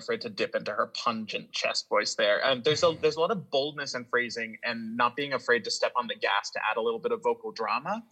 Afraid 0.00 0.20
to 0.22 0.28
dip 0.28 0.54
into 0.54 0.72
her 0.72 0.88
pungent 0.88 1.52
chest 1.52 1.88
voice 1.88 2.14
there. 2.14 2.44
And 2.44 2.64
there's 2.64 2.82
a 2.82 2.96
there's 3.00 3.16
a 3.16 3.20
lot 3.20 3.30
of 3.30 3.50
boldness 3.50 3.94
and 3.94 4.06
phrasing 4.08 4.56
and 4.64 4.96
not 4.96 5.14
being 5.16 5.32
afraid 5.32 5.64
to 5.64 5.70
step 5.70 5.92
on 5.96 6.06
the 6.06 6.16
gas 6.16 6.50
to 6.50 6.60
add 6.70 6.76
a 6.76 6.82
little 6.82 6.98
bit 6.98 7.12
of 7.12 7.22
vocal 7.22 7.52
drama. 7.52 8.02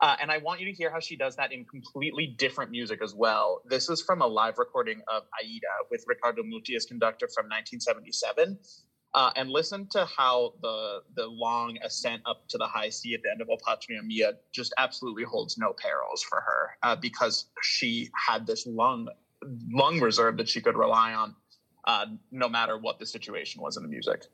Uh, 0.00 0.16
and 0.20 0.30
I 0.30 0.38
want 0.38 0.60
you 0.60 0.66
to 0.66 0.72
hear 0.72 0.90
how 0.90 1.00
she 1.00 1.14
does 1.14 1.36
that 1.36 1.52
in 1.52 1.64
completely 1.66 2.34
different 2.38 2.70
music 2.70 3.00
as 3.02 3.14
well. 3.14 3.60
This 3.66 3.90
is 3.90 4.00
from 4.00 4.22
a 4.22 4.26
live 4.26 4.56
recording 4.56 5.02
of 5.08 5.24
Aida 5.38 5.74
with 5.90 6.04
Riccardo 6.06 6.42
Muti 6.42 6.74
as 6.74 6.86
conductor 6.86 7.28
from 7.28 7.44
1977. 7.46 8.58
Uh, 9.12 9.30
and 9.34 9.50
listen 9.50 9.88
to 9.90 10.06
how 10.06 10.54
the 10.62 11.00
the 11.16 11.26
long 11.26 11.76
ascent 11.84 12.22
up 12.26 12.46
to 12.48 12.56
the 12.56 12.66
high 12.66 12.88
C 12.88 13.12
at 13.12 13.22
the 13.24 13.30
end 13.30 13.40
of 13.40 13.50
O 13.50 13.56
Patria 13.66 14.00
Mia 14.02 14.34
just 14.52 14.72
absolutely 14.78 15.24
holds 15.24 15.58
no 15.58 15.74
perils 15.76 16.22
for 16.22 16.40
her 16.40 16.70
uh, 16.84 16.94
because 16.94 17.46
she 17.60 18.08
had 18.14 18.46
this 18.46 18.66
lung 18.68 19.08
lung 19.70 20.00
reserve 20.00 20.36
that 20.36 20.48
she 20.48 20.60
could 20.60 20.76
rely 20.76 21.14
on 21.14 21.34
uh, 21.86 22.06
no 22.30 22.48
matter 22.48 22.76
what 22.78 22.98
the 22.98 23.06
situation 23.06 23.62
was 23.62 23.76
in 23.76 23.82
the 23.82 23.88
music. 23.88 24.26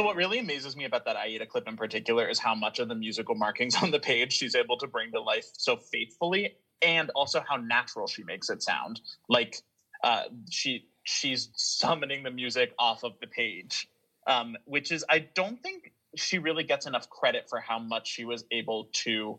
So 0.00 0.06
what 0.06 0.16
really 0.16 0.38
amazes 0.38 0.78
me 0.78 0.86
about 0.86 1.04
that 1.04 1.16
Aida 1.16 1.44
clip 1.44 1.68
in 1.68 1.76
particular 1.76 2.26
is 2.26 2.38
how 2.38 2.54
much 2.54 2.78
of 2.78 2.88
the 2.88 2.94
musical 2.94 3.34
markings 3.34 3.76
on 3.82 3.90
the 3.90 3.98
page 3.98 4.32
she's 4.32 4.54
able 4.54 4.78
to 4.78 4.86
bring 4.86 5.12
to 5.12 5.20
life 5.20 5.44
so 5.52 5.76
faithfully, 5.76 6.54
and 6.80 7.10
also 7.10 7.44
how 7.46 7.56
natural 7.56 8.06
she 8.06 8.24
makes 8.24 8.48
it 8.48 8.62
sound. 8.62 9.02
Like 9.28 9.58
uh, 10.02 10.22
she 10.48 10.86
she's 11.02 11.50
summoning 11.54 12.22
the 12.22 12.30
music 12.30 12.72
off 12.78 13.04
of 13.04 13.12
the 13.20 13.26
page, 13.26 13.88
um, 14.26 14.56
which 14.64 14.90
is 14.90 15.04
I 15.06 15.18
don't 15.18 15.62
think 15.62 15.92
she 16.16 16.38
really 16.38 16.64
gets 16.64 16.86
enough 16.86 17.10
credit 17.10 17.50
for 17.50 17.60
how 17.60 17.78
much 17.78 18.08
she 18.08 18.24
was 18.24 18.46
able 18.50 18.88
to 19.04 19.38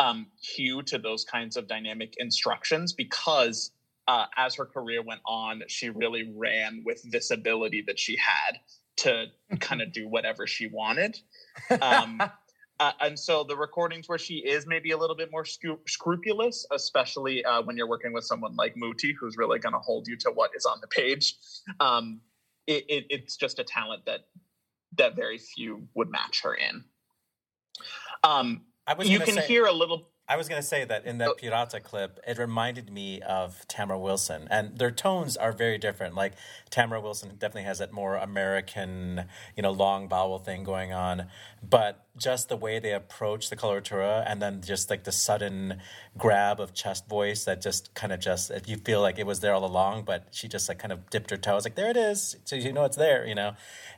um, 0.00 0.26
hew 0.40 0.82
to 0.82 0.98
those 0.98 1.24
kinds 1.24 1.56
of 1.56 1.68
dynamic 1.68 2.14
instructions 2.18 2.92
because 2.92 3.70
uh, 4.08 4.26
as 4.36 4.56
her 4.56 4.66
career 4.66 5.00
went 5.00 5.20
on, 5.24 5.62
she 5.68 5.90
really 5.90 6.28
ran 6.34 6.82
with 6.84 7.00
this 7.08 7.30
ability 7.30 7.84
that 7.86 8.00
she 8.00 8.16
had 8.16 8.58
to 9.02 9.26
kind 9.58 9.82
of 9.82 9.92
do 9.92 10.08
whatever 10.08 10.46
she 10.46 10.68
wanted. 10.68 11.18
Um, 11.80 12.20
uh, 12.80 12.92
and 13.00 13.18
so 13.18 13.44
the 13.44 13.56
recordings 13.56 14.08
where 14.08 14.18
she 14.18 14.36
is 14.36 14.66
maybe 14.66 14.92
a 14.92 14.96
little 14.96 15.16
bit 15.16 15.30
more 15.30 15.44
scrupulous, 15.44 16.66
especially 16.72 17.44
uh, 17.44 17.62
when 17.62 17.76
you're 17.76 17.88
working 17.88 18.12
with 18.12 18.24
someone 18.24 18.54
like 18.56 18.76
Muti, 18.76 19.12
who's 19.12 19.36
really 19.36 19.58
going 19.58 19.72
to 19.72 19.80
hold 19.80 20.06
you 20.06 20.16
to 20.18 20.30
what 20.30 20.50
is 20.56 20.64
on 20.64 20.78
the 20.80 20.86
page, 20.86 21.36
um, 21.80 22.20
it, 22.66 22.84
it, 22.88 23.06
it's 23.10 23.36
just 23.36 23.58
a 23.58 23.64
talent 23.64 24.04
that 24.06 24.26
that 24.98 25.16
very 25.16 25.38
few 25.38 25.88
would 25.94 26.10
match 26.10 26.42
her 26.42 26.54
in. 26.54 26.84
Um, 28.22 28.62
I 28.86 28.94
was 28.94 29.08
you 29.08 29.18
can 29.20 29.34
say- 29.34 29.46
hear 29.46 29.66
a 29.66 29.72
little. 29.72 30.08
I 30.32 30.36
was 30.36 30.48
going 30.48 30.62
to 30.62 30.66
say 30.66 30.86
that 30.86 31.04
in 31.04 31.18
that 31.18 31.36
Pirata 31.36 31.82
clip, 31.82 32.18
it 32.26 32.38
reminded 32.38 32.90
me 32.90 33.20
of 33.20 33.68
Tamara 33.68 33.98
Wilson, 33.98 34.48
and 34.50 34.78
their 34.78 34.90
tones 34.90 35.36
are 35.36 35.52
very 35.52 35.76
different. 35.76 36.14
Like 36.14 36.32
Tamara 36.70 37.02
Wilson 37.02 37.28
definitely 37.38 37.64
has 37.64 37.80
that 37.80 37.92
more 37.92 38.16
American, 38.16 39.26
you 39.56 39.62
know, 39.62 39.70
long 39.70 40.08
vowel 40.08 40.38
thing 40.38 40.64
going 40.64 40.90
on, 40.90 41.26
but 41.62 42.06
just 42.16 42.48
the 42.48 42.56
way 42.56 42.78
they 42.78 42.94
approach 42.94 43.50
the 43.50 43.56
coloratura, 43.56 44.24
and 44.26 44.40
then 44.40 44.62
just 44.62 44.88
like 44.88 45.04
the 45.04 45.12
sudden 45.12 45.80
grab 46.16 46.60
of 46.60 46.72
chest 46.72 47.06
voice 47.08 47.44
that 47.44 47.60
just 47.60 47.92
kind 47.92 48.10
of 48.10 48.18
just 48.18 48.50
you 48.66 48.78
feel 48.78 49.02
like 49.02 49.18
it 49.18 49.26
was 49.26 49.40
there 49.40 49.52
all 49.52 49.66
along, 49.66 50.04
but 50.04 50.28
she 50.30 50.48
just 50.48 50.66
like 50.66 50.78
kind 50.78 50.92
of 50.92 51.10
dipped 51.10 51.30
her 51.30 51.36
toes, 51.36 51.64
like 51.64 51.74
there 51.74 51.90
it 51.90 51.96
is, 51.98 52.36
so 52.44 52.56
you 52.56 52.72
know 52.72 52.84
it's 52.86 52.96
there, 52.96 53.26
you 53.26 53.34
know, 53.34 53.52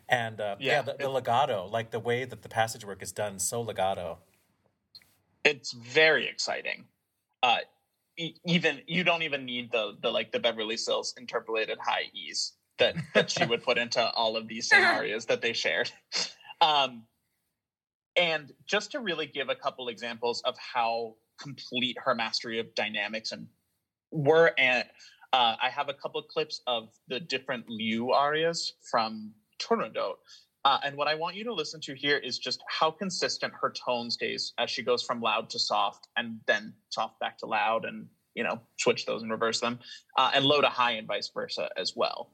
and 0.08 0.40
uh, 0.40 0.56
yeah, 0.58 0.72
Yeah. 0.72 0.82
the, 0.82 0.94
the 0.98 1.08
legato, 1.08 1.68
like 1.70 1.92
the 1.92 2.00
way 2.00 2.24
that 2.24 2.42
the 2.42 2.48
passage 2.48 2.84
work 2.84 3.02
is 3.04 3.12
done, 3.12 3.38
so 3.38 3.60
legato. 3.62 4.18
It's 5.44 5.72
very 5.72 6.28
exciting. 6.28 6.86
Uh, 7.42 7.58
e- 8.18 8.36
even 8.46 8.80
you 8.86 9.04
don't 9.04 9.22
even 9.22 9.44
need 9.44 9.70
the 9.72 9.96
the 10.02 10.10
like 10.10 10.32
the 10.32 10.40
Beverly 10.40 10.76
Sills 10.76 11.14
interpolated 11.18 11.78
high 11.80 12.10
E's 12.14 12.54
that 12.78 12.96
that 13.14 13.30
she 13.30 13.44
would 13.44 13.62
put 13.62 13.78
into 13.78 14.02
all 14.12 14.36
of 14.36 14.48
these 14.48 14.68
scenarios 14.70 15.26
that 15.26 15.42
they 15.42 15.52
shared. 15.52 15.90
Um, 16.60 17.04
and 18.16 18.52
just 18.66 18.92
to 18.92 19.00
really 19.00 19.26
give 19.26 19.48
a 19.48 19.54
couple 19.54 19.88
examples 19.88 20.42
of 20.42 20.56
how 20.58 21.16
complete 21.38 21.96
her 22.04 22.14
mastery 22.14 22.60
of 22.60 22.74
dynamics 22.74 23.32
and 23.32 23.48
were 24.10 24.52
and 24.58 24.84
uh, 25.32 25.56
I 25.60 25.70
have 25.70 25.88
a 25.88 25.94
couple 25.94 26.20
of 26.20 26.28
clips 26.28 26.60
of 26.66 26.90
the 27.08 27.18
different 27.18 27.68
Liu 27.68 28.12
arias 28.12 28.74
from 28.88 29.32
Turandot. 29.60 30.14
Uh, 30.64 30.78
and 30.82 30.96
what 30.96 31.08
I 31.08 31.14
want 31.14 31.36
you 31.36 31.44
to 31.44 31.52
listen 31.52 31.80
to 31.82 31.94
here 31.94 32.16
is 32.16 32.38
just 32.38 32.62
how 32.68 32.90
consistent 32.90 33.52
her 33.60 33.70
tone 33.70 34.10
stays 34.10 34.54
as 34.58 34.70
she 34.70 34.82
goes 34.82 35.02
from 35.02 35.20
loud 35.20 35.50
to 35.50 35.58
soft 35.58 36.08
and 36.16 36.40
then 36.46 36.72
soft 36.88 37.20
back 37.20 37.36
to 37.38 37.46
loud 37.46 37.84
and, 37.84 38.06
you 38.34 38.42
know, 38.42 38.58
switch 38.78 39.04
those 39.04 39.22
and 39.22 39.30
reverse 39.30 39.60
them, 39.60 39.78
uh, 40.16 40.30
and 40.34 40.44
low 40.44 40.62
to 40.62 40.68
high 40.68 40.92
and 40.92 41.06
vice 41.06 41.30
versa 41.34 41.68
as 41.76 41.94
well. 41.94 42.30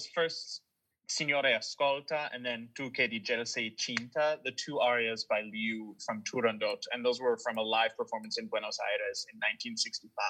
Was 0.00 0.08
first 0.14 0.62
Signore 1.08 1.58
Ascolta 1.58 2.28
and 2.32 2.44
then 2.44 2.68
Tu 2.74 2.90
che 2.90 3.08
di 3.08 3.20
gel 3.20 3.44
sei 3.44 3.74
cinta, 3.76 4.38
the 4.44 4.52
two 4.52 4.78
arias 4.78 5.24
by 5.28 5.42
Liu 5.52 5.94
from 6.06 6.22
Turandot. 6.22 6.80
And 6.92 7.04
those 7.04 7.20
were 7.20 7.36
from 7.38 7.58
a 7.58 7.62
live 7.62 7.96
performance 7.96 8.38
in 8.38 8.46
Buenos 8.46 8.78
Aires 8.78 9.26
in 9.32 9.38
1965. 9.38 10.24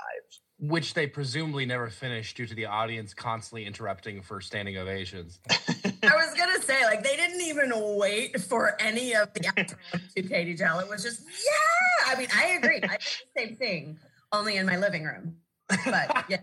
which 0.62 0.92
they 0.92 1.06
presumably 1.06 1.64
never 1.64 1.88
finished 1.88 2.36
due 2.36 2.46
to 2.46 2.54
the 2.54 2.66
audience 2.66 3.14
constantly 3.14 3.64
interrupting 3.64 4.20
for 4.20 4.40
standing 4.40 4.76
ovations. 4.76 5.40
I 5.50 6.14
was 6.14 6.34
gonna 6.36 6.60
say, 6.60 6.84
like, 6.84 7.02
they 7.02 7.16
didn't 7.16 7.40
even 7.40 7.72
wait 7.96 8.38
for 8.40 8.76
any 8.78 9.14
of 9.14 9.32
the 9.32 9.46
actors 9.46 9.78
to 10.16 10.22
Katie 10.22 10.56
Tell. 10.56 10.78
It 10.80 10.88
was 10.88 11.02
just, 11.02 11.22
yeah. 11.22 12.12
I 12.12 12.18
mean, 12.18 12.28
I 12.34 12.58
agree. 12.58 12.80
I 12.82 12.98
did 12.98 12.98
the 12.98 13.40
same 13.40 13.56
thing, 13.56 13.98
only 14.32 14.56
in 14.56 14.66
my 14.66 14.76
living 14.76 15.04
room. 15.04 15.36
But 15.68 16.24
yes, 16.28 16.42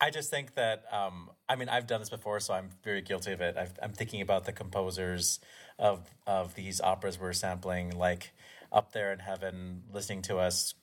I 0.00 0.10
just 0.10 0.30
think 0.30 0.54
that 0.54 0.84
um, 0.92 1.30
I 1.48 1.56
mean 1.56 1.68
I've 1.68 1.86
done 1.86 2.00
this 2.00 2.10
before, 2.10 2.40
so 2.40 2.54
I'm 2.54 2.70
very 2.84 3.02
guilty 3.02 3.32
of 3.32 3.40
it. 3.40 3.56
I've, 3.56 3.78
I'm 3.82 3.92
thinking 3.92 4.20
about 4.20 4.44
the 4.44 4.52
composers 4.52 5.40
of 5.78 6.14
of 6.26 6.54
these 6.54 6.80
operas 6.80 7.18
we're 7.18 7.32
sampling, 7.32 7.96
like 7.96 8.32
up 8.72 8.92
there 8.92 9.12
in 9.12 9.20
heaven, 9.20 9.84
listening 9.92 10.22
to 10.22 10.38
us 10.38 10.74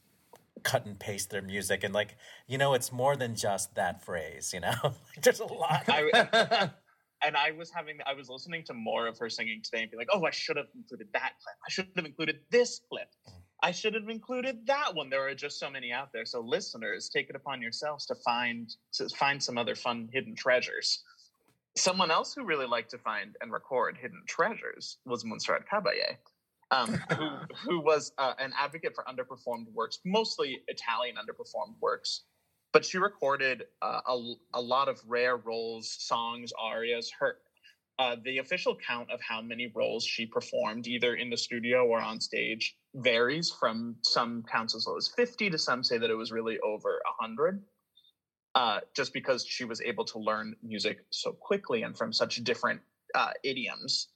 cut 0.64 0.86
and 0.86 0.98
paste 0.98 1.30
their 1.30 1.42
music, 1.42 1.84
and 1.84 1.94
like 1.94 2.18
you 2.48 2.58
know, 2.58 2.74
it's 2.74 2.92
more 2.92 3.16
than 3.16 3.36
just 3.36 3.76
that 3.76 4.04
phrase. 4.04 4.52
You 4.54 4.62
know, 4.62 4.96
there's 5.22 5.40
a 5.40 5.46
lot. 5.46 5.84
I, 5.88 6.70
and 7.24 7.38
I 7.38 7.52
was 7.52 7.72
having, 7.72 8.00
I 8.06 8.14
was 8.14 8.30
listening 8.30 8.64
to 8.66 8.74
more 8.74 9.08
of 9.08 9.18
her 9.20 9.30
singing 9.30 9.62
today 9.64 9.84
and 9.84 9.92
be 9.92 9.98
like, 9.98 10.10
oh, 10.14 10.26
I 10.26 10.32
should 10.32 10.58
have 10.58 10.68
included 10.76 11.08
that 11.14 11.34
clip. 11.44 11.56
I 11.66 11.70
should 11.70 11.88
have 11.96 12.06
included 12.06 12.40
this 12.52 12.82
clip. 12.90 13.08
I 13.64 13.72
should 13.72 13.94
have 13.94 14.10
included 14.10 14.68
that 14.68 14.94
one. 14.94 15.10
There 15.10 15.26
are 15.26 15.34
just 15.34 15.58
so 15.58 15.70
many 15.72 15.94
out 15.94 16.12
there. 16.12 16.26
So 16.26 16.42
listeners, 16.42 17.10
take 17.10 17.30
it 17.30 17.36
upon 17.36 17.62
yourselves 17.62 18.06
to 18.08 18.16
find 18.16 18.70
to 18.94 19.08
find 19.10 19.42
some 19.42 19.58
other 19.58 19.74
fun 19.74 20.10
hidden 20.12 20.36
treasures. 20.36 21.02
Someone 21.78 22.12
else 22.12 22.34
who 22.36 22.44
really 22.44 22.68
liked 22.68 22.92
to 22.92 22.98
find 22.98 23.38
and 23.42 23.54
record 23.54 23.98
hidden 24.00 24.22
treasures 24.28 24.98
was 25.06 25.24
Montserrat 25.24 25.64
Caballé. 25.66 26.18
um, 26.72 26.94
who 27.18 27.30
who 27.66 27.80
was 27.80 28.12
uh, 28.18 28.34
an 28.38 28.52
advocate 28.60 28.94
for 28.94 29.06
underperformed 29.06 29.72
works, 29.74 30.00
mostly 30.06 30.60
Italian 30.68 31.16
underperformed 31.16 31.76
works. 31.82 32.24
But 32.74 32.84
she 32.84 32.98
recorded 32.98 33.64
uh, 33.82 34.02
a, 34.08 34.34
a 34.56 34.62
lot 34.62 34.90
of 34.90 35.00
rare 35.08 35.38
roles, 35.38 35.90
songs, 35.90 36.52
arias. 36.60 37.12
Her 37.18 37.38
uh, 37.98 38.18
the 38.26 38.40
official 38.40 38.76
count 38.76 39.10
of 39.10 39.22
how 39.22 39.42
many 39.42 39.72
roles 39.74 40.04
she 40.04 40.26
performed, 40.26 40.88
either 40.88 41.16
in 41.16 41.30
the 41.30 41.38
studio 41.38 41.86
or 41.86 42.02
on 42.02 42.20
stage, 42.20 42.76
varies 42.96 43.52
from 43.52 43.96
some 44.04 44.44
counts 44.44 44.76
as 44.76 44.86
low 44.88 44.98
as 44.98 45.08
50 45.08 45.50
to 45.50 45.58
some 45.58 45.84
say 45.84 45.98
that 45.98 46.10
it 46.10 46.16
was 46.16 46.32
really 46.32 46.60
over 46.60 47.02
100. 47.20 47.62
Uh, 48.56 48.80
just 48.96 49.14
because 49.14 49.44
she 49.48 49.66
was 49.66 49.82
able 49.82 50.06
to 50.06 50.20
learn 50.20 50.56
music 50.62 51.00
so 51.10 51.32
quickly 51.32 51.82
and 51.82 51.98
from 51.98 52.14
such 52.14 52.36
different 52.44 52.80
uh, 53.16 53.32
idioms. 53.44 54.10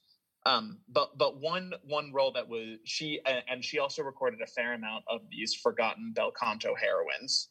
Um, 0.46 0.78
but 0.88 1.18
but 1.18 1.40
one 1.40 1.72
one 1.82 2.12
role 2.12 2.30
that 2.32 2.48
was 2.48 2.78
she 2.84 3.20
and 3.26 3.64
she 3.64 3.80
also 3.80 4.02
recorded 4.02 4.40
a 4.40 4.46
fair 4.46 4.74
amount 4.74 5.04
of 5.08 5.22
these 5.28 5.54
forgotten 5.54 6.12
bel 6.14 6.30
canto 6.30 6.74
heroines, 6.74 7.48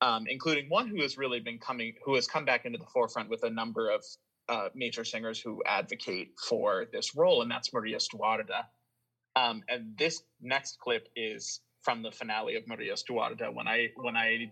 um, 0.00 0.26
including 0.28 0.68
one 0.68 0.86
who 0.86 1.02
has 1.02 1.18
really 1.18 1.40
been 1.40 1.58
coming 1.58 1.94
who 2.04 2.14
has 2.14 2.28
come 2.28 2.44
back 2.44 2.64
into 2.64 2.78
the 2.78 2.86
forefront 2.86 3.28
with 3.28 3.42
a 3.42 3.50
number 3.50 3.90
of 3.90 4.04
uh, 4.48 4.68
major 4.74 5.04
singers 5.04 5.40
who 5.40 5.60
advocate 5.66 6.34
for 6.48 6.86
this 6.92 7.16
role, 7.16 7.42
and 7.42 7.50
that's 7.50 7.72
Maria 7.72 7.98
Stuarda. 7.98 8.64
Um, 9.36 9.62
and 9.68 9.96
this 9.96 10.22
next 10.40 10.78
clip 10.78 11.08
is 11.16 11.60
from 11.82 12.02
the 12.02 12.10
finale 12.10 12.56
of 12.56 12.66
Maria 12.66 12.94
Stuarda. 12.94 13.54
When 13.54 13.68
I 13.68 13.88
when 13.96 14.16
I 14.16 14.50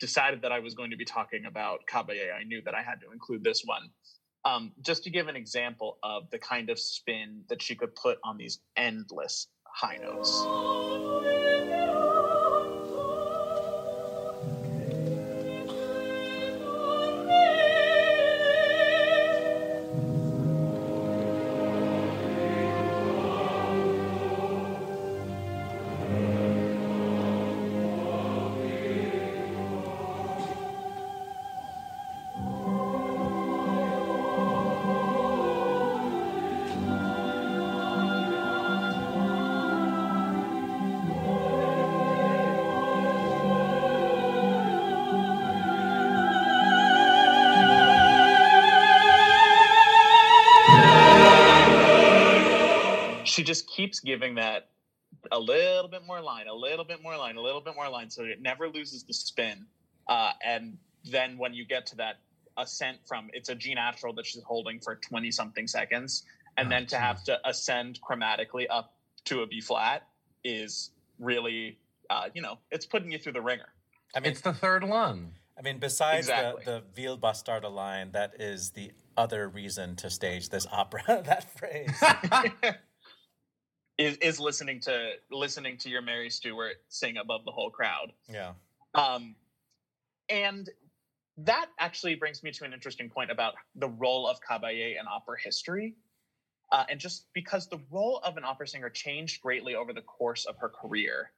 decided 0.00 0.42
that 0.42 0.52
I 0.52 0.58
was 0.58 0.74
going 0.74 0.90
to 0.90 0.96
be 0.96 1.04
talking 1.04 1.44
about 1.46 1.80
Caballé, 1.90 2.34
I 2.38 2.44
knew 2.44 2.60
that 2.64 2.74
I 2.74 2.82
had 2.82 3.00
to 3.00 3.12
include 3.12 3.44
this 3.44 3.62
one. 3.64 3.90
Um, 4.44 4.72
just 4.82 5.04
to 5.04 5.10
give 5.10 5.28
an 5.28 5.36
example 5.36 5.98
of 6.02 6.28
the 6.30 6.38
kind 6.38 6.68
of 6.68 6.78
spin 6.78 7.44
that 7.48 7.62
she 7.62 7.74
could 7.74 7.94
put 7.94 8.18
on 8.24 8.36
these 8.36 8.58
endless 8.76 9.48
high 9.66 9.96
notes. 9.96 11.73
Keeps 53.84 54.00
giving 54.00 54.36
that 54.36 54.68
a 55.30 55.38
little 55.38 55.88
bit 55.88 56.06
more 56.06 56.20
line, 56.20 56.46
a 56.48 56.54
little 56.54 56.86
bit 56.86 57.02
more 57.02 57.16
line, 57.18 57.36
a 57.36 57.40
little 57.40 57.60
bit 57.60 57.74
more 57.74 57.88
line, 57.88 58.08
so 58.08 58.24
it 58.24 58.40
never 58.40 58.68
loses 58.68 59.04
the 59.04 59.12
spin. 59.12 59.66
Uh, 60.08 60.32
and 60.42 60.78
then 61.04 61.36
when 61.36 61.52
you 61.52 61.66
get 61.66 61.84
to 61.84 61.96
that 61.96 62.20
ascent 62.56 62.96
from 63.06 63.28
it's 63.34 63.50
a 63.50 63.54
G 63.54 63.74
natural 63.74 64.14
that 64.14 64.24
she's 64.24 64.42
holding 64.42 64.80
for 64.80 64.96
20 64.96 65.30
something 65.30 65.66
seconds, 65.66 66.24
and 66.56 66.68
oh, 66.68 66.70
then 66.70 66.82
to 66.86 66.96
geez. 66.96 66.98
have 66.98 67.24
to 67.24 67.38
ascend 67.46 68.00
chromatically 68.00 68.66
up 68.70 68.94
to 69.26 69.42
a 69.42 69.46
B 69.46 69.60
flat 69.60 70.06
is 70.44 70.90
really, 71.18 71.78
uh, 72.08 72.28
you 72.34 72.40
know, 72.40 72.56
it's 72.70 72.86
putting 72.86 73.12
you 73.12 73.18
through 73.18 73.32
the 73.32 73.42
ringer. 73.42 73.68
I 74.14 74.20
mean, 74.20 74.30
it's 74.30 74.40
the 74.40 74.54
third 74.54 74.84
one. 74.84 75.32
I 75.58 75.62
mean, 75.62 75.78
besides 75.78 76.28
exactly. 76.28 76.64
the, 76.64 76.70
the 76.70 76.82
Vil 76.94 77.18
Bastarda 77.18 77.70
line, 77.70 78.12
that 78.12 78.40
is 78.40 78.70
the 78.70 78.92
other 79.16 79.46
reason 79.48 79.94
to 79.96 80.08
stage 80.08 80.48
this 80.48 80.66
opera, 80.72 81.02
that 81.26 81.58
phrase. 81.58 82.02
is, 83.98 84.16
is 84.16 84.40
listening 84.40 84.80
to 84.80 85.12
listening 85.30 85.76
to 85.78 85.88
your 85.88 86.02
Mary 86.02 86.30
Stuart 86.30 86.76
sing 86.88 87.16
above 87.16 87.44
the 87.44 87.52
whole 87.52 87.70
crowd. 87.70 88.12
Yeah. 88.28 88.52
Um, 88.94 89.34
and 90.28 90.68
that 91.38 91.66
actually 91.78 92.14
brings 92.14 92.42
me 92.42 92.50
to 92.52 92.64
an 92.64 92.72
interesting 92.72 93.08
point 93.08 93.30
about 93.30 93.54
the 93.74 93.88
role 93.88 94.28
of 94.28 94.38
Caballé 94.48 95.00
in 95.00 95.06
opera 95.10 95.36
history. 95.42 95.94
Uh, 96.72 96.84
and 96.88 96.98
just 96.98 97.26
because 97.34 97.68
the 97.68 97.78
role 97.90 98.20
of 98.24 98.36
an 98.36 98.44
opera 98.44 98.66
singer 98.66 98.90
changed 98.90 99.42
greatly 99.42 99.74
over 99.74 99.92
the 99.92 100.00
course 100.00 100.44
of 100.44 100.56
her 100.58 100.68
career 100.68 101.30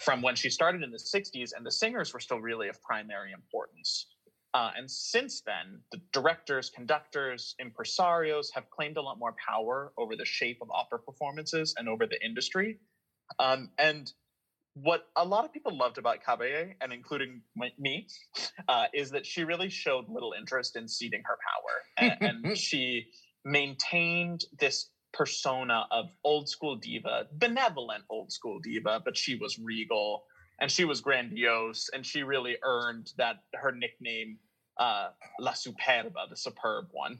from 0.00 0.22
when 0.22 0.34
she 0.34 0.48
started 0.48 0.82
in 0.82 0.90
the 0.90 0.98
60s, 0.98 1.50
and 1.56 1.64
the 1.64 1.70
singers 1.70 2.12
were 2.12 2.20
still 2.20 2.40
really 2.40 2.68
of 2.68 2.82
primary 2.82 3.32
importance. 3.32 4.06
Uh, 4.54 4.70
and 4.76 4.90
since 4.90 5.40
then, 5.40 5.80
the 5.92 6.00
directors, 6.12 6.70
conductors, 6.70 7.54
impresarios 7.60 8.46
have 8.54 8.68
claimed 8.70 8.98
a 8.98 9.02
lot 9.02 9.18
more 9.18 9.34
power 9.48 9.92
over 9.96 10.14
the 10.14 10.26
shape 10.26 10.58
of 10.60 10.70
opera 10.70 10.98
performances 10.98 11.74
and 11.78 11.88
over 11.88 12.06
the 12.06 12.22
industry. 12.22 12.78
Um, 13.38 13.70
and 13.78 14.12
what 14.74 15.08
a 15.16 15.24
lot 15.24 15.44
of 15.44 15.52
people 15.52 15.76
loved 15.76 15.98
about 15.98 16.18
Caballé, 16.26 16.74
and 16.80 16.92
including 16.92 17.42
my, 17.56 17.72
me, 17.78 18.06
uh, 18.68 18.86
is 18.94 19.10
that 19.10 19.26
she 19.26 19.44
really 19.44 19.68
showed 19.68 20.06
little 20.08 20.34
interest 20.38 20.76
in 20.76 20.88
ceding 20.88 21.22
her 21.24 21.38
power. 21.48 22.16
And, 22.20 22.44
and 22.46 22.58
she 22.58 23.06
maintained 23.44 24.44
this 24.58 24.90
persona 25.12 25.84
of 25.90 26.06
old 26.24 26.48
school 26.48 26.76
diva, 26.76 27.26
benevolent 27.32 28.04
old 28.10 28.32
school 28.32 28.60
diva, 28.62 29.00
but 29.04 29.16
she 29.16 29.36
was 29.36 29.58
regal 29.58 30.24
and 30.62 30.70
she 30.70 30.84
was 30.84 31.00
grandiose 31.00 31.90
and 31.92 32.06
she 32.06 32.22
really 32.22 32.56
earned 32.62 33.12
that 33.18 33.42
her 33.54 33.72
nickname 33.72 34.38
uh, 34.78 35.08
La 35.40 35.52
Superba, 35.52 36.30
the 36.30 36.36
superb 36.36 36.86
one. 36.92 37.18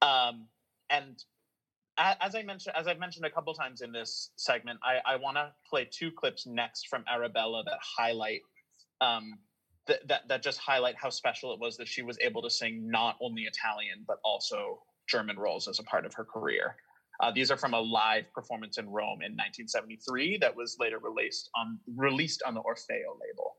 Um, 0.00 0.46
and 0.88 1.22
as 1.98 2.36
I 2.36 2.42
mentioned, 2.42 2.76
as 2.76 2.86
I've 2.86 3.00
mentioned 3.00 3.26
a 3.26 3.30
couple 3.30 3.52
times 3.52 3.80
in 3.80 3.90
this 3.90 4.30
segment, 4.36 4.78
I, 4.84 5.14
I 5.14 5.16
want 5.16 5.36
to 5.36 5.52
play 5.68 5.88
two 5.90 6.12
clips 6.12 6.46
next 6.46 6.86
from 6.86 7.04
Arabella 7.12 7.64
that 7.64 7.78
highlight 7.80 8.42
um, 9.00 9.38
th- 9.88 10.00
that 10.06 10.28
that 10.28 10.42
just 10.42 10.58
highlight 10.58 10.94
how 10.96 11.10
special 11.10 11.52
it 11.52 11.58
was 11.58 11.76
that 11.78 11.88
she 11.88 12.02
was 12.02 12.16
able 12.20 12.42
to 12.42 12.50
sing 12.50 12.88
not 12.88 13.16
only 13.20 13.42
Italian 13.42 14.04
but 14.06 14.18
also 14.24 14.82
German 15.08 15.36
roles 15.36 15.66
as 15.66 15.80
a 15.80 15.82
part 15.82 16.06
of 16.06 16.14
her 16.14 16.24
career. 16.24 16.76
Uh, 17.20 17.30
these 17.34 17.50
are 17.50 17.56
from 17.56 17.74
a 17.74 17.80
live 17.80 18.30
performance 18.32 18.78
in 18.78 18.86
Rome 18.86 19.22
in 19.22 19.32
1973 19.32 20.38
that 20.38 20.54
was 20.54 20.76
later 20.78 20.98
released 20.98 21.50
on 21.56 21.78
released 21.96 22.42
on 22.46 22.54
the 22.54 22.60
Orfeo 22.60 23.16
label. 23.20 23.56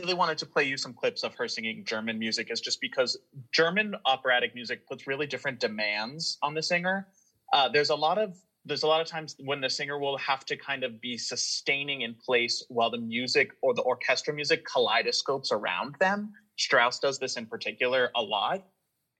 Really 0.00 0.14
wanted 0.14 0.38
to 0.38 0.46
play 0.46 0.64
you 0.64 0.76
some 0.76 0.92
clips 0.92 1.22
of 1.22 1.34
her 1.34 1.46
singing 1.46 1.84
German 1.84 2.18
music 2.18 2.50
is 2.50 2.60
just 2.60 2.80
because 2.80 3.18
German 3.52 3.94
operatic 4.06 4.54
music 4.54 4.86
puts 4.88 5.06
really 5.06 5.26
different 5.26 5.60
demands 5.60 6.38
on 6.42 6.54
the 6.54 6.62
singer. 6.62 7.08
Uh, 7.52 7.68
there's 7.68 7.90
a 7.90 7.94
lot 7.94 8.18
of 8.18 8.36
there's 8.66 8.82
a 8.82 8.86
lot 8.86 9.00
of 9.00 9.06
times 9.06 9.36
when 9.38 9.60
the 9.60 9.70
singer 9.70 9.98
will 9.98 10.18
have 10.18 10.44
to 10.44 10.56
kind 10.56 10.84
of 10.84 11.00
be 11.00 11.16
sustaining 11.16 12.02
in 12.02 12.14
place 12.14 12.62
while 12.68 12.90
the 12.90 12.98
music 12.98 13.52
or 13.62 13.72
the 13.72 13.80
orchestra 13.82 14.34
music 14.34 14.66
kaleidoscopes 14.66 15.50
around 15.50 15.94
them. 15.98 16.30
Strauss 16.58 16.98
does 16.98 17.18
this 17.18 17.36
in 17.38 17.46
particular 17.46 18.10
a 18.14 18.22
lot. 18.22 18.66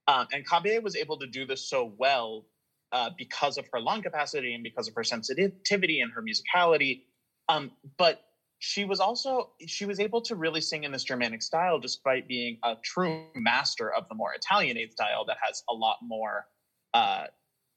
Um, 0.09 0.27
and 0.33 0.47
Caballé 0.47 0.83
was 0.83 0.95
able 0.95 1.19
to 1.21 1.27
do 1.27 1.47
this 1.47 1.71
so 1.71 1.95
well 1.97 2.45
uh, 2.93 3.11
because 3.17 3.57
of 3.57 3.65
her 3.73 3.81
lung 3.81 4.03
capacity 4.03 4.55
and 4.55 4.63
because 4.63 4.89
of 4.89 4.95
her 4.95 5.05
sensitivity 5.05 6.01
and 6.01 6.13
her 6.13 6.23
musicality. 6.23 7.05
Um, 7.49 7.71
but 7.97 8.23
she 8.61 8.85
was 8.85 9.01
also 9.01 9.51
she 9.67 9.87
was 9.87 9.99
able 9.99 10.21
to 10.21 10.37
really 10.37 10.61
sing 10.61 10.85
in 10.85 10.93
this 10.93 11.03
Germanic 11.03 11.41
style 11.43 11.79
despite 11.79 12.29
being 12.29 12.59
a 12.63 12.77
true 12.85 13.25
master 13.35 13.93
of 13.93 14.07
the 14.11 14.15
more 14.15 14.35
Italianate 14.35 14.93
style 14.93 15.25
that 15.25 15.39
has 15.43 15.63
a 15.71 15.75
lot 15.75 15.97
more 16.03 16.47
uh, 16.93 17.25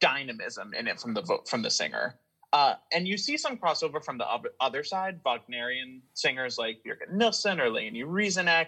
dynamism 0.02 0.74
in 0.74 0.88
it 0.88 1.00
from 1.00 1.14
the 1.14 1.40
from 1.48 1.62
the 1.62 1.70
singer. 1.70 2.20
Uh, 2.52 2.76
and 2.94 3.08
you 3.08 3.18
see 3.18 3.38
some 3.38 3.58
crossover 3.58 4.04
from 4.04 4.18
the 4.18 4.28
other 4.60 4.84
side, 4.84 5.20
Wagnerian 5.26 6.02
singers 6.14 6.58
like 6.58 6.82
Birgit 6.86 7.12
Nilsson 7.12 7.60
or 7.60 7.70
Leonie 7.70 8.04
Rysanek, 8.04 8.68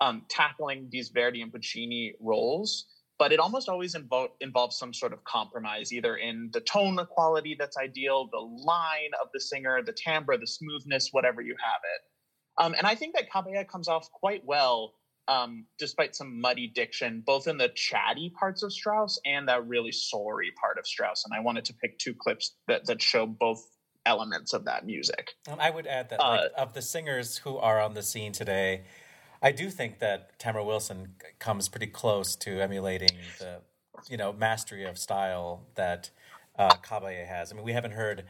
um, 0.00 0.22
tackling 0.28 0.88
these 0.90 1.10
Verdi 1.10 1.42
and 1.42 1.52
Puccini 1.52 2.14
roles. 2.20 2.86
But 3.20 3.32
it 3.32 3.38
almost 3.38 3.68
always 3.68 3.94
invo- 3.94 4.30
involves 4.40 4.78
some 4.78 4.94
sort 4.94 5.12
of 5.12 5.22
compromise, 5.24 5.92
either 5.92 6.16
in 6.16 6.48
the 6.54 6.60
tone 6.60 6.96
the 6.96 7.04
quality 7.04 7.54
that's 7.56 7.76
ideal, 7.76 8.30
the 8.32 8.38
line 8.38 9.10
of 9.22 9.28
the 9.34 9.40
singer, 9.40 9.82
the 9.82 9.92
timbre, 9.92 10.38
the 10.38 10.46
smoothness, 10.46 11.10
whatever 11.12 11.42
you 11.42 11.54
have 11.62 11.82
it. 11.84 12.64
Um, 12.64 12.74
and 12.76 12.86
I 12.86 12.94
think 12.94 13.14
that 13.14 13.30
Caballé 13.30 13.68
comes 13.68 13.88
off 13.88 14.10
quite 14.10 14.42
well 14.46 14.94
um, 15.28 15.66
despite 15.78 16.16
some 16.16 16.40
muddy 16.40 16.66
diction, 16.66 17.22
both 17.24 17.46
in 17.46 17.58
the 17.58 17.68
chatty 17.68 18.30
parts 18.30 18.62
of 18.62 18.72
Strauss 18.72 19.20
and 19.24 19.48
that 19.48 19.66
really 19.66 19.92
sorry 19.92 20.50
part 20.60 20.78
of 20.78 20.86
Strauss. 20.86 21.24
And 21.24 21.38
I 21.38 21.40
wanted 21.40 21.66
to 21.66 21.74
pick 21.74 21.98
two 21.98 22.14
clips 22.18 22.56
that, 22.68 22.86
that 22.86 23.00
show 23.00 23.26
both 23.26 23.62
elements 24.06 24.54
of 24.54 24.64
that 24.64 24.86
music. 24.86 25.32
And 25.46 25.60
I 25.60 25.70
would 25.70 25.86
add 25.86 26.08
that, 26.08 26.20
uh, 26.20 26.28
like, 26.28 26.50
of 26.56 26.72
the 26.72 26.82
singers 26.82 27.36
who 27.36 27.58
are 27.58 27.80
on 27.80 27.94
the 27.94 28.02
scene 28.02 28.32
today, 28.32 28.84
I 29.42 29.52
do 29.52 29.70
think 29.70 29.98
that 30.00 30.38
Tamara 30.38 30.64
Wilson 30.64 31.14
comes 31.38 31.68
pretty 31.68 31.86
close 31.86 32.36
to 32.36 32.60
emulating 32.60 33.16
the, 33.38 33.60
you 34.08 34.16
know, 34.16 34.32
mastery 34.32 34.84
of 34.84 34.98
style 34.98 35.66
that 35.76 36.10
uh, 36.58 36.74
has. 37.26 37.52
I 37.52 37.54
mean, 37.54 37.64
we 37.64 37.72
haven't 37.72 37.92
heard 37.92 38.24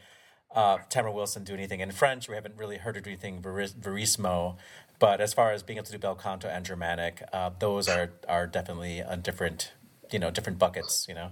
uh, 0.55 0.77
Tamara 0.89 1.11
Wilson 1.11 1.43
do 1.43 1.53
anything 1.53 1.81
in 1.81 1.91
French. 1.91 2.29
We 2.29 2.35
haven't 2.35 2.55
really 2.57 2.77
heard 2.77 2.95
her 2.95 3.01
do 3.01 3.09
anything 3.09 3.41
verismo. 3.41 4.57
But 4.99 5.19
as 5.19 5.33
far 5.33 5.51
as 5.51 5.63
being 5.63 5.77
able 5.77 5.87
to 5.87 5.91
do 5.93 5.97
bel 5.97 6.15
canto 6.15 6.47
and 6.47 6.65
Germanic, 6.65 7.23
uh, 7.33 7.49
those 7.59 7.89
are 7.89 8.11
are 8.29 8.47
definitely 8.47 9.01
on 9.01 9.21
different, 9.21 9.73
you 10.11 10.19
know, 10.19 10.29
different 10.29 10.59
buckets. 10.59 11.07
You 11.09 11.15
know. 11.15 11.31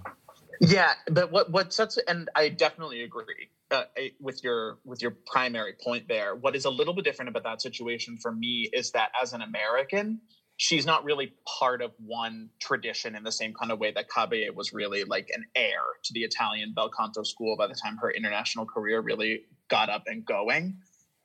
Yeah, 0.60 0.94
but 1.10 1.30
what 1.30 1.50
what 1.50 1.72
sets 1.72 1.96
and 2.08 2.28
I 2.34 2.48
definitely 2.48 3.02
agree 3.02 3.48
uh, 3.70 3.84
with 4.20 4.42
your 4.42 4.78
with 4.84 5.00
your 5.02 5.16
primary 5.26 5.74
point 5.82 6.08
there. 6.08 6.34
What 6.34 6.56
is 6.56 6.64
a 6.64 6.70
little 6.70 6.94
bit 6.94 7.04
different 7.04 7.28
about 7.28 7.44
that 7.44 7.62
situation 7.62 8.18
for 8.20 8.32
me 8.32 8.68
is 8.72 8.90
that 8.92 9.10
as 9.20 9.32
an 9.32 9.42
American, 9.42 10.20
she's 10.56 10.84
not 10.84 11.04
really 11.04 11.34
part 11.58 11.80
of 11.80 11.92
one 11.98 12.50
tradition 12.60 13.14
in 13.14 13.22
the 13.22 13.32
same 13.32 13.54
kind 13.54 13.70
of 13.70 13.78
way 13.78 13.92
that 13.92 14.08
Caballé 14.08 14.54
was 14.54 14.72
really 14.72 15.04
like 15.04 15.28
an 15.32 15.44
heir 15.54 15.80
to 16.04 16.12
the 16.12 16.20
Italian 16.20 16.72
bel 16.74 16.90
canto 16.90 17.22
school 17.22 17.56
by 17.56 17.66
the 17.66 17.74
time 17.74 17.96
her 17.98 18.10
international 18.10 18.66
career 18.66 19.00
really 19.00 19.42
got 19.68 19.88
up 19.88 20.04
and 20.06 20.24
going. 20.24 20.78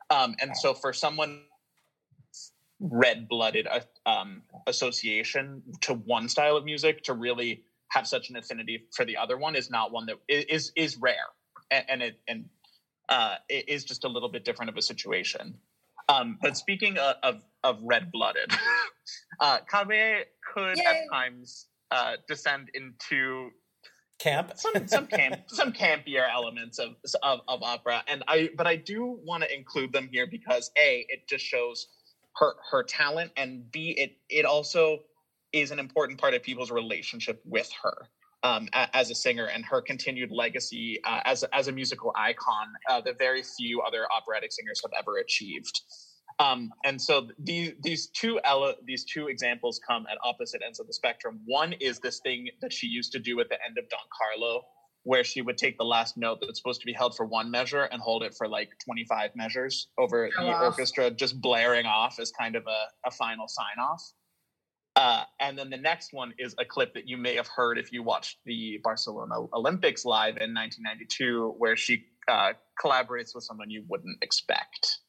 Um, 0.09 0.35
and 0.39 0.55
so 0.55 0.73
for 0.73 0.93
someone 0.93 1.41
red-blooded 2.79 3.67
uh, 3.67 3.79
um, 4.05 4.43
association 4.67 5.63
to 5.81 5.93
one 5.93 6.29
style 6.29 6.57
of 6.57 6.63
music 6.63 7.03
to 7.03 7.13
really 7.13 7.63
have 7.89 8.05
such 8.05 8.29
an 8.29 8.35
affinity 8.35 8.85
for 8.95 9.05
the 9.05 9.17
other 9.17 9.37
one 9.37 9.55
is 9.55 9.69
not 9.69 9.91
one 9.91 10.05
that 10.05 10.17
is 10.27 10.71
is 10.75 10.97
rare 10.97 11.27
and, 11.71 11.85
and 11.89 12.03
it 12.03 12.19
and 12.27 12.45
uh, 13.09 13.35
it 13.49 13.69
is 13.69 13.83
just 13.83 14.03
a 14.03 14.07
little 14.07 14.29
bit 14.29 14.45
different 14.45 14.69
of 14.69 14.77
a 14.77 14.81
situation. 14.81 15.55
Um, 16.09 16.37
but 16.41 16.57
speaking 16.57 16.97
of 16.97 17.15
of, 17.23 17.41
of 17.63 17.79
red-blooded, 17.81 18.51
uh, 19.39 19.59
Caballé 19.71 20.21
could 20.53 20.77
Yay. 20.77 20.85
at 20.85 20.97
times 21.11 21.67
uh, 21.91 22.13
descend 22.27 22.69
into 22.73 23.51
camp 24.19 24.53
some 24.55 24.87
some 24.87 25.07
camp 25.19 25.41
some 25.47 25.73
campier 25.73 26.25
elements 26.31 26.79
of, 26.79 26.95
of 27.21 27.41
of 27.49 27.61
opera 27.61 28.01
and 28.07 28.23
i 28.29 28.49
but 28.55 28.65
i 28.65 28.75
do 28.75 29.19
want 29.25 29.43
to 29.43 29.53
include 29.53 29.91
them 29.91 30.07
here 30.09 30.25
because 30.25 30.71
a 30.77 31.05
it 31.09 31.27
just 31.27 31.43
shows 31.43 31.87
her 32.37 32.53
her 32.71 32.81
talent 32.81 33.29
and 33.35 33.69
b 33.71 33.93
it 33.97 34.17
it 34.29 34.45
also 34.45 34.99
is 35.51 35.71
an 35.71 35.79
important 35.79 36.19
part 36.19 36.33
of 36.33 36.41
people's 36.41 36.71
relationship 36.71 37.41
with 37.45 37.69
her 37.83 38.07
um, 38.45 38.69
a, 38.73 38.95
as 38.95 39.09
a 39.09 39.15
singer 39.15 39.45
and 39.45 39.65
her 39.65 39.81
continued 39.81 40.31
legacy 40.31 40.99
uh, 41.03 41.21
as 41.25 41.43
as 41.51 41.67
a 41.67 41.71
musical 41.71 42.13
icon 42.15 42.67
uh, 42.89 43.01
that 43.01 43.17
very 43.17 43.43
few 43.57 43.81
other 43.81 44.05
operatic 44.15 44.51
singers 44.51 44.81
have 44.83 44.91
ever 44.97 45.17
achieved. 45.17 45.81
Um, 46.37 46.69
and 46.83 47.01
so 47.01 47.29
these 47.39 47.73
these 47.81 48.07
two 48.07 48.39
ele- 48.43 48.75
these 48.85 49.03
two 49.05 49.27
examples 49.27 49.79
come 49.87 50.05
at 50.11 50.17
opposite 50.23 50.61
ends 50.65 50.79
of 50.79 50.87
the 50.87 50.93
spectrum. 50.93 51.39
One 51.45 51.73
is 51.73 51.99
this 51.99 52.19
thing 52.19 52.49
that 52.61 52.71
she 52.71 52.87
used 52.87 53.11
to 53.13 53.19
do 53.19 53.39
at 53.39 53.49
the 53.49 53.57
end 53.65 53.77
of 53.79 53.89
Don 53.89 54.07
Carlo, 54.15 54.61
where 55.03 55.23
she 55.23 55.41
would 55.41 55.57
take 55.57 55.77
the 55.77 55.85
last 55.85 56.15
note 56.17 56.39
that's 56.41 56.59
supposed 56.59 56.81
to 56.81 56.85
be 56.85 56.93
held 56.93 57.15
for 57.15 57.25
one 57.25 57.49
measure 57.49 57.83
and 57.83 58.01
hold 58.01 58.21
it 58.21 58.35
for 58.37 58.47
like 58.47 58.69
25 58.83 59.31
measures 59.35 59.87
over 59.97 60.29
the 60.37 60.43
off. 60.43 60.63
orchestra, 60.63 61.09
just 61.09 61.41
blaring 61.41 61.85
off 61.85 62.19
as 62.19 62.31
kind 62.31 62.55
of 62.55 62.63
a, 62.67 63.07
a 63.07 63.11
final 63.11 63.47
sign 63.47 63.79
off. 63.79 64.03
Uh, 64.95 65.23
and 65.39 65.57
then 65.57 65.69
the 65.69 65.77
next 65.77 66.13
one 66.13 66.33
is 66.37 66.55
a 66.57 66.65
clip 66.65 66.93
that 66.93 67.07
you 67.07 67.17
may 67.17 67.35
have 67.35 67.47
heard 67.47 67.77
if 67.77 67.91
you 67.91 68.01
watched 68.01 68.37
the 68.45 68.79
Barcelona 68.83 69.35
Olympics 69.53 70.05
live 70.05 70.37
in 70.37 70.53
1992, 70.53 71.55
where 71.57 71.75
she 71.75 72.05
uh, 72.29 72.53
collaborates 72.81 73.35
with 73.35 73.43
someone 73.43 73.69
you 73.69 73.83
wouldn't 73.89 74.17
expect. 74.21 74.99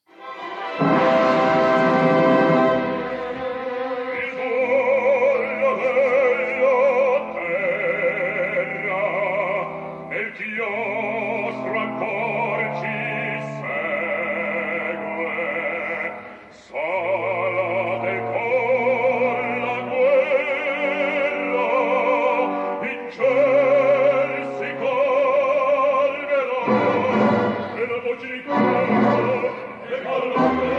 genitor, 28.18 29.52
e 29.90 29.96
parlo 30.02 30.75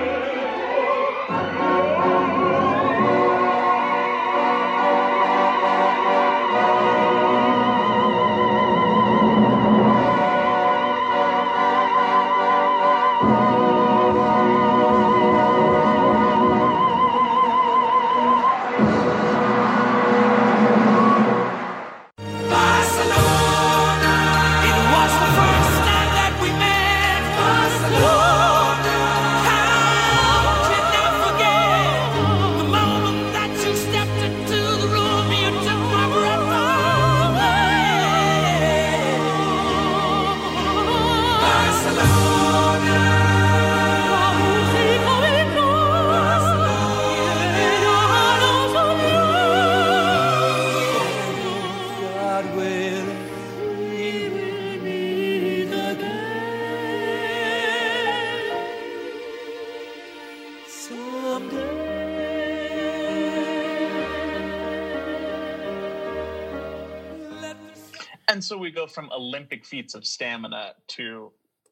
so 68.48 68.58
we 68.58 68.72
go 68.72 68.88
from 68.88 69.12
Olympic 69.12 69.66
feats 69.66 69.94
of 69.94 70.06
stamina 70.06 70.74
to 70.88 71.32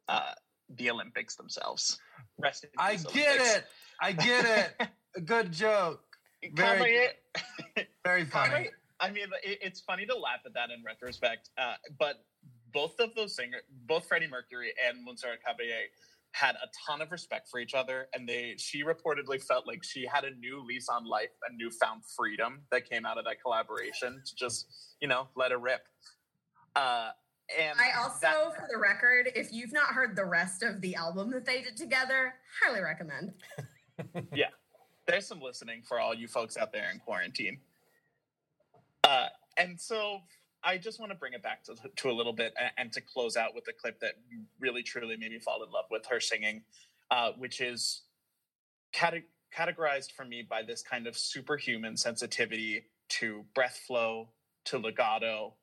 uh, 0.09 0.31
the 0.77 0.91
Olympics 0.91 1.35
themselves. 1.35 1.99
I 2.77 2.95
get 2.95 3.39
it. 3.39 3.65
I 4.01 4.11
get 4.11 4.45
it. 4.45 4.89
Good 5.25 5.51
joke. 5.51 6.01
Very, 6.53 7.07
very 8.03 8.25
funny. 8.25 8.69
I 8.99 9.09
mean, 9.09 9.27
it, 9.43 9.59
it's 9.61 9.79
funny 9.79 10.05
to 10.05 10.15
laugh 10.15 10.41
at 10.45 10.53
that 10.53 10.69
in 10.69 10.83
retrospect, 10.85 11.49
uh, 11.57 11.75
but 11.97 12.25
both 12.73 12.99
of 12.99 13.15
those 13.15 13.35
singers, 13.35 13.61
both 13.87 14.07
Freddie 14.07 14.27
Mercury 14.27 14.73
and 14.87 15.03
Montserrat 15.03 15.39
Caballé, 15.47 15.85
had 16.33 16.55
a 16.55 16.67
ton 16.85 17.01
of 17.01 17.11
respect 17.11 17.47
for 17.49 17.61
each 17.61 17.73
other, 17.73 18.07
and 18.13 18.27
they 18.27 18.55
she 18.57 18.83
reportedly 18.83 19.41
felt 19.41 19.65
like 19.65 19.81
she 19.83 20.05
had 20.05 20.25
a 20.25 20.31
new 20.31 20.61
lease 20.61 20.89
on 20.89 21.05
life, 21.05 21.29
a 21.49 21.53
newfound 21.55 22.01
freedom 22.17 22.63
that 22.71 22.89
came 22.89 23.05
out 23.05 23.17
of 23.17 23.23
that 23.23 23.41
collaboration 23.41 24.21
to 24.25 24.35
just 24.35 24.67
you 24.99 25.07
know 25.07 25.29
let 25.37 25.51
it 25.51 25.59
rip. 25.59 25.81
Uh, 26.75 27.09
and 27.57 27.79
I 27.79 28.01
also, 28.01 28.19
that, 28.21 28.55
for 28.55 28.67
the 28.71 28.77
record, 28.77 29.31
if 29.35 29.53
you've 29.53 29.71
not 29.71 29.87
heard 29.87 30.15
the 30.15 30.25
rest 30.25 30.63
of 30.63 30.81
the 30.81 30.95
album 30.95 31.31
that 31.31 31.45
they 31.45 31.61
did 31.61 31.77
together, 31.77 32.33
highly 32.61 32.81
recommend. 32.81 33.33
yeah, 34.33 34.49
there's 35.07 35.27
some 35.27 35.39
listening 35.39 35.81
for 35.87 35.99
all 35.99 36.13
you 36.13 36.27
folks 36.27 36.57
out 36.57 36.73
there 36.73 36.89
in 36.91 36.99
quarantine. 36.99 37.59
Uh, 39.03 39.27
and 39.57 39.79
so 39.79 40.21
I 40.63 40.77
just 40.77 40.99
want 40.99 41.11
to 41.11 41.17
bring 41.17 41.33
it 41.33 41.43
back 41.43 41.63
to, 41.65 41.75
to 41.95 42.09
a 42.09 42.11
little 42.11 42.33
bit 42.33 42.53
and, 42.59 42.71
and, 42.77 42.91
to 42.93 43.01
close 43.01 43.37
out 43.37 43.53
with 43.53 43.67
a 43.69 43.73
clip 43.73 43.99
that 43.99 44.13
really 44.59 44.81
truly 44.81 45.15
made 45.15 45.31
me 45.31 45.39
fall 45.39 45.63
in 45.63 45.71
love 45.71 45.85
with 45.91 46.07
her 46.07 46.19
singing, 46.19 46.63
uh, 47.11 47.31
which 47.37 47.61
is 47.61 48.01
cate- 48.91 49.29
categorized 49.55 50.11
for 50.11 50.25
me 50.25 50.41
by 50.47 50.63
this 50.63 50.81
kind 50.81 51.05
of 51.05 51.15
superhuman 51.15 51.95
sensitivity 51.95 52.85
to 53.07 53.45
breath 53.53 53.79
flow, 53.85 54.29
to 54.65 54.79
legato, 54.79 55.53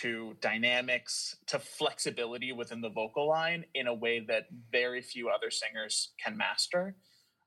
to 0.00 0.34
dynamics, 0.40 1.36
to 1.46 1.58
flexibility 1.58 2.52
within 2.52 2.80
the 2.80 2.88
vocal 2.88 3.28
line 3.28 3.64
in 3.74 3.86
a 3.86 3.94
way 3.94 4.20
that 4.20 4.46
very 4.70 5.02
few 5.02 5.28
other 5.28 5.50
singers 5.50 6.12
can 6.22 6.36
master. 6.36 6.96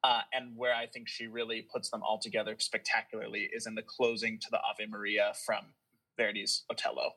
Uh, 0.04 0.22
and 0.32 0.56
where 0.56 0.76
I 0.76 0.86
think 0.86 1.08
she 1.08 1.26
really 1.26 1.64
puts 1.64 1.89
them 1.89 2.04
all 2.04 2.20
together 2.20 2.56
spectacularly 2.60 3.50
is 3.52 3.66
in 3.66 3.74
the 3.74 3.82
closing 3.82 4.38
to 4.39 4.48
the 4.52 4.60
Ave 4.60 4.86
Maria 4.86 5.34
from 5.46 5.66
Verdi's 6.20 6.64
Otello, 6.72 7.14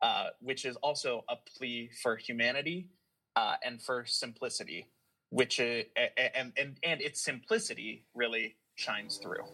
uh, 0.00 0.28
which 0.40 0.64
is 0.64 0.76
also 0.76 1.24
a 1.28 1.36
plea 1.36 1.90
for 2.02 2.16
humanity 2.16 2.88
uh, 3.36 3.56
and 3.62 3.82
for 3.82 4.06
simplicity, 4.06 4.88
which 5.28 5.60
uh, 5.60 5.82
and, 6.34 6.52
and 6.56 6.78
and 6.82 7.02
its 7.02 7.22
simplicity 7.22 8.06
really 8.14 8.56
shines 8.74 9.18
through. 9.18 9.44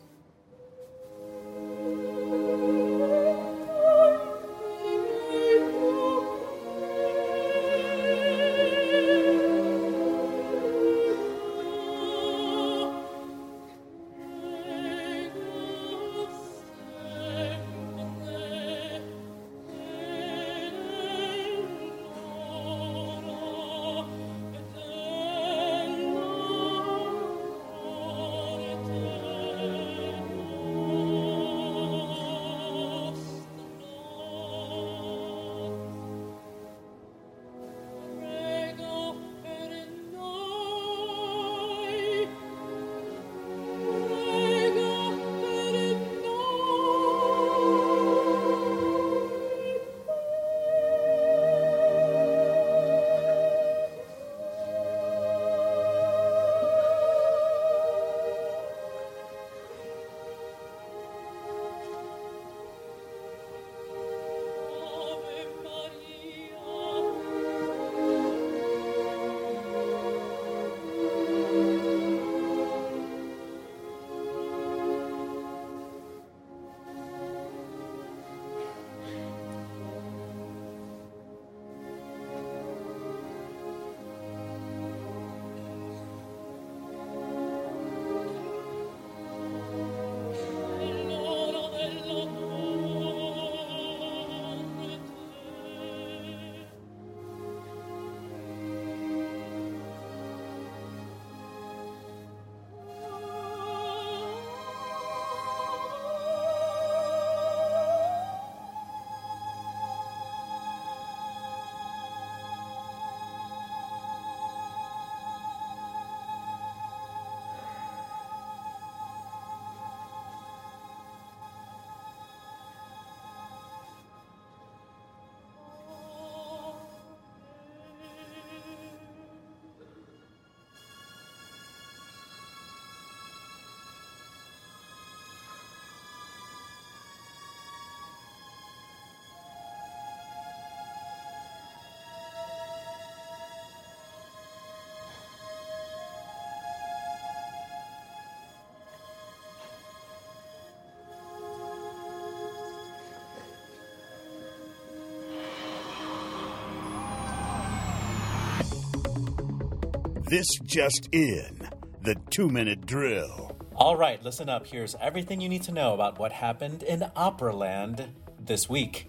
This 160.29 160.49
just 160.65 161.09
in 161.13 161.69
the 162.03 162.17
two 162.31 162.49
minute 162.49 162.85
drill. 162.85 163.57
All 163.77 163.97
right, 163.97 164.21
listen 164.25 164.49
up. 164.49 164.67
Here's 164.67 164.97
everything 165.01 165.41
you 165.41 165.49
need 165.49 165.63
to 165.63 165.73
know 165.73 165.95
about 165.95 166.19
what 166.19 166.33
happened 166.33 166.83
in 166.83 167.05
Operaland 167.17 168.09
this 168.45 168.69
week. 168.69 169.09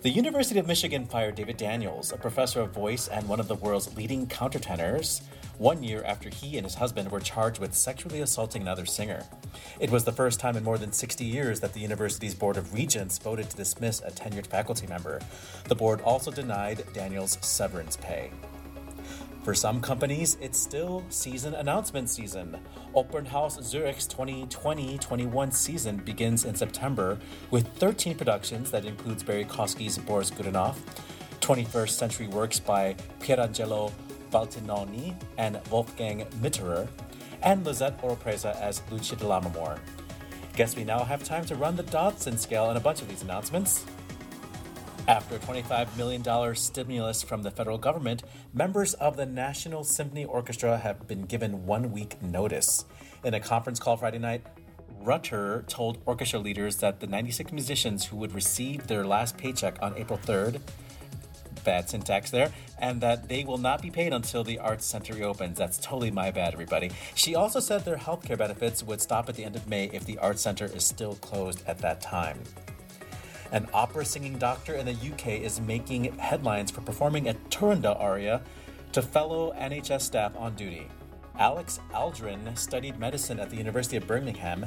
The 0.00 0.08
University 0.08 0.58
of 0.58 0.66
Michigan 0.66 1.04
fired 1.04 1.34
David 1.34 1.58
Daniels, 1.58 2.12
a 2.12 2.16
professor 2.16 2.62
of 2.62 2.72
voice 2.72 3.08
and 3.08 3.28
one 3.28 3.40
of 3.40 3.48
the 3.48 3.56
world's 3.56 3.94
leading 3.94 4.26
countertenors, 4.26 5.20
one 5.58 5.82
year 5.82 6.02
after 6.02 6.30
he 6.30 6.56
and 6.56 6.64
his 6.64 6.76
husband 6.76 7.10
were 7.10 7.20
charged 7.20 7.58
with 7.58 7.74
sexually 7.74 8.22
assaulting 8.22 8.62
another 8.62 8.86
singer. 8.86 9.22
It 9.80 9.90
was 9.90 10.04
the 10.04 10.12
first 10.12 10.40
time 10.40 10.56
in 10.56 10.64
more 10.64 10.78
than 10.78 10.92
60 10.92 11.26
years 11.26 11.60
that 11.60 11.74
the 11.74 11.80
university's 11.80 12.34
Board 12.34 12.56
of 12.56 12.72
Regents 12.72 13.18
voted 13.18 13.50
to 13.50 13.56
dismiss 13.58 14.00
a 14.00 14.10
tenured 14.10 14.46
faculty 14.46 14.86
member. 14.86 15.20
The 15.68 15.74
board 15.74 16.00
also 16.00 16.30
denied 16.30 16.84
Daniels 16.94 17.36
severance 17.42 17.98
pay. 17.98 18.30
For 19.44 19.54
some 19.54 19.82
companies, 19.82 20.38
it's 20.40 20.58
still 20.58 21.04
season 21.10 21.52
announcement 21.52 22.08
season. 22.08 22.56
Opernhaus 22.94 23.60
Zurich's 23.62 24.08
2020-21 24.08 25.52
season 25.52 25.98
begins 25.98 26.46
in 26.46 26.54
September 26.54 27.18
with 27.50 27.68
13 27.74 28.16
productions 28.16 28.70
that 28.70 28.86
includes 28.86 29.22
Barrie 29.22 29.44
Kosky's 29.44 29.98
Boris 29.98 30.30
Godunov, 30.30 30.76
21st 31.42 31.90
Century 31.90 32.26
Works 32.26 32.58
by 32.58 32.96
Pierangelo 33.20 33.92
Valtinoni 34.30 35.14
and 35.36 35.60
Wolfgang 35.70 36.24
Mitterer, 36.40 36.88
and 37.42 37.66
Lisette 37.66 38.00
Oropesa 38.00 38.58
as 38.62 38.80
Lucia 38.90 39.14
de 39.14 39.26
Lammermoor. 39.26 39.78
Guess 40.56 40.74
we 40.74 40.84
now 40.84 41.04
have 41.04 41.22
time 41.22 41.44
to 41.44 41.54
run 41.54 41.76
the 41.76 41.82
Dodson 41.82 42.38
scale 42.38 42.64
on 42.64 42.78
a 42.78 42.80
bunch 42.80 43.02
of 43.02 43.08
these 43.08 43.20
announcements. 43.20 43.84
After 45.06 45.36
a 45.36 45.38
$25 45.38 45.98
million 45.98 46.54
stimulus 46.54 47.22
from 47.22 47.42
the 47.42 47.50
federal 47.50 47.76
government, 47.76 48.22
members 48.54 48.94
of 48.94 49.18
the 49.18 49.26
National 49.26 49.84
Symphony 49.84 50.24
Orchestra 50.24 50.78
have 50.78 51.06
been 51.06 51.26
given 51.26 51.66
one 51.66 51.92
week 51.92 52.22
notice. 52.22 52.86
In 53.22 53.34
a 53.34 53.40
conference 53.40 53.78
call 53.78 53.98
Friday 53.98 54.18
night, 54.18 54.46
Rutter 55.02 55.66
told 55.68 55.98
orchestra 56.06 56.38
leaders 56.38 56.78
that 56.78 57.00
the 57.00 57.06
96 57.06 57.52
musicians 57.52 58.06
who 58.06 58.16
would 58.16 58.34
receive 58.34 58.86
their 58.86 59.04
last 59.04 59.36
paycheck 59.36 59.76
on 59.82 59.94
April 59.98 60.18
3rd, 60.18 60.58
bad 61.64 61.90
syntax 61.90 62.30
there, 62.30 62.50
and 62.78 63.02
that 63.02 63.28
they 63.28 63.44
will 63.44 63.58
not 63.58 63.82
be 63.82 63.90
paid 63.90 64.14
until 64.14 64.42
the 64.42 64.58
Arts 64.58 64.86
Center 64.86 65.12
reopens. 65.12 65.58
That's 65.58 65.76
totally 65.76 66.10
my 66.10 66.30
bad, 66.30 66.54
everybody. 66.54 66.90
She 67.14 67.34
also 67.34 67.60
said 67.60 67.84
their 67.84 67.96
healthcare 67.96 68.38
benefits 68.38 68.82
would 68.82 69.02
stop 69.02 69.28
at 69.28 69.34
the 69.34 69.44
end 69.44 69.54
of 69.54 69.68
May 69.68 69.90
if 69.92 70.06
the 70.06 70.16
Arts 70.16 70.40
Center 70.40 70.64
is 70.64 70.84
still 70.84 71.16
closed 71.16 71.62
at 71.66 71.78
that 71.80 72.00
time. 72.00 72.38
An 73.54 73.68
opera 73.72 74.04
singing 74.04 74.36
doctor 74.36 74.74
in 74.74 74.84
the 74.84 75.12
UK 75.12 75.28
is 75.28 75.60
making 75.60 76.18
headlines 76.18 76.72
for 76.72 76.80
performing 76.80 77.28
a 77.28 77.34
Turandot 77.50 78.00
aria 78.00 78.42
to 78.90 79.00
fellow 79.00 79.54
NHS 79.56 80.00
staff 80.00 80.34
on 80.36 80.56
duty. 80.56 80.88
Alex 81.38 81.78
Aldrin 81.92 82.58
studied 82.58 82.98
medicine 82.98 83.38
at 83.38 83.50
the 83.50 83.56
University 83.56 83.96
of 83.96 84.08
Birmingham, 84.08 84.66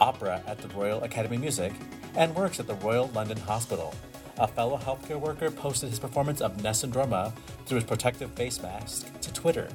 opera 0.00 0.42
at 0.48 0.58
the 0.58 0.66
Royal 0.70 1.04
Academy 1.04 1.36
of 1.36 1.42
Music, 1.42 1.72
and 2.16 2.34
works 2.34 2.58
at 2.58 2.66
the 2.66 2.74
Royal 2.74 3.06
London 3.14 3.38
Hospital. 3.38 3.94
A 4.38 4.48
fellow 4.48 4.78
healthcare 4.78 5.20
worker 5.20 5.48
posted 5.48 5.90
his 5.90 6.00
performance 6.00 6.40
of 6.40 6.60
Nessun 6.60 6.90
Dorma 6.90 7.32
through 7.66 7.76
his 7.76 7.84
protective 7.84 8.32
face 8.32 8.60
mask 8.60 9.06
to 9.20 9.32
Twitter. 9.32 9.68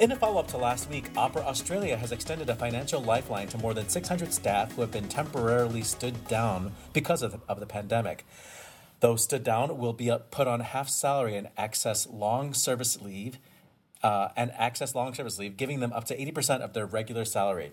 In 0.00 0.12
a 0.12 0.16
follow 0.16 0.40
up 0.40 0.48
to 0.48 0.56
last 0.56 0.88
week, 0.88 1.10
Opera 1.14 1.42
Australia 1.42 1.94
has 1.94 2.10
extended 2.10 2.48
a 2.48 2.54
financial 2.54 3.02
lifeline 3.02 3.48
to 3.48 3.58
more 3.58 3.74
than 3.74 3.90
600 3.90 4.32
staff 4.32 4.72
who 4.72 4.80
have 4.80 4.90
been 4.90 5.08
temporarily 5.08 5.82
stood 5.82 6.26
down 6.26 6.72
because 6.94 7.20
of 7.20 7.32
the, 7.32 7.40
of 7.46 7.60
the 7.60 7.66
pandemic. 7.66 8.24
Those 9.00 9.22
stood 9.22 9.44
down 9.44 9.76
will 9.76 9.92
be 9.92 10.10
put 10.30 10.48
on 10.48 10.60
half 10.60 10.88
salary 10.88 11.36
and 11.36 11.48
access 11.58 12.06
long 12.06 12.54
service 12.54 13.02
leave, 13.02 13.36
uh, 14.02 14.28
and 14.38 14.52
access 14.52 14.94
long 14.94 15.12
service 15.12 15.38
leave, 15.38 15.58
giving 15.58 15.80
them 15.80 15.92
up 15.92 16.04
to 16.04 16.16
80% 16.16 16.62
of 16.62 16.72
their 16.72 16.86
regular 16.86 17.26
salary. 17.26 17.72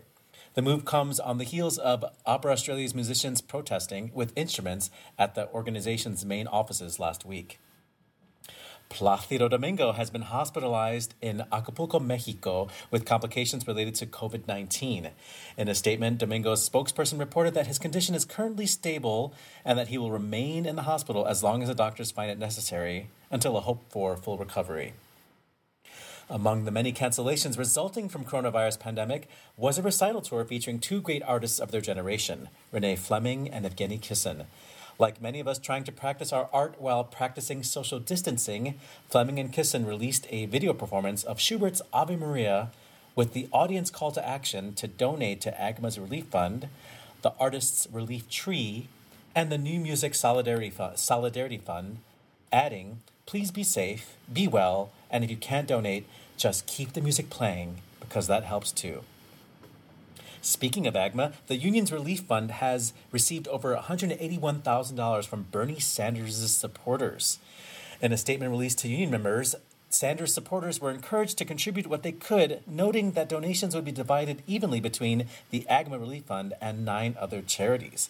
The 0.54 0.62
move 0.62 0.84
comes 0.84 1.22
on 1.22 1.38
the 1.38 1.46
heels 1.46 1.78
of 1.78 2.04
Opera 2.26 2.52
Australia's 2.52 2.94
musicians 2.94 3.40
protesting 3.40 4.12
with 4.14 4.38
instruments 4.38 4.90
at 5.18 5.36
the 5.36 5.50
organization's 5.54 6.26
main 6.26 6.48
offices 6.48 7.00
last 7.00 7.26
week. 7.26 7.58
Placido 8.90 9.50
Domingo 9.50 9.92
has 9.92 10.10
been 10.10 10.22
hospitalized 10.22 11.14
in 11.22 11.44
Acapulco, 11.52 12.00
Mexico, 12.00 12.70
with 12.90 13.06
complications 13.06 13.68
related 13.68 13.96
to 13.96 14.06
COVID 14.06 14.48
19. 14.48 15.10
In 15.58 15.68
a 15.68 15.76
statement, 15.76 16.20
Domingo's 16.20 16.68
spokesperson 16.68 17.20
reported 17.20 17.54
that 17.54 17.68
his 17.68 17.80
condition 17.80 18.16
is 18.16 18.26
currently 18.26 18.66
stable 18.66 19.34
and 19.66 19.78
that 19.78 19.90
he 19.90 19.98
will 19.98 20.12
remain 20.12 20.66
in 20.66 20.76
the 20.76 20.84
hospital 20.84 21.28
as 21.28 21.44
long 21.44 21.62
as 21.62 21.68
the 21.68 21.76
doctors 21.76 22.12
find 22.12 22.32
it 22.32 22.40
necessary 22.40 23.10
until 23.30 23.58
a 23.58 23.62
hope 23.62 23.84
for 23.90 24.16
full 24.16 24.38
recovery. 24.38 24.94
Among 26.30 26.66
the 26.66 26.72
many 26.72 26.92
cancellations 26.92 27.58
resulting 27.58 28.10
from 28.10 28.26
coronavirus 28.26 28.80
pandemic 28.80 29.30
was 29.56 29.78
a 29.78 29.82
recital 29.82 30.22
tour 30.22 30.44
featuring 30.44 30.80
two 30.80 31.02
great 31.02 31.24
artists 31.24 31.60
of 31.60 31.72
their 31.72 31.80
generation, 31.80 32.50
Renee 32.72 32.98
Fleming 32.98 33.50
and 33.50 33.66
Evgeny 33.66 34.02
Kissin. 34.02 34.46
Like 35.00 35.22
many 35.22 35.40
of 35.40 35.48
us 35.48 35.60
trying 35.60 35.84
to 35.84 35.92
practice 35.92 36.34
our 36.34 36.50
art 36.52 36.82
while 36.82 37.04
practicing 37.04 37.62
social 37.62 38.00
distancing, 38.00 38.80
Fleming 39.10 39.40
and 39.40 39.54
Kissin 39.54 39.86
released 39.86 40.26
a 40.32 40.48
video 40.48 40.74
performance 40.74 41.24
of 41.24 41.40
Schubert's 41.40 41.84
Ave 41.94 42.16
Maria 42.16 42.72
with 43.16 43.34
the 43.34 43.48
audience 43.52 43.92
call 43.92 44.12
to 44.12 44.28
action 44.28 44.74
to 44.74 44.88
donate 44.88 45.42
to 45.42 45.52
AGMA's 45.52 46.00
Relief 46.00 46.26
Fund, 46.26 46.68
the 47.22 47.34
Artists 47.40 47.88
Relief 47.92 48.28
Tree, 48.30 48.88
and 49.36 49.52
the 49.52 49.58
New 49.58 49.80
Music 49.80 50.16
Solidarity 50.16 50.74
Solidarity 50.96 51.58
Fund 51.60 52.00
adding, 52.52 53.02
Please 53.28 53.52
be 53.52 53.64
safe, 53.64 54.16
be 54.32 54.48
well, 54.48 54.92
and 55.12 55.24
if 55.24 55.30
you 55.30 55.38
can't 55.38 55.68
donate, 55.68 56.08
just 56.38 56.66
keep 56.66 56.94
the 56.94 57.02
music 57.02 57.30
playing 57.30 57.82
because 58.00 58.28
that 58.28 58.46
helps 58.46 58.72
too. 58.72 59.04
Speaking 60.42 60.88
of 60.88 60.96
AGMA, 60.96 61.34
the 61.48 61.58
union's 61.58 61.92
relief 61.92 62.22
fund 62.22 62.52
has 62.52 62.94
received 63.12 63.48
over 63.48 63.76
$181,000 63.76 65.28
from 65.28 65.48
Bernie 65.52 65.80
Sanders' 65.80 66.52
supporters. 66.52 67.40
In 68.02 68.14
a 68.14 68.18
statement 68.18 68.52
released 68.52 68.80
to 68.80 68.88
union 68.88 69.12
members, 69.12 69.56
Sanders 69.90 70.34
supporters 70.34 70.82
were 70.82 70.92
encouraged 70.92 71.38
to 71.38 71.46
contribute 71.46 71.88
what 71.88 72.04
they 72.04 72.12
could, 72.12 72.62
noting 72.68 73.14
that 73.14 73.30
donations 73.30 73.74
would 73.74 73.86
be 73.86 73.92
divided 73.92 74.44
evenly 74.46 74.82
between 74.82 75.28
the 75.50 75.66
AGMA 75.70 75.98
Relief 75.98 76.26
Fund 76.26 76.54
and 76.60 76.84
nine 76.84 77.16
other 77.18 77.42
charities. 77.42 78.10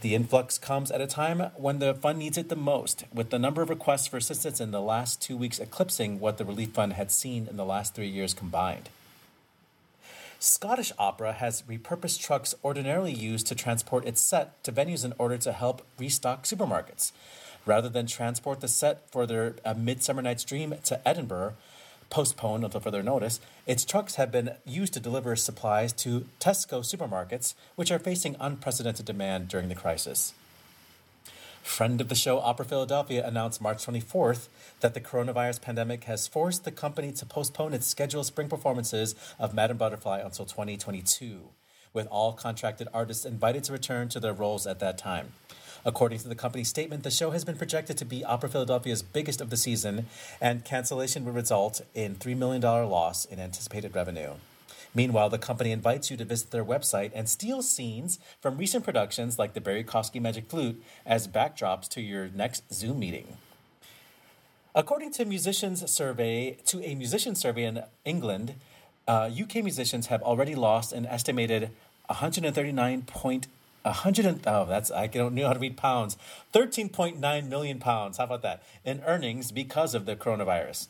The 0.00 0.14
influx 0.14 0.58
comes 0.58 0.90
at 0.92 1.00
a 1.00 1.06
time 1.08 1.50
when 1.56 1.80
the 1.80 1.94
fund 1.94 2.18
needs 2.18 2.38
it 2.38 2.48
the 2.48 2.56
most, 2.56 3.04
with 3.12 3.30
the 3.30 3.38
number 3.38 3.62
of 3.62 3.70
requests 3.70 4.06
for 4.06 4.16
assistance 4.16 4.60
in 4.60 4.70
the 4.70 4.80
last 4.80 5.20
two 5.20 5.36
weeks 5.36 5.58
eclipsing 5.58 6.20
what 6.20 6.38
the 6.38 6.44
relief 6.44 6.70
fund 6.70 6.92
had 6.94 7.10
seen 7.10 7.48
in 7.48 7.56
the 7.56 7.64
last 7.64 7.94
three 7.94 8.08
years 8.08 8.32
combined. 8.32 8.88
Scottish 10.42 10.90
Opera 10.98 11.34
has 11.34 11.62
repurposed 11.62 12.20
trucks 12.20 12.52
ordinarily 12.64 13.12
used 13.12 13.46
to 13.46 13.54
transport 13.54 14.04
its 14.04 14.20
set 14.20 14.60
to 14.64 14.72
venues 14.72 15.04
in 15.04 15.14
order 15.16 15.38
to 15.38 15.52
help 15.52 15.86
restock 16.00 16.42
supermarkets. 16.42 17.12
Rather 17.64 17.88
than 17.88 18.08
transport 18.08 18.60
the 18.60 18.66
set 18.66 19.08
for 19.08 19.24
their 19.24 19.54
uh, 19.64 19.72
Midsummer 19.74 20.20
Night's 20.20 20.42
Dream 20.42 20.74
to 20.82 21.08
Edinburgh, 21.08 21.54
postponed 22.10 22.64
until 22.64 22.80
further 22.80 23.04
notice, 23.04 23.38
its 23.68 23.84
trucks 23.84 24.16
have 24.16 24.32
been 24.32 24.56
used 24.66 24.92
to 24.94 24.98
deliver 24.98 25.36
supplies 25.36 25.92
to 25.92 26.26
Tesco 26.40 26.80
supermarkets, 26.80 27.54
which 27.76 27.92
are 27.92 28.00
facing 28.00 28.34
unprecedented 28.40 29.06
demand 29.06 29.46
during 29.46 29.68
the 29.68 29.76
crisis. 29.76 30.34
Friend 31.62 32.00
of 32.00 32.08
the 32.08 32.16
show, 32.16 32.40
Opera 32.40 32.66
Philadelphia, 32.66 33.26
announced 33.26 33.60
March 33.60 33.86
24th 33.86 34.48
that 34.80 34.94
the 34.94 35.00
coronavirus 35.00 35.62
pandemic 35.62 36.04
has 36.04 36.26
forced 36.26 36.64
the 36.64 36.72
company 36.72 37.12
to 37.12 37.24
postpone 37.24 37.72
its 37.72 37.86
scheduled 37.86 38.26
spring 38.26 38.48
performances 38.48 39.14
of 39.38 39.54
Madame 39.54 39.76
Butterfly 39.76 40.18
until 40.18 40.44
2022, 40.44 41.50
with 41.94 42.08
all 42.08 42.32
contracted 42.32 42.88
artists 42.92 43.24
invited 43.24 43.62
to 43.64 43.72
return 43.72 44.08
to 44.08 44.18
their 44.18 44.32
roles 44.32 44.66
at 44.66 44.80
that 44.80 44.98
time. 44.98 45.32
According 45.84 46.18
to 46.18 46.28
the 46.28 46.34
company's 46.34 46.68
statement, 46.68 47.04
the 47.04 47.10
show 47.10 47.30
has 47.30 47.44
been 47.44 47.56
projected 47.56 47.96
to 47.98 48.04
be 48.04 48.24
Opera 48.24 48.48
Philadelphia's 48.48 49.02
biggest 49.02 49.40
of 49.40 49.50
the 49.50 49.56
season, 49.56 50.06
and 50.40 50.64
cancellation 50.64 51.24
would 51.24 51.34
result 51.34 51.80
in 51.94 52.16
$3 52.16 52.36
million 52.36 52.60
loss 52.60 53.24
in 53.24 53.38
anticipated 53.38 53.94
revenue. 53.94 54.32
Meanwhile, 54.94 55.30
the 55.30 55.38
company 55.38 55.70
invites 55.70 56.10
you 56.10 56.16
to 56.18 56.24
visit 56.24 56.50
their 56.50 56.64
website 56.64 57.12
and 57.14 57.28
steal 57.28 57.62
scenes 57.62 58.18
from 58.40 58.58
recent 58.58 58.84
productions 58.84 59.38
like 59.38 59.54
the 59.54 59.60
Barrie 59.60 59.84
Kosky 59.84 60.20
Magic 60.20 60.48
Flute 60.48 60.82
as 61.06 61.26
backdrops 61.26 61.88
to 61.90 62.02
your 62.02 62.28
next 62.28 62.72
Zoom 62.72 62.98
meeting. 62.98 63.38
According 64.74 65.12
to 65.12 65.24
musicians 65.24 65.90
survey 65.90 66.56
to 66.66 66.82
a 66.82 66.94
musician 66.94 67.34
survey 67.34 67.64
in 67.64 67.82
England, 68.04 68.54
uh, 69.06 69.30
UK 69.32 69.56
musicians 69.56 70.06
have 70.06 70.22
already 70.22 70.54
lost 70.54 70.92
an 70.92 71.06
estimated 71.06 71.70
139 72.06 73.02
point 73.02 73.46
100 73.82 74.40
oh 74.46 74.64
that's 74.64 74.90
I 74.92 75.08
don't 75.08 75.34
know 75.34 75.48
how 75.48 75.54
to 75.54 75.58
read 75.58 75.76
pounds 75.76 76.16
13.9 76.54 77.48
million 77.48 77.78
pounds. 77.80 78.18
How 78.18 78.24
about 78.24 78.42
that? 78.42 78.62
In 78.84 79.02
earnings 79.06 79.50
because 79.50 79.94
of 79.94 80.06
the 80.06 80.14
coronavirus 80.14 80.86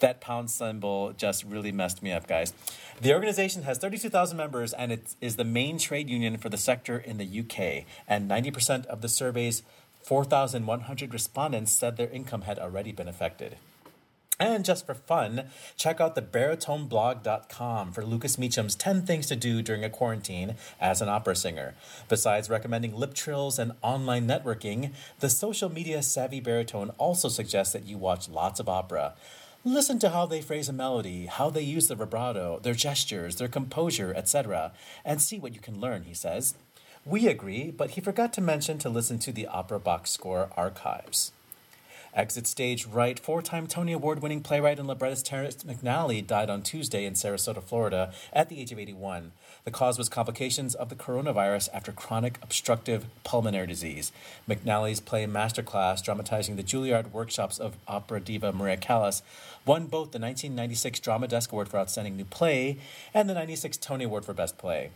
that 0.00 0.20
pound 0.20 0.50
symbol 0.50 1.12
just 1.12 1.44
really 1.44 1.72
messed 1.72 2.02
me 2.02 2.12
up 2.12 2.26
guys 2.26 2.52
the 3.00 3.12
organization 3.12 3.62
has 3.62 3.78
32,000 3.78 4.36
members 4.36 4.72
and 4.72 4.92
it 4.92 5.14
is 5.20 5.36
the 5.36 5.44
main 5.44 5.78
trade 5.78 6.08
union 6.08 6.36
for 6.36 6.48
the 6.48 6.56
sector 6.56 6.98
in 6.98 7.18
the 7.18 7.40
UK 7.40 7.84
and 8.08 8.30
90% 8.30 8.86
of 8.86 9.00
the 9.00 9.08
survey's 9.08 9.62
4,100 10.02 11.12
respondents 11.12 11.72
said 11.72 11.96
their 11.96 12.10
income 12.10 12.42
had 12.42 12.58
already 12.58 12.92
been 12.92 13.08
affected 13.08 13.56
and 14.40 14.64
just 14.64 14.84
for 14.84 14.94
fun, 14.94 15.44
check 15.76 16.00
out 16.00 16.16
the 16.16 16.22
baritoneblog.com 16.22 17.92
for 17.92 18.04
Lucas 18.04 18.36
Meachem's 18.36 18.74
10 18.74 19.06
things 19.06 19.28
to 19.28 19.36
do 19.36 19.62
during 19.62 19.84
a 19.84 19.90
quarantine 19.90 20.56
as 20.80 21.00
an 21.00 21.08
opera 21.08 21.36
singer. 21.36 21.74
Besides 22.08 22.50
recommending 22.50 22.96
lip 22.96 23.14
trills 23.14 23.60
and 23.60 23.72
online 23.80 24.26
networking, 24.26 24.90
the 25.20 25.30
social 25.30 25.70
media 25.70 26.02
savvy 26.02 26.40
baritone 26.40 26.90
also 26.98 27.28
suggests 27.28 27.72
that 27.74 27.86
you 27.86 27.96
watch 27.96 28.28
lots 28.28 28.58
of 28.58 28.68
opera. 28.68 29.14
Listen 29.66 29.98
to 30.00 30.10
how 30.10 30.26
they 30.26 30.42
phrase 30.42 30.68
a 30.68 30.74
melody, 30.74 31.24
how 31.24 31.48
they 31.48 31.62
use 31.62 31.88
the 31.88 31.94
vibrato, 31.94 32.58
their 32.62 32.74
gestures, 32.74 33.36
their 33.36 33.48
composure, 33.48 34.12
etc., 34.14 34.72
and 35.06 35.22
see 35.22 35.38
what 35.38 35.54
you 35.54 35.60
can 35.60 35.80
learn, 35.80 36.02
he 36.02 36.12
says. 36.12 36.54
We 37.06 37.28
agree, 37.28 37.70
but 37.70 37.92
he 37.92 38.02
forgot 38.02 38.34
to 38.34 38.42
mention 38.42 38.76
to 38.80 38.90
listen 38.90 39.18
to 39.20 39.32
the 39.32 39.46
Opera 39.46 39.80
Box 39.80 40.10
Score 40.10 40.50
archives. 40.54 41.32
Exit 42.12 42.46
stage 42.46 42.84
right, 42.84 43.18
four 43.18 43.40
time 43.40 43.66
Tony 43.66 43.92
Award 43.92 44.20
winning 44.20 44.42
playwright 44.42 44.78
and 44.78 44.86
librettist 44.86 45.24
Terrence 45.24 45.64
McNally 45.64 46.24
died 46.24 46.50
on 46.50 46.60
Tuesday 46.60 47.06
in 47.06 47.14
Sarasota, 47.14 47.62
Florida, 47.62 48.12
at 48.34 48.50
the 48.50 48.60
age 48.60 48.70
of 48.70 48.78
81. 48.78 49.32
The 49.64 49.70
cause 49.70 49.96
was 49.96 50.10
complications 50.10 50.74
of 50.74 50.90
the 50.90 50.94
coronavirus 50.94 51.70
after 51.72 51.90
chronic 51.90 52.38
obstructive 52.42 53.06
pulmonary 53.24 53.66
disease. 53.66 54.12
McNally's 54.46 55.00
play 55.00 55.24
Masterclass, 55.24 56.04
dramatizing 56.04 56.56
the 56.56 56.62
Juilliard 56.62 57.12
workshops 57.12 57.58
of 57.58 57.78
opera 57.88 58.20
diva 58.20 58.52
Maria 58.52 58.76
Callas, 58.76 59.22
won 59.64 59.86
both 59.86 60.12
the 60.12 60.18
1996 60.18 61.00
Drama 61.00 61.28
Desk 61.28 61.50
Award 61.50 61.70
for 61.70 61.78
Outstanding 61.78 62.14
New 62.14 62.26
Play 62.26 62.76
and 63.14 63.26
the 63.26 63.32
96 63.32 63.78
Tony 63.78 64.04
Award 64.04 64.26
for 64.26 64.34
Best 64.34 64.58
Play. 64.58 64.90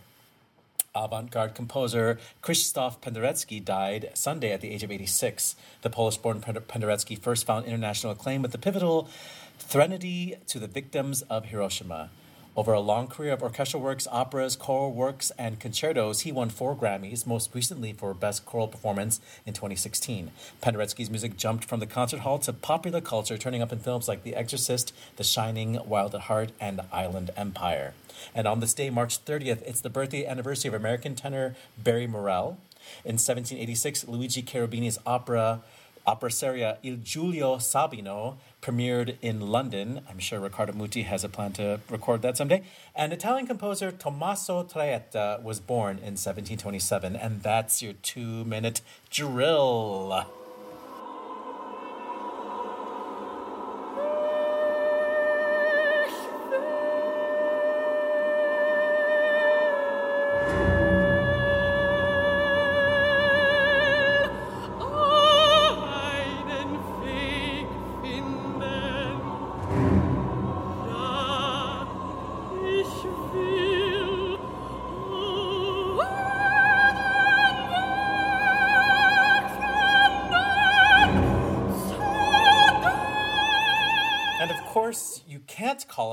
Avant 0.93 1.31
garde 1.31 1.55
composer 1.55 2.19
Krzysztof 2.43 2.99
Penderecki 2.99 3.65
died 3.65 4.11
Sunday 4.13 4.51
at 4.51 4.61
the 4.61 4.69
age 4.69 4.83
of 4.83 4.91
86. 4.91 5.55
The 5.81 5.89
Polish 5.89 6.17
born 6.17 6.41
Penderecki 6.41 7.17
first 7.17 7.47
found 7.47 7.65
international 7.65 8.13
acclaim 8.13 8.43
with 8.43 8.51
the 8.51 8.59
pivotal 8.59 9.09
Threnody 9.57 10.35
to 10.45 10.59
the 10.59 10.67
Victims 10.67 11.23
of 11.23 11.45
Hiroshima. 11.45 12.11
Over 12.55 12.73
a 12.73 12.79
long 12.79 13.07
career 13.07 13.33
of 13.33 13.43
orchestral 13.43 13.81
works, 13.81 14.07
operas, 14.11 14.55
choral 14.55 14.91
works, 14.91 15.31
and 15.37 15.59
concertos, 15.59 16.21
he 16.21 16.31
won 16.31 16.49
four 16.49 16.75
Grammys, 16.75 17.27
most 17.27 17.53
recently 17.53 17.93
for 17.93 18.13
Best 18.13 18.45
Choral 18.45 18.67
Performance 18.67 19.21
in 19.45 19.53
2016. 19.53 20.31
Penderecki's 20.61 21.11
music 21.11 21.37
jumped 21.37 21.63
from 21.63 21.79
the 21.79 21.85
concert 21.85 22.21
hall 22.21 22.39
to 22.39 22.51
popular 22.51 23.01
culture, 23.01 23.37
turning 23.37 23.61
up 23.61 23.71
in 23.71 23.79
films 23.79 24.07
like 24.07 24.23
The 24.23 24.35
Exorcist, 24.35 24.93
The 25.17 25.23
Shining, 25.23 25.79
Wild 25.85 26.15
at 26.15 26.21
Heart, 26.21 26.51
and 26.59 26.81
Island 26.91 27.29
Empire. 27.37 27.93
And 28.33 28.47
on 28.47 28.59
this 28.59 28.73
day, 28.73 28.89
March 28.89 29.23
30th, 29.23 29.61
it's 29.61 29.81
the 29.81 29.89
birthday 29.89 30.25
anniversary 30.25 30.69
of 30.69 30.73
American 30.73 31.15
tenor 31.15 31.55
Barry 31.77 32.07
Morell. 32.07 32.57
In 33.05 33.15
1786, 33.15 34.07
Luigi 34.07 34.41
Cherubini's 34.41 34.97
opera 35.05 35.61
opera 36.05 36.31
seria 36.31 36.77
Il 36.81 36.97
Giulio 37.03 37.57
Sabino 37.57 38.37
premiered 38.61 39.17
in 39.21 39.41
London. 39.41 40.01
I'm 40.09 40.19
sure 40.19 40.39
Riccardo 40.39 40.73
Muti 40.73 41.03
has 41.03 41.23
a 41.23 41.29
plan 41.29 41.53
to 41.53 41.79
record 41.89 42.21
that 42.21 42.37
someday. 42.37 42.63
And 42.95 43.13
Italian 43.13 43.47
composer 43.47 43.91
Tommaso 43.91 44.63
Traetta 44.63 45.41
was 45.41 45.59
born 45.59 45.97
in 45.97 46.15
1727. 46.15 47.15
And 47.15 47.41
that's 47.43 47.81
your 47.81 47.93
two 47.93 48.43
minute 48.45 48.81
drill. 49.09 50.25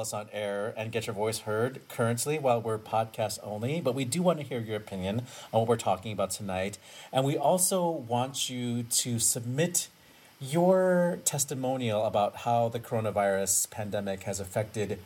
Us 0.06 0.14
on 0.14 0.28
air 0.32 0.72
and 0.76 0.92
get 0.92 1.06
your 1.06 1.14
voice 1.14 1.40
heard 1.40 1.80
currently 1.88 2.38
while 2.38 2.60
we're 2.60 2.78
podcast 2.78 3.40
only, 3.42 3.80
but 3.80 3.94
we 3.94 4.04
do 4.04 4.22
want 4.22 4.38
to 4.38 4.44
hear 4.44 4.60
your 4.60 4.76
opinion 4.76 5.22
on 5.52 5.60
what 5.60 5.68
we're 5.68 5.76
talking 5.76 6.12
about 6.12 6.30
tonight. 6.30 6.78
And 7.12 7.24
we 7.24 7.36
also 7.36 7.90
want 7.90 8.48
you 8.48 8.84
to 8.84 9.18
submit 9.18 9.88
your 10.40 11.18
testimonial 11.24 12.04
about 12.04 12.36
how 12.36 12.68
the 12.68 12.78
coronavirus 12.78 13.68
pandemic 13.70 14.22
has 14.24 14.38
affected 14.38 15.00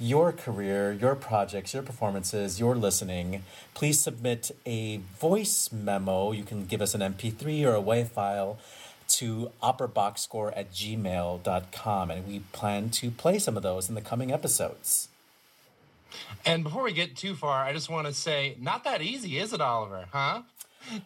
your 0.00 0.32
career, 0.32 0.90
your 0.90 1.14
projects, 1.14 1.74
your 1.74 1.82
performances, 1.82 2.58
your 2.58 2.74
listening, 2.74 3.44
please 3.74 4.00
submit 4.00 4.50
a 4.66 4.96
voice 5.18 5.70
memo. 5.70 6.32
You 6.32 6.42
can 6.42 6.64
give 6.64 6.80
us 6.80 6.94
an 6.94 7.02
MP3 7.02 7.66
or 7.66 7.76
a 7.76 7.82
WAV 7.82 8.08
file 8.08 8.58
to 9.10 9.50
operaboxscore 9.62 10.52
at 10.56 10.72
gmail.com. 10.72 12.10
And 12.10 12.26
we 12.26 12.40
plan 12.52 12.90
to 12.90 13.10
play 13.10 13.38
some 13.38 13.56
of 13.56 13.62
those 13.62 13.88
in 13.88 13.94
the 13.94 14.00
coming 14.00 14.32
episodes. 14.32 15.08
And 16.44 16.64
before 16.64 16.82
we 16.82 16.92
get 16.92 17.16
too 17.16 17.34
far, 17.34 17.64
I 17.64 17.72
just 17.72 17.88
want 17.88 18.06
to 18.06 18.12
say, 18.12 18.56
not 18.58 18.84
that 18.84 19.02
easy, 19.02 19.38
is 19.38 19.52
it, 19.52 19.60
Oliver? 19.60 20.06
Huh? 20.10 20.42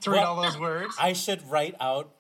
To 0.03 0.11
read 0.11 0.21
well, 0.21 0.37
all 0.37 0.43
those 0.43 0.59
words? 0.59 0.95
I 1.01 1.13
should 1.13 1.49
write 1.51 1.75
out 1.81 2.11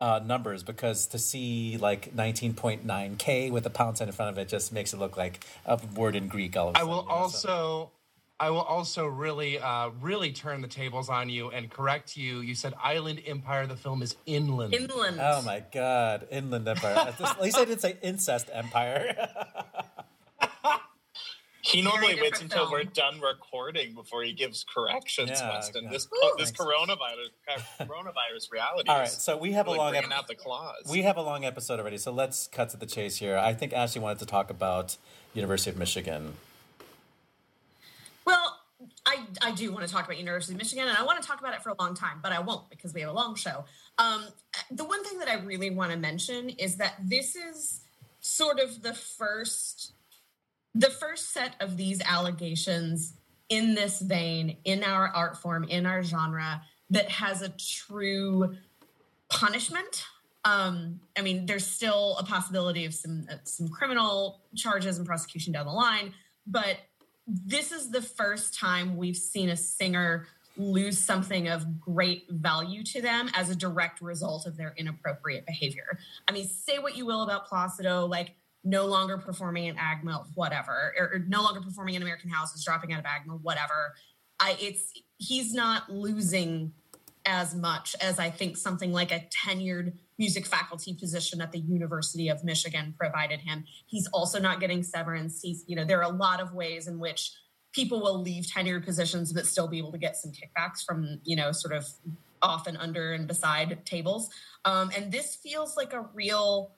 uh, 0.00 0.20
numbers 0.24 0.62
because 0.62 1.06
to 1.08 1.18
see 1.18 1.78
like 1.78 2.14
19.9K 2.14 3.50
with 3.50 3.64
a 3.66 3.70
pound 3.70 3.98
sign 3.98 4.08
in 4.08 4.14
front 4.14 4.30
of 4.30 4.38
it 4.38 4.48
just 4.48 4.72
makes 4.72 4.92
it 4.92 4.98
look 4.98 5.16
like 5.16 5.44
a 5.64 5.80
word 5.96 6.14
in 6.14 6.28
Greek 6.28 6.56
all 6.56 6.68
of 6.68 6.74
a 6.74 6.78
sudden. 6.78 6.90
I 6.90 6.92
will 6.92 7.06
also. 7.08 7.90
So 8.44 8.48
I 8.48 8.50
will 8.50 8.60
also 8.60 9.06
really, 9.06 9.58
uh, 9.58 9.88
really 10.02 10.30
turn 10.30 10.60
the 10.60 10.68
tables 10.68 11.08
on 11.08 11.30
you 11.30 11.50
and 11.50 11.70
correct 11.70 12.14
you. 12.14 12.40
You 12.40 12.54
said 12.54 12.74
Island 12.82 13.22
Empire. 13.26 13.66
The 13.66 13.74
film 13.74 14.02
is 14.02 14.16
Inland. 14.26 14.74
Inland. 14.74 15.18
Oh 15.18 15.40
my 15.46 15.62
God, 15.72 16.26
Inland 16.30 16.68
Empire. 16.68 16.94
At 16.94 17.40
least 17.40 17.56
I 17.56 17.64
didn't 17.64 17.80
say 17.80 17.96
Incest 18.02 18.50
Empire. 18.52 19.30
he 21.62 21.80
normally 21.80 22.20
waits 22.20 22.42
until 22.42 22.68
film. 22.68 22.72
we're 22.72 22.84
done 22.84 23.18
recording 23.22 23.94
before 23.94 24.22
he 24.22 24.34
gives 24.34 24.62
corrections, 24.62 25.30
yeah, 25.30 25.54
Weston. 25.54 25.88
This 25.88 26.06
Ooh, 26.06 26.34
this 26.36 26.52
coronavirus 26.52 27.30
coronavirus 27.80 28.52
reality. 28.52 28.90
All 28.90 28.98
right, 28.98 29.08
so 29.08 29.38
we 29.38 29.52
have 29.52 29.64
really 29.64 29.78
a 29.78 29.80
long 29.80 29.96
ep- 29.96 30.10
out 30.10 30.28
the 30.28 30.34
claws. 30.34 30.84
We 30.90 31.00
have 31.00 31.16
a 31.16 31.22
long 31.22 31.46
episode 31.46 31.80
already, 31.80 31.96
so 31.96 32.12
let's 32.12 32.46
cut 32.46 32.68
to 32.70 32.76
the 32.76 32.84
chase 32.86 33.16
here. 33.16 33.38
I 33.38 33.54
think 33.54 33.72
Ashley 33.72 34.02
wanted 34.02 34.18
to 34.18 34.26
talk 34.26 34.50
about 34.50 34.98
University 35.32 35.70
of 35.70 35.78
Michigan. 35.78 36.34
Well, 38.24 38.58
I, 39.06 39.20
I 39.42 39.52
do 39.52 39.72
want 39.72 39.86
to 39.86 39.92
talk 39.92 40.04
about 40.04 40.18
University 40.18 40.54
of 40.54 40.58
Michigan, 40.58 40.88
and 40.88 40.96
I 40.96 41.02
want 41.04 41.20
to 41.20 41.26
talk 41.26 41.40
about 41.40 41.54
it 41.54 41.62
for 41.62 41.70
a 41.70 41.76
long 41.80 41.94
time, 41.94 42.20
but 42.22 42.32
I 42.32 42.40
won't 42.40 42.68
because 42.70 42.92
we 42.92 43.00
have 43.00 43.10
a 43.10 43.12
long 43.12 43.34
show. 43.34 43.64
Um, 43.98 44.26
the 44.70 44.84
one 44.84 45.04
thing 45.04 45.18
that 45.18 45.28
I 45.28 45.36
really 45.36 45.70
want 45.70 45.92
to 45.92 45.96
mention 45.96 46.50
is 46.50 46.76
that 46.76 46.94
this 47.02 47.36
is 47.36 47.80
sort 48.20 48.58
of 48.58 48.82
the 48.82 48.94
first 48.94 49.92
the 50.76 50.90
first 50.90 51.32
set 51.32 51.54
of 51.60 51.76
these 51.76 52.02
allegations 52.02 53.14
in 53.48 53.76
this 53.76 54.00
vein 54.00 54.56
in 54.64 54.82
our 54.82 55.06
art 55.08 55.36
form 55.36 55.62
in 55.64 55.86
our 55.86 56.02
genre 56.02 56.62
that 56.90 57.08
has 57.10 57.42
a 57.42 57.50
true 57.50 58.56
punishment 59.28 60.04
um, 60.44 61.00
I 61.16 61.22
mean, 61.22 61.46
there's 61.46 61.66
still 61.66 62.16
a 62.18 62.24
possibility 62.24 62.84
of 62.84 62.94
some 62.94 63.26
uh, 63.30 63.36
some 63.44 63.68
criminal 63.68 64.42
charges 64.54 64.98
and 64.98 65.06
prosecution 65.06 65.52
down 65.52 65.66
the 65.66 65.72
line, 65.72 66.12
but 66.46 66.76
this 67.26 67.72
is 67.72 67.90
the 67.90 68.02
first 68.02 68.58
time 68.58 68.96
we've 68.96 69.16
seen 69.16 69.48
a 69.48 69.56
singer 69.56 70.26
lose 70.56 70.98
something 70.98 71.48
of 71.48 71.80
great 71.80 72.26
value 72.30 72.82
to 72.84 73.02
them 73.02 73.28
as 73.34 73.50
a 73.50 73.56
direct 73.56 74.00
result 74.00 74.46
of 74.46 74.56
their 74.56 74.74
inappropriate 74.76 75.46
behavior. 75.46 75.98
I 76.28 76.32
mean, 76.32 76.46
say 76.46 76.78
what 76.78 76.96
you 76.96 77.06
will 77.06 77.22
about 77.22 77.48
Placido, 77.48 78.08
like 78.08 78.34
no 78.62 78.86
longer 78.86 79.18
performing 79.18 79.64
in 79.66 79.76
AGMA, 79.76 80.26
whatever, 80.34 80.94
or, 80.98 81.14
or 81.14 81.18
no 81.26 81.42
longer 81.42 81.60
performing 81.60 81.94
in 81.94 82.02
American 82.02 82.30
Houses, 82.30 82.64
dropping 82.64 82.92
out 82.92 83.00
of 83.00 83.04
AGMA, 83.04 83.40
whatever. 83.42 83.94
I, 84.38 84.56
it's 84.60 84.92
he's 85.18 85.52
not 85.52 85.90
losing 85.90 86.72
as 87.26 87.54
much 87.54 87.96
as 88.00 88.18
I 88.18 88.30
think 88.30 88.56
something 88.56 88.92
like 88.92 89.12
a 89.12 89.26
tenured 89.46 89.94
music 90.18 90.46
faculty 90.46 90.94
position 90.94 91.40
at 91.40 91.52
the 91.52 91.58
University 91.58 92.28
of 92.28 92.44
Michigan 92.44 92.94
provided 92.98 93.40
him. 93.40 93.64
He's 93.86 94.06
also 94.08 94.38
not 94.38 94.60
getting 94.60 94.82
severance. 94.82 95.40
He's, 95.40 95.64
you 95.66 95.76
know, 95.76 95.84
there 95.84 95.98
are 95.98 96.10
a 96.10 96.16
lot 96.16 96.40
of 96.40 96.52
ways 96.52 96.86
in 96.86 96.98
which 96.98 97.32
people 97.72 98.00
will 98.00 98.20
leave 98.20 98.44
tenured 98.44 98.84
positions 98.84 99.32
but 99.32 99.46
still 99.46 99.66
be 99.66 99.78
able 99.78 99.92
to 99.92 99.98
get 99.98 100.16
some 100.16 100.30
kickbacks 100.30 100.84
from, 100.84 101.20
you 101.24 101.34
know, 101.34 101.50
sort 101.50 101.74
of 101.74 101.86
off 102.42 102.66
and 102.66 102.76
under 102.76 103.12
and 103.12 103.26
beside 103.26 103.84
tables. 103.84 104.28
Um, 104.64 104.90
and 104.96 105.10
this 105.10 105.34
feels 105.34 105.76
like 105.76 105.92
a 105.92 106.02
real 106.14 106.72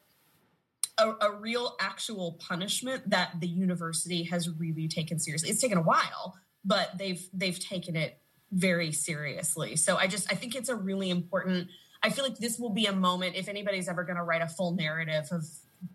a, 0.99 1.13
a, 1.21 1.33
real 1.33 1.77
actual 1.79 2.39
punishment 2.41 3.11
that 3.11 3.33
the 3.39 3.47
university 3.47 4.23
has 4.23 4.49
really 4.49 4.89
taken 4.89 5.19
seriously. 5.19 5.51
It's 5.51 5.61
taken 5.61 5.77
a 5.77 5.83
while, 5.83 6.39
but 6.65 6.97
they've 6.97 7.23
they've 7.35 7.59
taken 7.59 7.97
it 7.97 8.19
very 8.53 8.93
seriously. 8.93 9.77
So 9.77 9.97
I 9.97 10.07
just 10.07 10.31
I 10.33 10.37
think 10.37 10.55
it's 10.55 10.69
a 10.69 10.77
really 10.77 11.11
important 11.11 11.69
I 12.03 12.11
feel 12.11 12.25
like 12.25 12.39
this 12.39 12.59
will 12.59 12.71
be 12.71 12.87
a 12.87 12.93
moment 12.93 13.37
if 13.37 13.49
anybody's 13.49 13.89
ever 13.89 14.05
going 14.05 14.17
to 14.17 14.23
write 14.23 14.43
a 14.43 14.49
full 14.49 14.73
narrative 14.73 15.27
of 15.33 15.45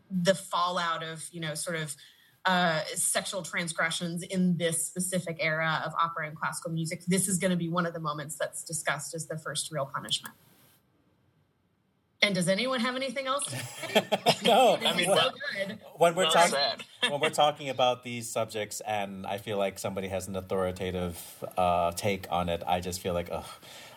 the 0.10 0.36
fallout 0.36 1.03
of, 1.03 1.26
you 1.32 1.40
know, 1.40 1.53
sort 1.53 1.78
of 1.78 1.95
uh, 2.45 2.82
sexual 2.95 3.44
transgressions 3.44 4.23
in 4.23 4.57
this 4.57 4.86
specific 4.86 5.38
era 5.40 5.82
of 5.86 5.94
opera 6.02 6.28
and 6.28 6.36
classical 6.36 6.72
music. 6.72 7.03
This 7.07 7.28
is 7.28 7.38
going 7.38 7.52
to 7.52 7.57
be 7.57 7.69
one 7.69 7.86
of 7.86 7.94
the 7.94 7.99
moments 7.99 8.36
that's 8.36 8.64
discussed 8.64 9.14
as 9.14 9.28
the 9.28 9.38
first 9.38 9.72
real 9.72 9.86
punishment. 9.86 10.36
And 12.23 12.35
does 12.35 12.48
anyone 12.48 12.80
have 12.80 12.95
anything 12.95 13.26
else? 13.26 13.43
no, 14.45 14.77
I 14.85 14.95
mean, 14.95 15.06
so 15.07 15.31
when 15.95 16.14
we're 16.14 16.30
talking 16.30 16.56
when 17.10 17.19
we're 17.19 17.30
talking 17.30 17.69
about 17.69 18.03
these 18.03 18.30
subjects, 18.30 18.80
and 18.81 19.26
I 19.26 19.38
feel 19.38 19.57
like 19.57 19.80
somebody 19.80 20.07
has 20.10 20.27
an 20.27 20.35
authoritative 20.35 21.19
uh, 21.57 21.91
take 21.93 22.27
on 22.31 22.49
it, 22.49 22.61
I 22.68 22.80
just 22.80 23.02
feel 23.02 23.14
like, 23.14 23.30
ugh, 23.31 23.45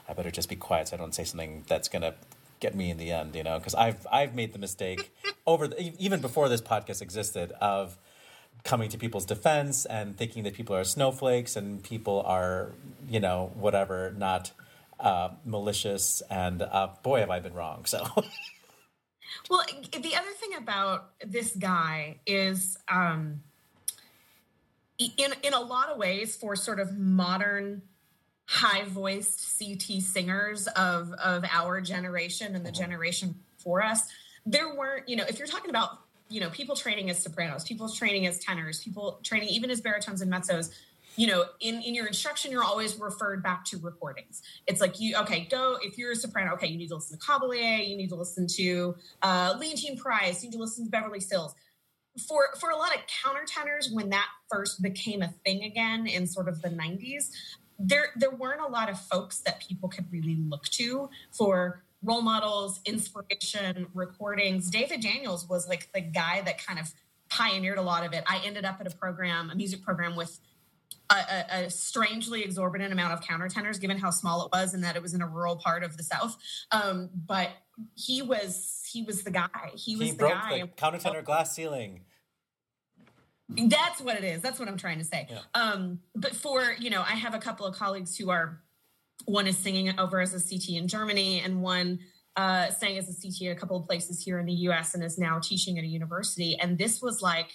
I 0.08 0.14
better 0.14 0.30
just 0.30 0.48
be 0.48 0.56
quiet 0.56 0.88
so 0.88 0.96
I 0.96 0.98
don't 0.98 1.14
say 1.14 1.24
something 1.24 1.64
that's 1.66 1.88
gonna 1.88 2.14
get 2.60 2.74
me 2.74 2.90
in 2.90 2.96
the 2.96 3.10
end, 3.10 3.34
you 3.34 3.42
know, 3.42 3.58
because 3.58 3.74
I've 3.74 4.06
I've 4.10 4.34
made 4.34 4.54
the 4.54 4.58
mistake 4.58 5.12
over 5.46 5.68
the, 5.68 5.92
even 5.98 6.20
before 6.20 6.48
this 6.48 6.62
podcast 6.62 7.02
existed 7.02 7.52
of 7.60 7.98
coming 8.64 8.88
to 8.88 8.96
people's 8.96 9.26
defense 9.26 9.84
and 9.84 10.16
thinking 10.16 10.42
that 10.44 10.54
people 10.54 10.74
are 10.74 10.84
snowflakes 10.84 11.54
and 11.56 11.82
people 11.82 12.22
are 12.26 12.72
you 13.08 13.20
know 13.20 13.52
whatever 13.54 14.14
not 14.16 14.52
uh, 15.00 15.30
malicious 15.44 16.22
and 16.30 16.62
uh, 16.62 16.88
boy 17.02 17.20
have 17.20 17.30
I 17.30 17.40
been 17.40 17.54
wrong 17.54 17.84
so. 17.84 18.04
well, 19.50 19.64
the 19.92 20.14
other 20.16 20.32
thing 20.40 20.54
about 20.58 21.10
this 21.24 21.54
guy 21.56 22.18
is. 22.26 22.76
Um, 22.88 23.42
in 24.98 25.34
in 25.42 25.54
a 25.54 25.60
lot 25.60 25.88
of 25.88 25.98
ways 25.98 26.36
for 26.36 26.54
sort 26.56 26.80
of 26.80 26.96
modern 26.96 27.82
high 28.46 28.84
voiced 28.84 29.58
CT 29.58 30.02
singers 30.02 30.66
of 30.68 31.12
of 31.12 31.44
our 31.50 31.80
generation 31.80 32.54
and 32.54 32.64
the 32.64 32.70
mm-hmm. 32.70 32.82
generation 32.82 33.34
for 33.58 33.82
us, 33.82 34.02
there 34.44 34.74
weren't, 34.74 35.08
you 35.08 35.16
know, 35.16 35.24
if 35.28 35.38
you're 35.38 35.48
talking 35.48 35.70
about 35.70 35.98
you 36.28 36.40
know 36.40 36.50
people 36.50 36.76
training 36.76 37.10
as 37.10 37.22
sopranos, 37.22 37.64
people 37.64 37.88
training 37.88 38.26
as 38.26 38.38
tenors, 38.38 38.82
people 38.82 39.20
training 39.22 39.48
even 39.48 39.70
as 39.70 39.80
baritones 39.80 40.20
and 40.20 40.32
mezzos. 40.32 40.70
You 41.16 41.28
know, 41.28 41.44
in 41.60 41.80
in 41.82 41.94
your 41.94 42.06
instruction, 42.06 42.50
you're 42.50 42.64
always 42.64 42.98
referred 42.98 43.42
back 43.42 43.64
to 43.66 43.78
recordings. 43.78 44.42
It's 44.66 44.80
like 44.80 45.00
you 45.00 45.16
okay, 45.18 45.46
go 45.50 45.78
if 45.82 45.96
you're 45.98 46.12
a 46.12 46.16
soprano. 46.16 46.54
Okay, 46.54 46.66
you 46.66 46.78
need 46.78 46.88
to 46.88 46.96
listen 46.96 47.18
to 47.18 47.24
Cavalier, 47.24 47.78
you 47.78 47.96
need 47.96 48.08
to 48.08 48.16
listen 48.16 48.46
to 48.48 48.96
uh, 49.22 49.54
Leontyne 49.58 49.98
Price, 49.98 50.42
you 50.42 50.50
need 50.50 50.56
to 50.56 50.62
listen 50.62 50.84
to 50.84 50.90
Beverly 50.90 51.20
Sills. 51.20 51.54
for 52.28 52.48
for 52.58 52.70
a 52.70 52.76
lot 52.76 52.90
of 52.94 53.00
countertenors 53.06 53.92
when 53.92 54.10
that 54.10 54.28
first 54.50 54.82
became 54.82 55.22
a 55.22 55.28
thing 55.44 55.64
again 55.64 56.06
in 56.06 56.26
sort 56.26 56.48
of 56.48 56.62
the 56.62 56.68
90s 56.68 57.30
there 57.78 58.08
there 58.16 58.30
weren't 58.30 58.60
a 58.60 58.68
lot 58.68 58.88
of 58.88 59.00
folks 59.00 59.38
that 59.40 59.60
people 59.60 59.88
could 59.88 60.10
really 60.12 60.36
look 60.36 60.64
to 60.68 61.08
for 61.32 61.82
role 62.02 62.22
models 62.22 62.80
inspiration 62.84 63.86
recordings 63.94 64.70
david 64.70 65.00
daniels 65.00 65.48
was 65.48 65.68
like 65.68 65.88
the 65.92 66.00
guy 66.00 66.40
that 66.42 66.64
kind 66.64 66.78
of 66.78 66.92
pioneered 67.28 67.78
a 67.78 67.82
lot 67.82 68.06
of 68.06 68.12
it 68.12 68.22
i 68.28 68.40
ended 68.44 68.64
up 68.64 68.80
at 68.80 68.86
a 68.86 68.96
program 68.96 69.50
a 69.50 69.54
music 69.54 69.82
program 69.82 70.14
with 70.14 70.38
a, 71.10 71.14
a, 71.14 71.64
a, 71.64 71.70
strangely 71.70 72.42
exorbitant 72.42 72.92
amount 72.92 73.12
of 73.12 73.20
countertenors 73.20 73.80
given 73.80 73.98
how 73.98 74.10
small 74.10 74.46
it 74.46 74.52
was 74.52 74.74
and 74.74 74.82
that 74.82 74.96
it 74.96 75.02
was 75.02 75.14
in 75.14 75.20
a 75.20 75.26
rural 75.26 75.56
part 75.56 75.84
of 75.84 75.96
the 75.96 76.02
south 76.02 76.36
um, 76.72 77.10
but 77.26 77.50
he 77.94 78.22
was 78.22 78.82
he 78.90 79.02
was 79.02 79.22
the 79.22 79.30
guy 79.30 79.70
he 79.74 79.96
was 79.96 80.06
he 80.06 80.10
the 80.12 80.18
broke 80.18 80.32
guy 80.32 80.60
the 80.60 80.66
countertenor 80.68 81.22
glass 81.22 81.54
ceiling 81.54 82.00
that's 83.48 84.00
what 84.00 84.16
it 84.16 84.24
is. 84.24 84.40
That's 84.40 84.58
what 84.58 84.68
I'm 84.68 84.76
trying 84.76 84.98
to 84.98 85.04
say. 85.04 85.28
Yeah. 85.28 85.38
Um, 85.54 86.00
but 86.14 86.34
for, 86.34 86.74
you 86.78 86.90
know, 86.90 87.02
I 87.02 87.12
have 87.12 87.34
a 87.34 87.38
couple 87.38 87.66
of 87.66 87.76
colleagues 87.76 88.16
who 88.16 88.30
are, 88.30 88.60
one 89.26 89.46
is 89.46 89.56
singing 89.56 89.98
over 89.98 90.20
as 90.20 90.34
a 90.34 90.40
CT 90.40 90.70
in 90.70 90.88
Germany 90.88 91.40
and 91.40 91.62
one 91.62 92.00
uh, 92.36 92.70
sang 92.70 92.98
as 92.98 93.08
a 93.08 93.14
CT 93.20 93.52
a 93.52 93.58
couple 93.58 93.76
of 93.76 93.86
places 93.86 94.22
here 94.22 94.38
in 94.38 94.46
the 94.46 94.52
US 94.52 94.94
and 94.94 95.04
is 95.04 95.18
now 95.18 95.38
teaching 95.38 95.78
at 95.78 95.84
a 95.84 95.86
university. 95.86 96.58
And 96.58 96.76
this 96.76 97.00
was 97.00 97.22
like 97.22 97.48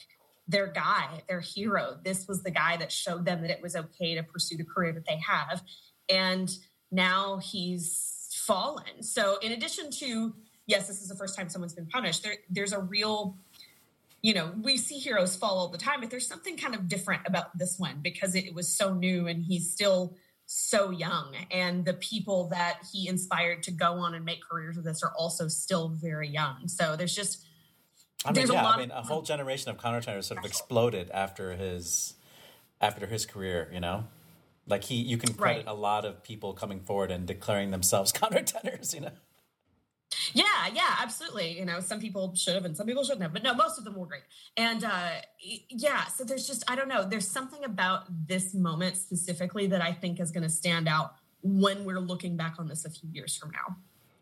their 0.50 0.68
guy, 0.68 1.22
their 1.30 1.40
hero. 1.40 1.98
This 2.04 2.28
was 2.28 2.44
the 2.44 2.52
guy 2.52 2.76
that 2.78 2.92
showed 2.92 3.24
them 3.24 3.42
that 3.42 3.52
it 3.52 3.62
was 3.62 3.76
okay 3.76 4.16
to 4.16 4.24
pursue 4.24 4.58
the 4.58 4.66
career 4.66 4.92
that 4.92 5.06
they 5.06 5.20
have. 5.26 5.62
And 6.10 6.50
now 6.92 7.38
he's 7.38 8.28
fallen. 8.46 9.04
So 9.04 9.38
in 9.38 9.52
addition 9.52 9.92
to, 9.92 10.34
yes, 10.66 10.88
this 10.88 11.02
is 11.02 11.08
the 11.08 11.16
first 11.16 11.38
time 11.38 11.50
someone's 11.50 11.76
been 11.76 11.86
punished, 11.86 12.24
there, 12.24 12.38
there's 12.50 12.74
a 12.74 12.80
real 12.80 13.38
you 14.22 14.34
know, 14.34 14.52
we 14.62 14.76
see 14.76 14.98
heroes 14.98 15.38
fall 15.38 15.58
all 15.58 15.70
the 15.70 15.78
time, 15.78 16.02
but 16.02 16.10
there's 16.10 16.28
something 16.28 16.58
kind 16.58 16.76
of 16.76 16.90
different 16.90 17.22
about 17.26 17.58
this 17.58 17.80
one 17.80 18.00
because 18.02 18.36
it, 18.36 18.54
was 18.54 18.68
so 18.68 18.94
new 18.94 19.28
and 19.28 19.46
he's 19.46 19.72
still 19.72 20.18
so 20.46 20.92
young. 20.92 21.36
And 21.52 21.86
the 21.86 21.94
people 21.94 22.50
that 22.50 22.80
he 22.92 23.08
inspired 23.08 23.64
to 23.64 23.72
go 23.72 23.94
on 23.94 24.16
and 24.16 24.26
make 24.26 24.42
careers 24.42 24.76
with 24.76 24.84
this 24.84 25.04
are 25.04 25.14
also 25.18 25.48
still 25.48 25.88
very 25.88 26.28
young. 26.28 26.68
So 26.68 26.98
there's 26.98 27.16
just 27.16 27.46
I 28.26 28.30
mean, 28.30 28.36
there's 28.36 28.52
yeah, 28.52 28.62
a 28.62 28.64
lot 28.64 28.78
I 28.78 28.82
mean, 28.82 28.92
a 28.92 29.02
whole 29.02 29.22
generation 29.22 29.70
of 29.72 29.78
counter 29.78 30.02
countertenors 30.02 30.26
sort 30.26 30.40
of 30.40 30.46
exploded 30.46 31.10
after 31.12 31.56
his 31.56 32.16
after 32.82 33.06
his 33.06 33.26
career. 33.26 33.70
You 33.72 33.80
know, 33.80 34.06
like 34.68 34.84
he, 34.84 34.96
you 34.96 35.18
can 35.18 35.34
credit 35.34 35.66
Right. 35.66 35.68
a 35.68 35.74
lot 35.74 36.06
of 36.06 36.24
people 36.24 36.54
coming 36.54 36.82
forward 36.82 37.12
and 37.12 37.26
declaring 37.26 37.72
themselves 37.72 38.12
countertenors. 38.14 38.94
You 38.94 39.02
know, 39.02 39.12
Yeah, 40.34 40.68
yeah, 40.74 40.96
absolutely. 41.02 41.58
You 41.58 41.66
know, 41.66 41.80
some 41.80 42.00
people 42.00 42.36
should 42.36 42.56
have 42.56 42.66
and 42.66 42.76
some 42.76 42.88
people 42.88 43.04
shouldn't 43.04 43.24
have, 43.24 43.34
but 43.34 43.44
no, 43.44 43.54
most 43.54 43.78
of 43.78 43.84
them 43.84 43.96
were 43.96 44.06
great. 44.06 44.24
And 44.58 44.84
uh, 44.84 45.22
yeah, 45.70 46.06
so 46.06 46.24
there's 46.24 46.48
just, 46.48 46.64
I 46.70 46.76
don't 46.76 46.88
know, 46.88 47.08
there's 47.08 47.28
something 47.28 47.64
about 47.64 48.04
this 48.28 48.54
moment 48.54 48.98
specifically 48.98 49.68
that 49.68 49.82
I 49.82 49.94
think 49.94 50.20
is 50.20 50.32
going 50.32 50.44
to 50.44 50.50
stand 50.50 50.88
out 50.88 51.14
when 51.42 51.86
we're 51.86 52.00
looking 52.00 52.38
back 52.38 52.56
on 52.60 52.68
this 52.68 52.86
a 52.86 52.90
few 52.90 53.10
years 53.12 53.36
from 53.36 53.52
now. 53.52 53.78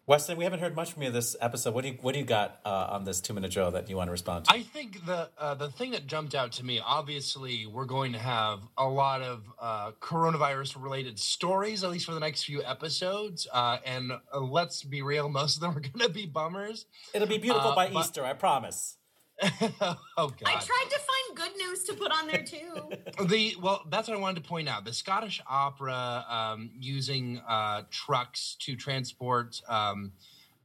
Weston, 0.08 0.38
we 0.38 0.46
haven't 0.46 0.62
heard 0.62 0.74
much 0.74 0.94
from 0.94 1.04
you 1.04 1.12
this 1.12 1.36
episode. 1.42 1.74
What 1.74 1.82
do 1.84 1.90
you 1.90 1.98
what 2.02 2.14
do 2.14 2.20
you 2.20 2.26
got 2.26 2.62
uh, 2.66 2.88
on 2.92 3.04
this 3.04 3.20
two 3.20 3.34
minute 3.34 3.52
drill 3.52 3.72
that 3.72 3.90
you 3.90 3.98
want 3.98 4.08
to 4.08 4.14
respond 4.14 4.46
to? 4.46 4.54
I 4.54 4.62
think 4.62 5.06
the 5.06 5.28
uh, 5.38 5.54
the 5.56 5.70
thing 5.70 5.92
that 5.92 6.08
jumped 6.08 6.34
out 6.34 6.54
to 6.54 6.66
me, 6.66 6.80
obviously, 6.84 7.66
we're 7.66 7.84
going 7.86 8.14
to 8.14 8.20
have 8.20 8.62
a 8.78 8.88
lot 8.88 9.22
of 9.22 9.44
uh, 9.60 9.92
coronavirus 10.00 10.82
related 10.82 11.20
stories, 11.20 11.84
at 11.84 11.92
least 11.92 12.06
for 12.06 12.14
the 12.14 12.22
next 12.22 12.44
few 12.46 12.64
episodes. 12.64 13.48
Uh, 13.52 13.80
and 13.86 14.14
uh, 14.14 14.40
let's 14.40 14.82
be 14.82 15.02
real, 15.02 15.28
most 15.28 15.56
of 15.56 15.62
them 15.62 15.72
are 15.76 15.82
going 15.82 16.00
to 16.00 16.10
be 16.10 16.26
bummers. 16.26 16.86
It'll 17.14 17.28
be 17.28 17.38
beautiful 17.38 17.72
Uh, 17.72 17.76
by 17.76 17.90
but- 17.90 18.00
Easter, 18.00 18.24
I 18.24 18.32
promise. 18.32 18.97
oh 19.44 19.98
God! 20.18 20.36
I 20.46 20.54
tried 20.54 20.88
to 20.90 21.00
find 21.00 21.38
good 21.38 21.58
news 21.58 21.84
to 21.84 21.94
put 21.94 22.12
on 22.12 22.28
there 22.28 22.44
too. 22.44 23.26
the 23.26 23.56
well 23.62 23.84
that's 23.90 24.08
what 24.08 24.18
i 24.18 24.20
wanted 24.20 24.42
to 24.42 24.48
point 24.50 24.68
out 24.68 24.84
the 24.86 24.94
scottish 24.94 25.42
opera 25.48 26.26
um, 26.30 26.72
using 26.80 27.40
uh, 27.48 27.84
trucks 27.92 28.56
to 28.60 28.76
transport 28.76 29.62
um, 29.70 30.12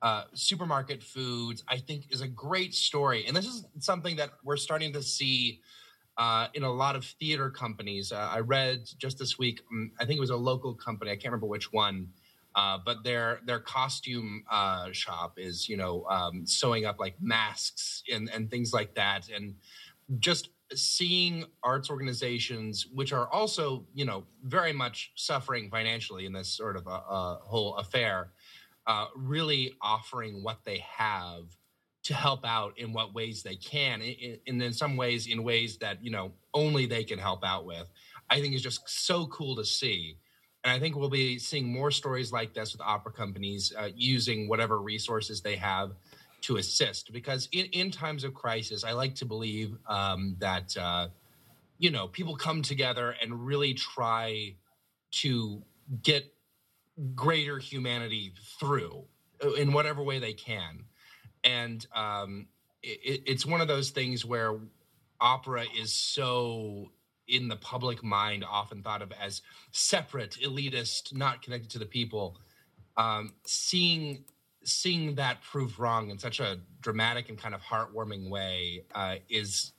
uh, 0.01 0.25
supermarket 0.33 1.03
foods 1.03 1.63
i 1.69 1.77
think 1.77 2.05
is 2.11 2.23
a 2.23 2.29
great 2.29 2.75
story 2.75 3.25
and 3.27 3.37
this 3.37 3.47
is 3.47 3.65
something 3.79 4.17
that 4.17 4.31
we're 4.43 4.57
starting 4.57 4.93
to 4.93 5.03
see 5.03 5.61
uh, 6.17 6.49
in 6.55 6.63
a 6.63 6.73
lot 6.73 6.97
of 6.97 7.05
theater 7.05 7.51
companies 7.51 8.11
uh, 8.11 8.31
i 8.33 8.39
read 8.39 8.89
just 8.99 9.19
this 9.19 9.39
week 9.39 9.61
um, 9.71 9.91
i 10.01 10.05
think 10.05 10.17
it 10.17 10.21
was 10.21 10.31
a 10.31 10.37
local 10.37 10.75
company 10.75 11.11
i 11.11 11.15
can't 11.15 11.27
remember 11.27 11.47
which 11.47 11.73
one 11.73 12.09
uh, 12.55 12.79
but 12.85 13.05
their 13.05 13.41
their 13.47 13.61
costume 13.61 14.45
uh, 14.51 14.89
shop 14.93 15.35
is 15.39 15.69
you 15.69 15.77
know 15.77 16.05
um, 16.11 16.47
sewing 16.47 16.85
up 16.85 16.99
like 16.99 17.15
masks 17.21 18.03
and 18.13 18.31
and 18.33 18.51
things 18.51 18.73
like 18.73 18.95
that. 18.95 19.29
And 19.29 19.55
just 20.19 20.51
seeing 20.75 21.45
arts 21.63 21.91
organizations 21.91 22.87
which 22.95 23.13
are 23.13 23.29
also 23.29 23.85
you 23.95 24.05
know 24.05 24.25
very 24.45 24.73
much 24.73 25.13
suffering 25.17 25.69
financially 25.71 26.25
in 26.25 26.33
this 26.33 26.49
sort 26.49 26.77
of 26.77 26.87
a, 26.87 26.91
a 26.91 27.41
whole 27.45 27.77
affair 27.77 28.33
uh, 28.87 29.07
really 29.15 29.75
offering 29.81 30.43
what 30.43 30.59
they 30.65 30.79
have 30.79 31.45
to 32.05 32.15
help 32.15 32.45
out 32.45 32.77
in 32.79 32.93
what 32.93 33.15
ways 33.15 33.43
they 33.43 33.55
can 33.55 34.03
and 34.03 34.63
in 34.63 34.73
some 34.73 34.97
ways 34.97 35.29
in 35.29 35.45
ways 35.45 35.77
that 35.79 36.03
you 36.03 36.11
know 36.11 36.33
only 36.53 36.87
they 36.87 37.05
can 37.05 37.19
help 37.19 37.45
out 37.45 37.65
with. 37.65 37.89
I 38.31 38.41
think 38.41 38.55
is 38.55 38.63
just 38.63 38.89
so 38.89 39.27
cool 39.27 39.55
to 39.57 39.65
see 39.65 40.17
and 40.65 40.73
I 40.73 40.79
think 40.79 40.97
we'll 40.97 41.09
be 41.11 41.39
seeing 41.39 41.73
more 41.73 41.91
stories 41.91 42.31
like 42.31 42.55
this 42.55 42.73
with 42.73 42.81
opera 42.81 43.13
companies 43.13 43.73
uh, 43.77 43.89
using 43.97 44.49
whatever 44.49 44.81
resources 44.81 45.41
they 45.41 45.57
have 45.57 45.93
to 46.43 46.57
assist. 46.57 47.13
Because 47.13 47.49
in, 47.53 47.67
in 47.67 47.91
times 47.91 48.23
of 48.23 48.33
crisis, 48.33 48.85
I 48.85 48.93
like 48.93 49.15
to 49.17 49.25
believe 49.25 49.77
um, 49.89 50.37
that, 50.39 50.77
uh, 50.77 51.09
you 51.79 51.91
know, 51.91 52.07
people 52.07 52.37
come 52.37 52.63
together 52.63 53.17
and 53.21 53.45
really 53.45 53.75
try 53.75 54.55
to 55.13 55.63
get 56.03 56.33
greater 57.15 57.59
humanity 57.59 58.33
through 58.61 59.05
uh, 59.45 59.53
in 59.55 59.73
whatever 59.73 60.03
way 60.03 60.21
they 60.21 60.33
can. 60.33 60.85
And 61.43 61.85
um, 61.95 62.47
it, 62.83 63.23
it's 63.27 63.45
one 63.45 63.61
of 63.61 63.67
those 63.67 63.91
things 63.91 64.25
where 64.25 64.61
opera 65.21 65.65
is 65.77 65.93
so 65.93 66.91
in 67.33 67.49
the 67.49 67.57
public 67.57 68.05
mind 68.05 68.45
often 68.49 68.83
thought 68.83 69.03
of 69.03 69.13
as 69.13 69.43
separate 69.73 70.39
elitist 70.43 71.15
not 71.15 71.43
connected 71.43 71.71
to 71.71 71.79
the 71.79 71.87
people. 71.87 72.37
Um, 72.97 73.35
seeing 73.45 74.25
seeing 74.65 75.17
that 75.17 75.43
proved 75.43 75.79
wrong 75.79 76.11
in 76.11 76.19
such 76.19 76.39
a 76.39 76.61
dramatic 76.81 77.29
and 77.29 77.37
kind 77.37 77.55
of 77.55 77.61
heartwarming 77.61 78.29
way 78.29 78.85
uh, 78.95 79.17
is 79.29 79.73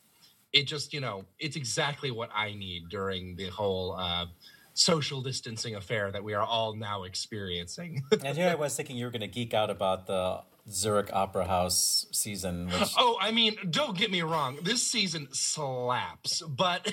it 0.51 0.67
just 0.67 0.93
you 0.93 0.99
know 0.99 1.23
it's 1.39 1.55
exactly 1.55 2.11
what 2.11 2.29
i 2.35 2.53
need 2.53 2.89
during 2.89 3.35
the 3.37 3.47
whole 3.47 3.93
uh, 3.93 4.25
social 4.73 5.21
distancing 5.21 5.75
affair 5.75 6.11
that 6.11 6.23
we 6.23 6.33
are 6.33 6.43
all 6.43 6.73
now 6.73 7.03
experiencing. 7.03 8.03
And 8.23 8.37
here 8.37 8.49
I 8.49 8.55
was 8.55 8.75
thinking 8.75 8.97
you 8.97 9.05
were 9.05 9.11
going 9.11 9.21
to 9.21 9.27
geek 9.27 9.53
out 9.53 9.69
about 9.69 10.07
the 10.07 10.41
Zurich 10.69 11.09
Opera 11.11 11.45
House 11.45 12.05
season, 12.11 12.67
which 12.67 12.93
oh 12.97 13.17
i 13.19 13.31
mean 13.31 13.55
don't 13.69 13.97
get 13.97 14.09
me 14.11 14.21
wrong 14.21 14.57
this 14.63 14.85
season 14.89 15.27
slaps 15.31 16.41
but 16.41 16.91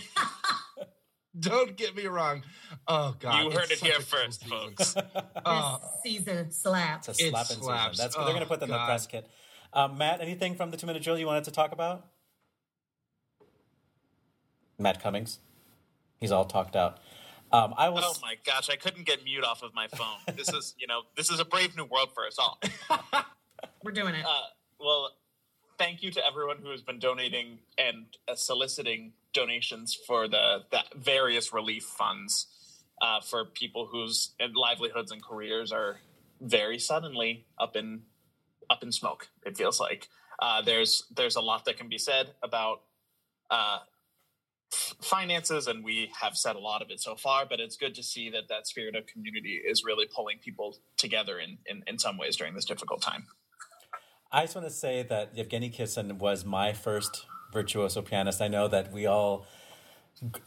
don't 1.39 1.77
get 1.77 1.95
me 1.95 2.07
wrong 2.07 2.43
oh 2.89 3.15
god 3.21 3.45
You 3.45 3.51
heard 3.51 3.71
it 3.71 3.79
here 3.79 3.95
such 4.01 4.11
cool 4.11 4.19
first, 4.19 4.41
season. 4.43 4.59
folks. 4.59 4.97
Uh, 5.45 5.79
this 5.79 5.89
season 6.03 6.51
slaps. 6.51 7.09
it's 7.09 7.21
a 7.21 7.27
It 7.27 7.31
slapping 7.31 7.47
season. 7.47 7.63
slaps. 7.63 7.99
That's 7.99 8.17
what 8.17 8.25
they're 8.25 8.35
going 8.35 8.47
to 8.47 8.53
Oh, 8.53 8.57
put 8.57 8.63
in 8.63 8.69
the 8.71 8.85
press 8.85 9.07
kit. 9.07 9.27
Um, 9.73 9.97
Matt, 9.97 10.21
anything 10.21 10.55
from 10.55 10.71
the 10.71 10.77
two 10.77 10.87
minute 10.87 11.03
drill 11.03 11.19
you 11.19 11.27
wanted 11.27 11.45
to 11.45 11.51
talk 11.51 11.73
about? 11.73 12.07
Matt 14.79 15.03
Cummings, 15.03 15.39
he's 16.19 16.31
all 16.33 16.45
talked 16.45 16.77
out. 16.77 16.99
Um, 17.53 17.75
I 17.77 17.89
was. 17.89 18.05
Oh 18.07 18.15
my 18.23 18.35
gosh, 18.45 18.69
I 18.71 18.77
couldn't 18.77 19.07
get 19.07 19.25
mute 19.25 19.45
off 19.45 19.63
of 19.63 19.75
my 19.75 19.89
phone. 19.89 20.19
This 20.37 20.53
is, 20.53 20.75
you 20.79 20.87
know, 20.87 21.03
this 21.17 21.31
is 21.31 21.41
a 21.41 21.45
brave 21.45 21.77
new 21.77 21.85
world 21.85 22.11
for 22.15 22.27
us 22.27 22.37
all. 22.39 22.61
We're 23.85 23.93
doing 23.93 24.15
it. 24.15 24.25
Uh, 24.25 24.49
well, 24.79 25.11
thank 25.79 26.03
you 26.03 26.11
to 26.11 26.27
everyone 26.27 26.59
who 26.63 26.71
has 26.71 26.83
been 26.83 26.99
donating 26.99 27.59
and 27.79 28.07
uh, 28.29 28.35
soliciting 28.35 29.13
donations 29.33 29.97
for 30.07 30.29
the, 30.29 30.65
the 30.71 30.81
various 30.97 31.53
relief 31.53 31.85
funds 31.85 32.47
uh, 33.01 33.21
for 33.21 33.47
people 33.47 33.87
whose 33.87 34.35
livelihoods 34.55 35.11
and 35.11 35.23
careers 35.23 35.73
are 35.73 36.01
very 36.41 36.79
suddenly 36.79 37.47
up 37.59 37.77
in 37.77 38.03
up 38.69 38.83
in 38.83 38.93
smoke. 38.93 39.29
It 39.45 39.57
feels 39.57 39.81
like 39.81 40.09
uh, 40.39 40.63
there's 40.63 41.05
there's 41.15 41.37
a 41.37 41.41
lot 41.41 41.65
that 41.65 41.77
can 41.77 41.89
be 41.89 41.99
said 41.99 42.29
about 42.43 42.83
uh, 43.51 43.79
finances, 45.01 45.67
and 45.67 45.83
we 45.85 46.11
have 46.21 46.37
said 46.37 46.57
a 46.57 46.61
lot 46.61 46.83
of 46.83 46.91
it 46.91 47.01
so 47.01 47.15
far. 47.15 47.47
But 47.47 47.61
it's 47.61 47.77
good 47.77 47.95
to 47.95 48.03
see 48.03 48.31
that 48.31 48.49
that 48.49 48.67
spirit 48.67 48.95
of 48.95 49.07
community 49.07 49.61
is 49.65 49.83
really 49.85 50.07
pulling 50.15 50.39
people 50.39 50.77
together 50.97 51.39
in 51.39 51.59
in, 51.67 51.83
in 51.87 51.99
some 51.99 52.19
ways 52.19 52.37
during 52.37 52.55
this 52.55 52.65
difficult 52.65 53.03
time. 53.03 53.27
I 54.33 54.43
just 54.43 54.55
want 54.55 54.69
to 54.69 54.73
say 54.73 55.03
that 55.03 55.37
Yevgeny 55.37 55.71
Kissin 55.71 56.19
was 56.19 56.45
my 56.45 56.73
first 56.73 57.27
virtuoso 57.53 58.01
pianist. 58.01 58.41
I 58.41 58.47
know 58.47 58.69
that 58.69 58.93
we 58.93 59.05
all 59.05 59.45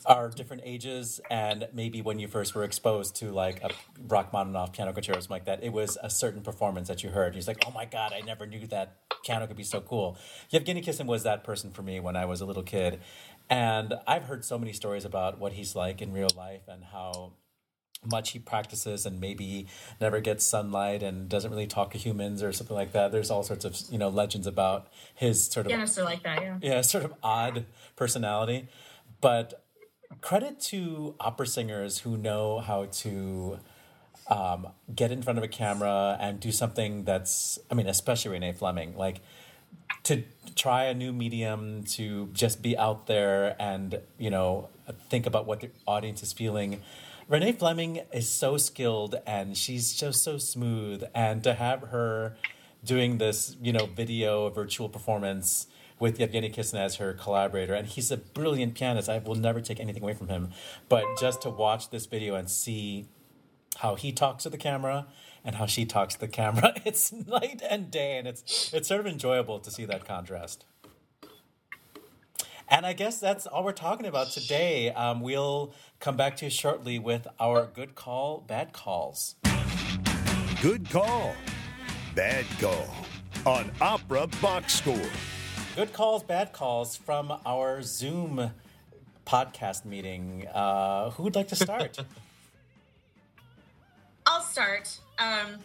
are 0.05 0.29
different 0.29 0.61
ages, 0.65 1.19
and 1.29 1.67
maybe 1.73 2.01
when 2.01 2.17
you 2.17 2.29
first 2.29 2.55
were 2.55 2.63
exposed 2.63 3.13
to 3.17 3.31
like 3.31 3.61
a 3.61 3.71
Rachmaninoff 4.07 4.71
piano 4.71 4.93
concerto, 4.93 5.19
something 5.19 5.35
like 5.35 5.45
that, 5.45 5.61
it 5.61 5.73
was 5.73 5.97
a 6.01 6.09
certain 6.09 6.41
performance 6.41 6.87
that 6.87 7.03
you 7.03 7.09
heard. 7.09 7.35
He's 7.35 7.47
like, 7.47 7.61
"Oh 7.67 7.71
my 7.71 7.83
god, 7.83 8.13
I 8.13 8.21
never 8.21 8.45
knew 8.45 8.65
that 8.67 8.99
piano 9.25 9.47
could 9.47 9.57
be 9.57 9.63
so 9.63 9.81
cool." 9.81 10.17
Yevgeny 10.49 10.79
Kissin 10.79 11.05
was 11.05 11.23
that 11.23 11.43
person 11.43 11.69
for 11.69 11.81
me 11.81 11.99
when 11.99 12.15
I 12.15 12.23
was 12.23 12.39
a 12.39 12.45
little 12.45 12.63
kid, 12.63 13.01
and 13.49 13.95
I've 14.07 14.23
heard 14.23 14.45
so 14.45 14.57
many 14.57 14.71
stories 14.71 15.03
about 15.03 15.39
what 15.39 15.53
he's 15.53 15.75
like 15.75 16.01
in 16.01 16.13
real 16.13 16.31
life 16.37 16.69
and 16.69 16.85
how 16.85 17.33
much 18.09 18.31
he 18.31 18.39
practices 18.39 19.05
and 19.05 19.19
maybe 19.19 19.67
never 19.99 20.19
gets 20.19 20.45
sunlight 20.45 21.03
and 21.03 21.29
doesn't 21.29 21.51
really 21.51 21.67
talk 21.67 21.91
to 21.91 21.97
humans 21.97 22.43
or 22.43 22.51
something 22.51 22.75
like 22.75 22.91
that. 22.93 23.11
There's 23.11 23.31
all 23.31 23.43
sorts 23.43 23.65
of 23.65 23.79
you 23.89 23.97
know 23.97 24.09
legends 24.09 24.47
about 24.47 24.87
his 25.15 25.45
sort 25.45 25.65
of 25.65 25.71
Pianists 25.71 25.97
are 25.97 26.03
like 26.03 26.23
that, 26.23 26.41
yeah. 26.41 26.57
yeah 26.61 26.81
sort 26.81 27.05
of 27.05 27.13
odd 27.23 27.65
personality, 27.95 28.67
but 29.21 29.63
credit 30.21 30.59
to 30.59 31.15
opera 31.19 31.47
singers 31.47 31.99
who 31.99 32.17
know 32.17 32.59
how 32.59 32.85
to 32.85 33.59
um, 34.27 34.67
get 34.93 35.11
in 35.11 35.21
front 35.21 35.37
of 35.37 35.43
a 35.43 35.47
camera 35.47 36.17
and 36.19 36.39
do 36.39 36.51
something 36.51 37.03
that's 37.03 37.59
I 37.69 37.73
mean 37.73 37.87
especially 37.87 38.31
Renee 38.31 38.53
Fleming 38.53 38.95
like 38.95 39.21
to 40.03 40.23
try 40.55 40.85
a 40.85 40.93
new 40.93 41.11
medium 41.11 41.83
to 41.83 42.29
just 42.33 42.61
be 42.61 42.77
out 42.77 43.07
there 43.07 43.55
and 43.59 43.99
you 44.17 44.29
know 44.29 44.69
think 45.09 45.25
about 45.25 45.45
what 45.45 45.61
the 45.61 45.69
audience 45.87 46.23
is 46.23 46.33
feeling 46.33 46.81
renee 47.27 47.51
fleming 47.51 48.01
is 48.11 48.29
so 48.29 48.57
skilled 48.57 49.15
and 49.25 49.57
she's 49.57 49.93
just 49.93 50.23
so 50.23 50.37
smooth 50.37 51.03
and 51.13 51.43
to 51.43 51.53
have 51.53 51.81
her 51.83 52.35
doing 52.83 53.17
this 53.17 53.55
you 53.61 53.71
know 53.71 53.85
video 53.85 54.49
virtual 54.49 54.89
performance 54.89 55.67
with 55.99 56.19
Yevgeny 56.19 56.49
Kissin 56.49 56.79
as 56.79 56.97
her 56.97 57.13
collaborator, 57.13 57.73
and 57.73 57.87
he's 57.87 58.11
a 58.11 58.17
brilliant 58.17 58.75
pianist. 58.75 59.07
I 59.07 59.19
will 59.19 59.35
never 59.35 59.61
take 59.61 59.79
anything 59.79 60.03
away 60.03 60.13
from 60.13 60.27
him, 60.27 60.51
but 60.89 61.05
just 61.17 61.41
to 61.43 61.49
watch 61.49 61.91
this 61.91 62.05
video 62.07 62.35
and 62.35 62.49
see 62.49 63.07
how 63.77 63.95
he 63.95 64.11
talks 64.11 64.43
to 64.43 64.49
the 64.49 64.57
camera 64.57 65.07
and 65.45 65.55
how 65.55 65.65
she 65.65 65.85
talks 65.85 66.15
to 66.15 66.19
the 66.19 66.27
camera. 66.27 66.73
It's 66.85 67.13
night 67.13 67.61
and 67.67 67.89
day, 67.89 68.17
and 68.17 68.27
it's 68.27 68.73
it's 68.73 68.87
sort 68.89 68.99
of 68.99 69.07
enjoyable 69.07 69.59
to 69.59 69.71
see 69.71 69.85
that 69.85 70.05
contrast. 70.05 70.65
And 72.69 72.85
I 72.85 72.93
guess 72.93 73.19
that's 73.19 73.45
all 73.45 73.63
we're 73.63 73.71
talking 73.71 74.05
about 74.05 74.31
today. 74.31 74.91
Um, 74.91 75.21
we'll 75.21 75.73
come 75.99 76.17
back 76.17 76.37
to 76.37 76.45
you 76.45 76.51
shortly 76.51 76.99
with 76.99 77.27
our 77.39 77.67
good 77.67 77.95
call, 77.95 78.43
bad 78.47 78.73
calls. 78.73 79.35
Good 80.61 80.89
call, 80.89 81.35
bad 82.15 82.45
call 82.59 82.87
on 83.45 83.71
Opera 83.81 84.27
Box 84.41 84.75
Score. 84.75 85.09
Good 85.75 85.91
calls, 85.91 86.23
bad 86.23 86.53
calls 86.53 86.95
from 86.95 87.33
our 87.45 87.81
Zoom 87.81 88.51
podcast 89.25 89.85
meeting. 89.85 90.47
Uh, 90.53 91.09
who 91.11 91.23
would 91.23 91.35
like 91.35 91.49
to 91.49 91.55
start? 91.55 91.97
I'll 94.25 94.41
start. 94.41 94.97
Um, 95.19 95.59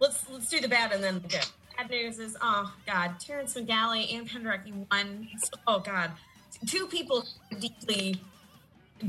let's 0.00 0.28
let's 0.30 0.48
do 0.48 0.60
the 0.60 0.68
bad 0.68 0.92
and 0.92 1.02
then 1.02 1.22
the 1.22 1.28
good. 1.28 1.46
Bad 1.76 1.90
news 1.90 2.18
is, 2.18 2.36
oh 2.40 2.72
God, 2.86 3.18
Terrence 3.20 3.54
McGalley 3.54 4.14
and 4.16 4.28
Penderecki 4.28 4.72
won. 4.90 5.28
Oh 5.66 5.80
God, 5.80 6.12
two 6.66 6.86
people 6.86 7.24
deeply 7.58 8.20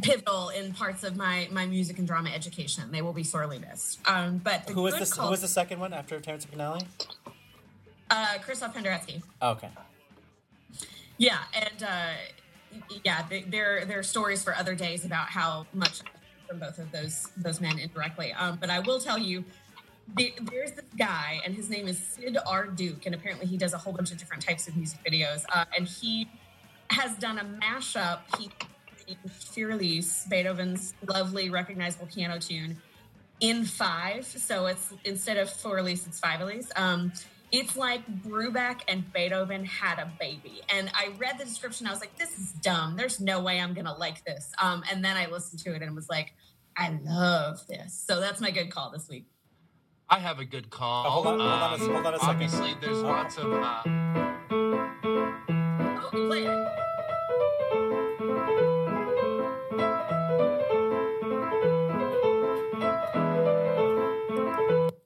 pivotal 0.01 0.49
in 0.49 0.73
parts 0.73 1.03
of 1.03 1.15
my 1.15 1.47
my 1.51 1.65
music 1.65 1.99
and 1.99 2.07
drama 2.07 2.29
education. 2.29 2.91
They 2.91 3.01
will 3.01 3.13
be 3.13 3.23
sorely 3.23 3.59
missed. 3.59 3.99
Um, 4.07 4.37
but 4.37 4.69
who 4.69 4.81
was 4.81 4.93
the 4.95 5.21
who 5.21 5.29
was 5.29 5.41
the 5.41 5.47
second 5.47 5.79
one 5.79 5.93
after 5.93 6.19
Terrence 6.19 6.45
McNally? 6.45 6.85
uh, 8.09 8.37
Krzysztof 8.39 8.73
Penderecki. 8.73 9.21
Okay. 9.41 9.69
Yeah, 11.17 11.39
and 11.53 11.83
uh, 11.83 12.13
yeah, 13.03 13.25
there 13.49 13.85
there 13.85 13.99
are 13.99 14.03
stories 14.03 14.43
for 14.43 14.55
other 14.55 14.75
days 14.75 15.05
about 15.05 15.27
how 15.27 15.65
much 15.73 16.01
from 16.47 16.59
both 16.59 16.79
of 16.79 16.91
those 16.91 17.29
those 17.37 17.61
men 17.61 17.79
indirectly. 17.79 18.33
Um, 18.33 18.57
but 18.59 18.69
I 18.69 18.79
will 18.79 18.99
tell 18.99 19.17
you, 19.17 19.43
the, 20.15 20.33
there's 20.51 20.73
this 20.73 20.85
guy, 20.97 21.39
and 21.45 21.55
his 21.55 21.69
name 21.69 21.87
is 21.87 21.97
Sid 21.97 22.37
R. 22.45 22.67
Duke, 22.67 23.05
and 23.05 23.15
apparently 23.15 23.47
he 23.47 23.57
does 23.57 23.73
a 23.73 23.77
whole 23.77 23.93
bunch 23.93 24.11
of 24.11 24.17
different 24.17 24.43
types 24.43 24.67
of 24.67 24.75
music 24.75 24.99
videos, 25.09 25.43
uh, 25.53 25.65
and 25.77 25.87
he 25.87 26.29
has 26.89 27.15
done 27.15 27.39
a 27.39 27.45
mashup. 27.45 28.19
He 28.37 28.51
Für 29.27 29.73
Elise, 29.73 30.25
Beethoven's 30.29 30.93
lovely, 31.07 31.49
recognizable 31.49 32.07
piano 32.07 32.39
tune, 32.39 32.77
in 33.39 33.65
five. 33.65 34.25
So 34.25 34.67
it's 34.67 34.93
instead 35.03 35.37
of 35.37 35.49
four 35.49 35.79
Elise, 35.79 36.07
it's 36.07 36.19
five 36.19 36.41
Elise. 36.41 36.71
Um, 36.75 37.11
it's 37.51 37.75
like 37.75 38.01
Brubeck 38.23 38.81
and 38.87 39.11
Beethoven 39.13 39.65
had 39.65 39.99
a 39.99 40.11
baby. 40.19 40.61
And 40.69 40.89
I 40.95 41.09
read 41.19 41.37
the 41.37 41.45
description. 41.45 41.85
I 41.85 41.91
was 41.91 41.99
like, 41.99 42.17
this 42.17 42.37
is 42.39 42.53
dumb. 42.53 42.95
There's 42.95 43.19
no 43.19 43.41
way 43.41 43.59
I'm 43.59 43.73
going 43.73 43.85
to 43.85 43.93
like 43.93 44.23
this. 44.25 44.51
Um, 44.61 44.83
and 44.91 45.05
then 45.05 45.17
I 45.17 45.27
listened 45.27 45.61
to 45.63 45.75
it 45.75 45.83
and 45.83 45.95
was 45.95 46.09
like, 46.09 46.33
I 46.75 46.97
love 47.03 47.67
this. 47.67 48.03
So 48.07 48.19
that's 48.19 48.41
my 48.41 48.49
good 48.49 48.71
call 48.71 48.89
this 48.89 49.07
week. 49.07 49.27
I 50.09 50.19
have 50.19 50.39
a 50.39 50.45
good 50.45 50.69
call. 50.69 51.05
Oh, 51.07 51.09
hold 51.09 51.27
on- 51.27 51.39
hold 51.39 51.51
on 51.51 51.79
a- 51.79 51.83
Um, 51.83 51.91
hold 51.93 52.05
on 52.05 52.13
a 52.13 52.19
second. 52.19 52.29
Obviously, 52.35 52.73
there's 52.81 53.01
lots 53.01 53.37
of. 53.37 53.51
Uh, 53.51 53.81
Oh, 56.05 56.09
play 56.11 56.43
it. 56.45 57.73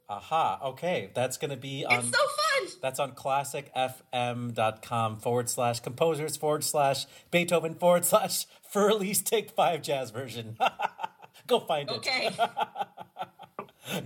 Aha. 0.09 0.59
Okay, 0.63 1.11
that's 1.13 1.37
going 1.37 1.51
to 1.51 1.57
be 1.57 1.85
on. 1.85 1.99
It's 1.99 2.07
so 2.09 2.17
fun. 2.17 2.67
That's 2.81 2.99
on 2.99 3.11
classicfm.com 3.11 5.17
forward 5.19 5.49
slash 5.49 5.79
composers 5.81 6.37
forward 6.37 6.63
slash 6.63 7.05
Beethoven 7.29 7.75
forward 7.75 8.05
slash 8.05 8.45
Für 8.73 8.89
Elise 8.91 9.21
Take 9.21 9.51
Five 9.51 9.81
Jazz 9.81 10.11
version. 10.11 10.57
Go 11.47 11.59
find 11.59 11.89
it. 11.89 11.97
Okay. 11.97 12.29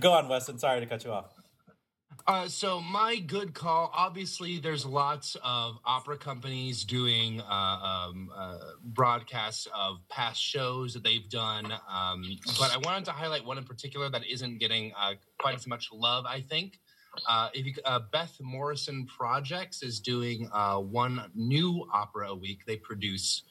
Go 0.00 0.12
on, 0.12 0.28
Weston. 0.28 0.58
Sorry 0.58 0.80
to 0.80 0.86
cut 0.86 1.04
you 1.04 1.12
off. 1.12 1.26
Uh, 2.26 2.46
so 2.46 2.80
my 2.80 3.16
good 3.18 3.52
call. 3.52 3.90
Obviously, 3.92 4.58
there's 4.58 4.86
lots 4.86 5.36
of 5.42 5.78
opera 5.84 6.16
companies 6.16 6.84
doing 6.84 7.40
uh, 7.40 7.44
um, 7.52 8.30
uh, 8.36 8.58
broadcasts 8.84 9.66
of 9.74 9.96
past 10.08 10.40
shows 10.40 10.94
that 10.94 11.02
they've 11.02 11.28
done, 11.28 11.72
um, 11.90 12.22
but 12.60 12.72
I 12.72 12.76
wanted 12.84 13.06
to 13.06 13.10
highlight 13.10 13.44
one 13.44 13.58
in 13.58 13.64
particular 13.64 14.08
that 14.10 14.24
isn't 14.24 14.58
getting 14.58 14.92
uh, 14.96 15.14
quite 15.40 15.56
as 15.56 15.66
much 15.66 15.88
love. 15.92 16.24
I 16.26 16.40
think. 16.40 16.78
Uh, 17.28 17.48
if 17.52 17.66
you, 17.66 17.74
uh, 17.84 18.00
Beth 18.10 18.38
Morrison 18.40 19.06
Projects 19.06 19.82
is 19.82 20.00
doing 20.00 20.48
one 20.90 21.30
new 21.34 21.86
opera 21.92 22.28
a 22.30 22.34
week. 22.34 22.60
They 22.66 22.76
produce 22.76 23.42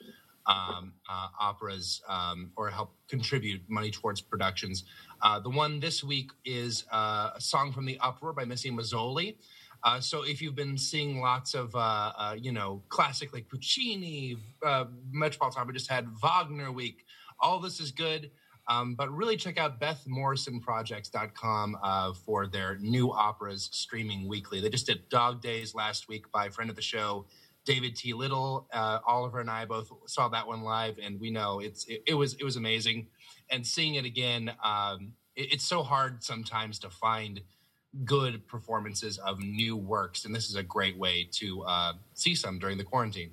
um, 0.47 0.93
operas 1.39 2.01
um, 2.07 2.51
or 2.55 2.69
help 2.69 2.95
contribute 3.07 3.61
money 3.67 3.91
towards 3.91 4.21
productions. 4.21 4.85
Uh, 5.21 5.39
the 5.39 5.49
one 5.49 5.79
this 5.79 6.03
week 6.03 6.31
is 6.45 6.85
uh, 6.91 7.31
a 7.35 7.41
song 7.41 7.71
from 7.71 7.85
the 7.85 7.97
Uproar 7.99 8.33
by 8.33 8.45
Missy 8.45 8.71
Mazzoli. 8.71 9.35
Uh, 9.83 9.99
so 9.99 10.23
if 10.23 10.41
you've 10.41 10.55
been 10.55 10.77
seeing 10.77 11.19
lots 11.21 11.53
of, 11.53 11.75
uh, 11.75 12.11
uh, 12.17 12.35
you 12.39 12.51
know, 12.51 12.83
classic 12.89 13.33
like 13.33 13.49
Puccini, 13.49 14.37
Metropolitan 15.11 15.61
Opera 15.61 15.73
just 15.73 15.89
had 15.89 16.07
Wagner 16.21 16.71
Week, 16.71 17.05
all 17.39 17.59
this 17.59 17.79
is 17.79 17.91
good. 17.91 18.31
Um, 18.67 18.93
but 18.95 19.11
really 19.11 19.37
check 19.37 19.57
out 19.57 19.81
BethMorrisonProjects.com 19.81 21.77
uh, 21.81 22.13
for 22.13 22.45
their 22.47 22.77
new 22.77 23.11
operas 23.11 23.69
streaming 23.73 24.27
weekly. 24.27 24.61
They 24.61 24.69
just 24.69 24.85
did 24.85 25.09
Dog 25.09 25.41
Days 25.41 25.73
last 25.73 26.07
week 26.07 26.31
by 26.31 26.49
friend 26.49 26.69
of 26.69 26.75
the 26.75 26.81
show, 26.81 27.25
David 27.65 27.95
T. 27.95 28.13
Little. 28.13 28.67
Uh, 28.73 28.99
Oliver 29.05 29.39
and 29.39 29.49
I 29.49 29.65
both 29.65 29.91
saw 30.07 30.29
that 30.29 30.47
one 30.47 30.61
live, 30.61 30.97
and 31.01 31.19
we 31.19 31.31
know 31.31 31.59
it's 31.59 31.85
it, 31.85 32.03
it 32.07 32.13
was 32.13 32.33
it 32.35 32.43
was 32.43 32.55
amazing. 32.55 33.07
And 33.49 33.65
seeing 33.65 33.95
it 33.95 34.05
again, 34.05 34.51
um, 34.63 35.13
it, 35.35 35.53
it's 35.53 35.65
so 35.67 35.83
hard 35.83 36.23
sometimes 36.23 36.79
to 36.79 36.89
find 36.89 37.41
good 38.05 38.47
performances 38.47 39.17
of 39.19 39.39
new 39.39 39.75
works, 39.75 40.25
and 40.25 40.33
this 40.33 40.49
is 40.49 40.55
a 40.55 40.63
great 40.63 40.97
way 40.97 41.27
to 41.33 41.63
uh, 41.63 41.93
see 42.13 42.35
some 42.35 42.57
during 42.57 42.77
the 42.77 42.83
quarantine. 42.83 43.31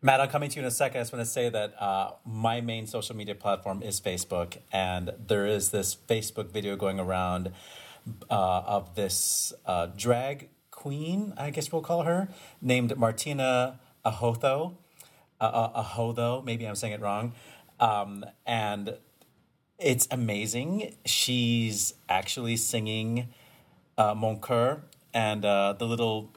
Matt, 0.00 0.20
I'm 0.20 0.28
coming 0.28 0.50
to 0.50 0.56
you 0.56 0.62
in 0.62 0.68
a 0.68 0.70
second. 0.70 0.98
I 0.98 1.00
just 1.00 1.14
want 1.14 1.24
to 1.24 1.30
say 1.30 1.48
that 1.48 1.80
uh, 1.80 2.12
my 2.26 2.60
main 2.60 2.86
social 2.86 3.16
media 3.16 3.34
platform 3.34 3.82
is 3.82 4.00
Facebook, 4.00 4.58
and 4.70 5.12
there 5.26 5.46
is 5.46 5.70
this 5.70 5.94
Facebook 5.94 6.52
video 6.52 6.76
going 6.76 7.00
around 7.00 7.52
uh, 8.30 8.62
of 8.66 8.94
this 8.94 9.52
uh, 9.64 9.86
drag 9.96 10.50
queen, 10.84 11.32
I 11.38 11.48
guess 11.48 11.72
we'll 11.72 11.80
call 11.80 12.02
her, 12.02 12.28
named 12.60 12.94
Martina 12.98 13.80
Ahotho. 14.04 14.74
Uh, 15.40 15.44
uh, 15.44 15.82
Ahotho, 15.82 16.44
maybe 16.44 16.66
I'm 16.66 16.74
saying 16.74 16.92
it 16.92 17.00
wrong. 17.00 17.32
Um, 17.80 18.26
and 18.46 18.98
it's 19.78 20.06
amazing. 20.10 20.94
She's 21.06 21.94
actually 22.06 22.58
singing 22.58 23.28
uh, 23.96 24.14
Mon 24.14 24.40
Coeur, 24.40 24.82
and 25.14 25.42
uh, 25.46 25.72
the 25.72 25.86
little 25.86 26.34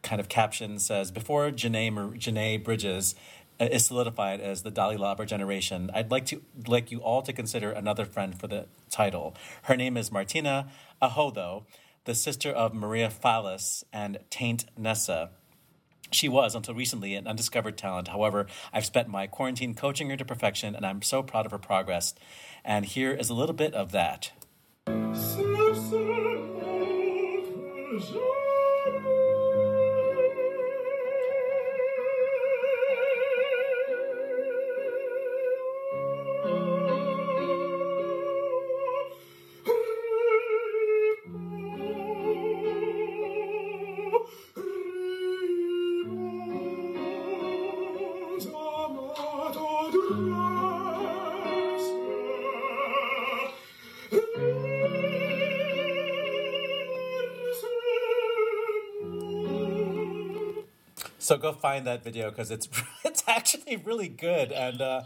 kind 0.00 0.18
of 0.18 0.30
caption 0.30 0.78
says, 0.78 1.10
"Before 1.10 1.50
Janae, 1.50 1.92
Mar- 1.92 2.14
Janae 2.14 2.64
Bridges 2.64 3.14
uh, 3.60 3.68
is 3.70 3.84
solidified 3.84 4.40
as 4.40 4.62
the 4.62 4.70
Dalai 4.70 4.96
Lama 4.96 5.26
generation, 5.26 5.90
I'd 5.92 6.10
like 6.10 6.24
to 6.26 6.40
like 6.66 6.90
you 6.90 7.00
all 7.00 7.20
to 7.20 7.32
consider 7.34 7.70
another 7.70 8.06
friend 8.06 8.34
for 8.40 8.46
the 8.46 8.64
title. 8.90 9.34
Her 9.64 9.76
name 9.76 9.98
is 9.98 10.10
Martina 10.10 10.68
Ahodho, 11.02 11.64
the 12.04 12.14
sister 12.14 12.50
of 12.50 12.74
Maria 12.74 13.08
Fallis 13.10 13.84
and 13.92 14.18
Taint 14.30 14.64
Nessa. 14.76 15.30
She 16.12 16.28
was, 16.28 16.54
until 16.54 16.74
recently, 16.74 17.14
an 17.14 17.26
undiscovered 17.26 17.78
talent. 17.78 18.08
However, 18.08 18.46
I've 18.72 18.86
spent 18.86 19.08
my 19.08 19.26
quarantine 19.26 19.74
coaching 19.74 20.10
her 20.10 20.16
to 20.16 20.24
perfection, 20.24 20.74
and 20.74 20.84
I'm 20.84 21.02
so 21.02 21.22
proud 21.22 21.46
of 21.46 21.52
her 21.52 21.58
progress. 21.58 22.14
And 22.64 22.84
here 22.84 23.12
is 23.12 23.30
a 23.30 23.34
little 23.34 23.54
bit 23.54 23.74
of 23.74 23.92
that. 23.92 24.32
So 61.30 61.38
go 61.38 61.52
find 61.52 61.86
that 61.86 62.02
video 62.02 62.28
because 62.30 62.50
it's 62.50 62.68
it's 63.04 63.22
actually 63.28 63.76
really 63.76 64.08
good 64.08 64.50
and 64.50 64.82
uh, 64.82 65.02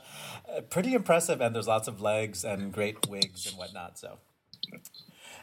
pretty 0.70 0.94
impressive. 0.94 1.42
And 1.42 1.54
there's 1.54 1.68
lots 1.68 1.86
of 1.86 2.00
legs 2.00 2.44
and 2.44 2.72
great 2.72 3.06
wigs 3.10 3.46
and 3.46 3.58
whatnot. 3.58 3.98
So, 3.98 4.20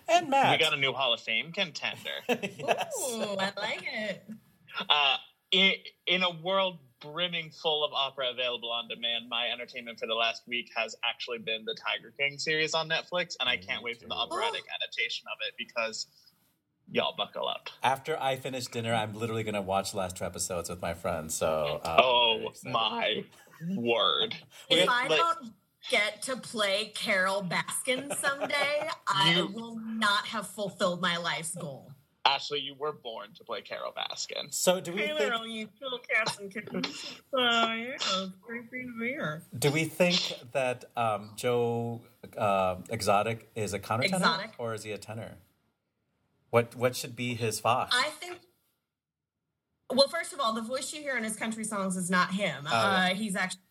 and 0.10 0.28
Matt, 0.28 0.58
We 0.58 0.66
got 0.66 0.74
a 0.74 0.82
new 0.82 0.92
Hall 0.92 1.14
of 1.14 1.22
Fame 1.22 1.52
contender. 1.52 2.10
yes. 2.28 2.94
Ooh, 3.14 3.38
I 3.38 3.52
like 3.58 3.86
it. 3.94 4.28
Uh, 4.90 5.18
in, 5.52 5.74
in 6.08 6.24
a 6.24 6.32
world 6.42 6.80
brimming 7.00 7.52
full 7.52 7.84
of 7.86 7.92
opera 7.94 8.32
available 8.32 8.72
on 8.72 8.88
demand, 8.88 9.30
my 9.30 9.50
entertainment 9.54 10.00
for 10.00 10.08
the 10.08 10.16
last 10.16 10.42
week 10.48 10.72
has 10.76 10.96
actually 11.08 11.38
been 11.38 11.64
the 11.64 11.76
Tiger 11.76 12.12
King 12.18 12.40
series 12.40 12.74
on 12.74 12.90
Netflix, 12.90 13.36
and 13.40 13.48
I 13.48 13.58
can't 13.58 13.84
wait 13.84 14.02
for 14.02 14.08
the 14.08 14.16
operatic 14.16 14.64
adaptation 14.82 15.28
of 15.28 15.38
it 15.48 15.54
because 15.60 16.08
y'all 16.92 17.16
buckle 17.18 17.48
up. 17.48 17.70
After 17.84 18.18
I 18.22 18.36
finish 18.36 18.68
dinner, 18.68 18.94
I'm 18.94 19.14
literally 19.14 19.44
going 19.44 19.56
to 19.56 19.62
watch 19.62 19.92
the 19.92 19.98
last 19.98 20.18
two 20.18 20.26
episodes 20.26 20.70
with 20.70 20.82
my 20.82 20.94
friends. 20.94 21.34
So, 21.34 21.82
uh, 21.84 22.02
Oh 22.04 22.52
my 22.66 23.24
word! 23.76 24.36
If 24.70 24.78
We- 24.82 24.88
I 24.88 25.08
like- 25.08 25.20
don't 25.20 25.54
get 25.90 26.22
to 26.24 26.38
play 26.38 26.92
Carole 26.96 27.44
Baskin 27.44 28.16
someday, 28.18 28.90
I 29.08 29.36
You- 29.36 29.48
will 29.48 29.78
not 29.80 30.28
have 30.28 30.48
fulfilled 30.48 31.02
my 31.02 31.18
life's 31.18 31.56
goal. 31.56 31.92
Ashley, 32.24 32.60
you 32.60 32.76
were 32.76 32.92
born 32.92 33.30
to 33.34 33.44
play 33.44 33.62
Carole 33.62 33.92
Baskin. 33.98 34.54
So 34.54 34.80
do 34.80 34.92
we 34.94 35.00
think? 35.08 35.20
you 35.48 35.68
little 35.82 35.98
cats 36.08 36.38
and 36.38 36.54
kittens. 36.54 37.16
Uh, 37.34 37.40
yeah, 37.40 37.96
it's 37.96 38.32
creepy 38.44 38.84
to 38.86 38.92
be 39.00 39.08
here. 39.08 39.42
Do 39.58 39.72
we 39.72 39.86
think 39.86 40.32
that 40.52 40.86
um, 40.96 41.32
Joe 41.36 42.02
uh, 42.38 42.76
Exotic 42.92 43.50
is 43.56 43.74
a 43.74 43.80
countertenor 43.80 44.04
Exotic? 44.18 44.52
or 44.60 44.76
is 44.76 44.84
he 44.84 44.92
a 44.92 45.00
tenor? 45.00 45.32
What 46.52 46.76
what 46.76 46.96
should 46.96 47.16
be 47.16 47.34
his 47.34 47.60
Fach? 47.60 47.90
I 47.92 48.10
think. 48.20 48.40
Well, 49.92 50.08
first 50.08 50.32
of 50.32 50.40
all, 50.40 50.54
the 50.54 50.62
voice 50.62 50.94
you 50.94 51.02
hear 51.02 51.18
in 51.18 51.24
his 51.24 51.36
country 51.36 51.64
songs 51.64 51.98
is 51.98 52.10
not 52.10 52.32
him. 52.32 52.66
Oh, 52.66 52.74
uh, 52.74 53.08
he's 53.08 53.36
actually 53.36 53.62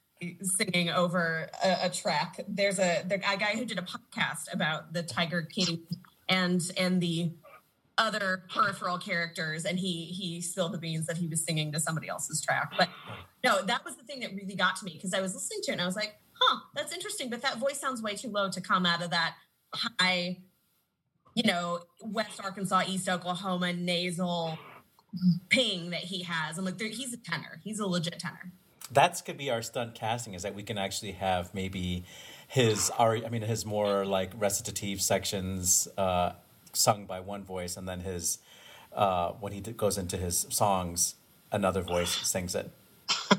singing 0.42 0.90
over 0.90 1.48
a, 1.64 1.86
a 1.86 1.90
track. 1.90 2.40
There's 2.46 2.78
a, 2.78 3.02
the, 3.06 3.14
a 3.16 3.36
guy 3.38 3.54
who 3.56 3.64
did 3.64 3.78
a 3.78 3.82
podcast 3.82 4.52
about 4.52 4.92
the 4.92 5.02
Tiger 5.02 5.42
King 5.42 5.82
and 6.28 6.62
and 6.76 7.00
the 7.00 7.32
other 7.98 8.44
peripheral 8.52 8.98
characters, 8.98 9.66
and 9.66 9.78
he 9.78 10.06
he 10.06 10.40
spilled 10.40 10.72
the 10.72 10.78
beans 10.78 11.06
that 11.06 11.18
he 11.18 11.26
was 11.26 11.44
singing 11.44 11.72
to 11.72 11.80
somebody 11.80 12.08
else's 12.08 12.40
track. 12.40 12.72
But 12.78 12.88
no, 13.44 13.62
that 13.62 13.84
was 13.84 13.96
the 13.96 14.04
thing 14.04 14.20
that 14.20 14.34
really 14.34 14.56
got 14.56 14.76
to 14.76 14.84
me 14.86 14.92
because 14.94 15.12
I 15.12 15.20
was 15.20 15.34
listening 15.34 15.60
to 15.64 15.70
it 15.72 15.74
and 15.74 15.82
I 15.82 15.86
was 15.86 15.96
like, 15.96 16.14
"Huh, 16.32 16.60
that's 16.74 16.94
interesting," 16.94 17.28
but 17.28 17.42
that 17.42 17.58
voice 17.58 17.78
sounds 17.78 18.00
way 18.00 18.14
too 18.14 18.28
low 18.28 18.50
to 18.50 18.60
come 18.60 18.86
out 18.86 19.02
of 19.02 19.10
that 19.10 19.34
high 19.74 20.38
you 21.34 21.42
know, 21.44 21.80
West 22.02 22.40
Arkansas, 22.42 22.82
East 22.88 23.08
Oklahoma 23.08 23.72
nasal 23.72 24.58
ping 25.48 25.90
that 25.90 26.00
he 26.00 26.22
has. 26.22 26.58
I'm 26.58 26.64
like, 26.64 26.78
there, 26.78 26.88
he's 26.88 27.12
a 27.12 27.16
tenor. 27.16 27.60
He's 27.64 27.78
a 27.80 27.86
legit 27.86 28.18
tenor. 28.18 28.52
That's 28.92 29.22
could 29.22 29.36
be 29.36 29.50
our 29.50 29.62
stunt 29.62 29.94
casting 29.94 30.34
is 30.34 30.42
that 30.42 30.54
we 30.54 30.62
can 30.62 30.76
actually 30.76 31.12
have 31.12 31.54
maybe 31.54 32.04
his 32.48 32.90
our 32.98 33.16
I 33.16 33.28
mean 33.28 33.42
his 33.42 33.64
more 33.64 34.04
like 34.04 34.32
recitative 34.36 35.00
sections 35.00 35.86
uh, 35.96 36.32
sung 36.72 37.06
by 37.06 37.20
one 37.20 37.44
voice 37.44 37.76
and 37.76 37.88
then 37.88 38.00
his 38.00 38.38
uh, 38.92 39.30
when 39.38 39.52
he 39.52 39.60
goes 39.60 39.96
into 39.96 40.16
his 40.16 40.46
songs 40.50 41.14
another 41.52 41.82
voice 41.82 42.10
sings 42.28 42.56
it 42.56 42.72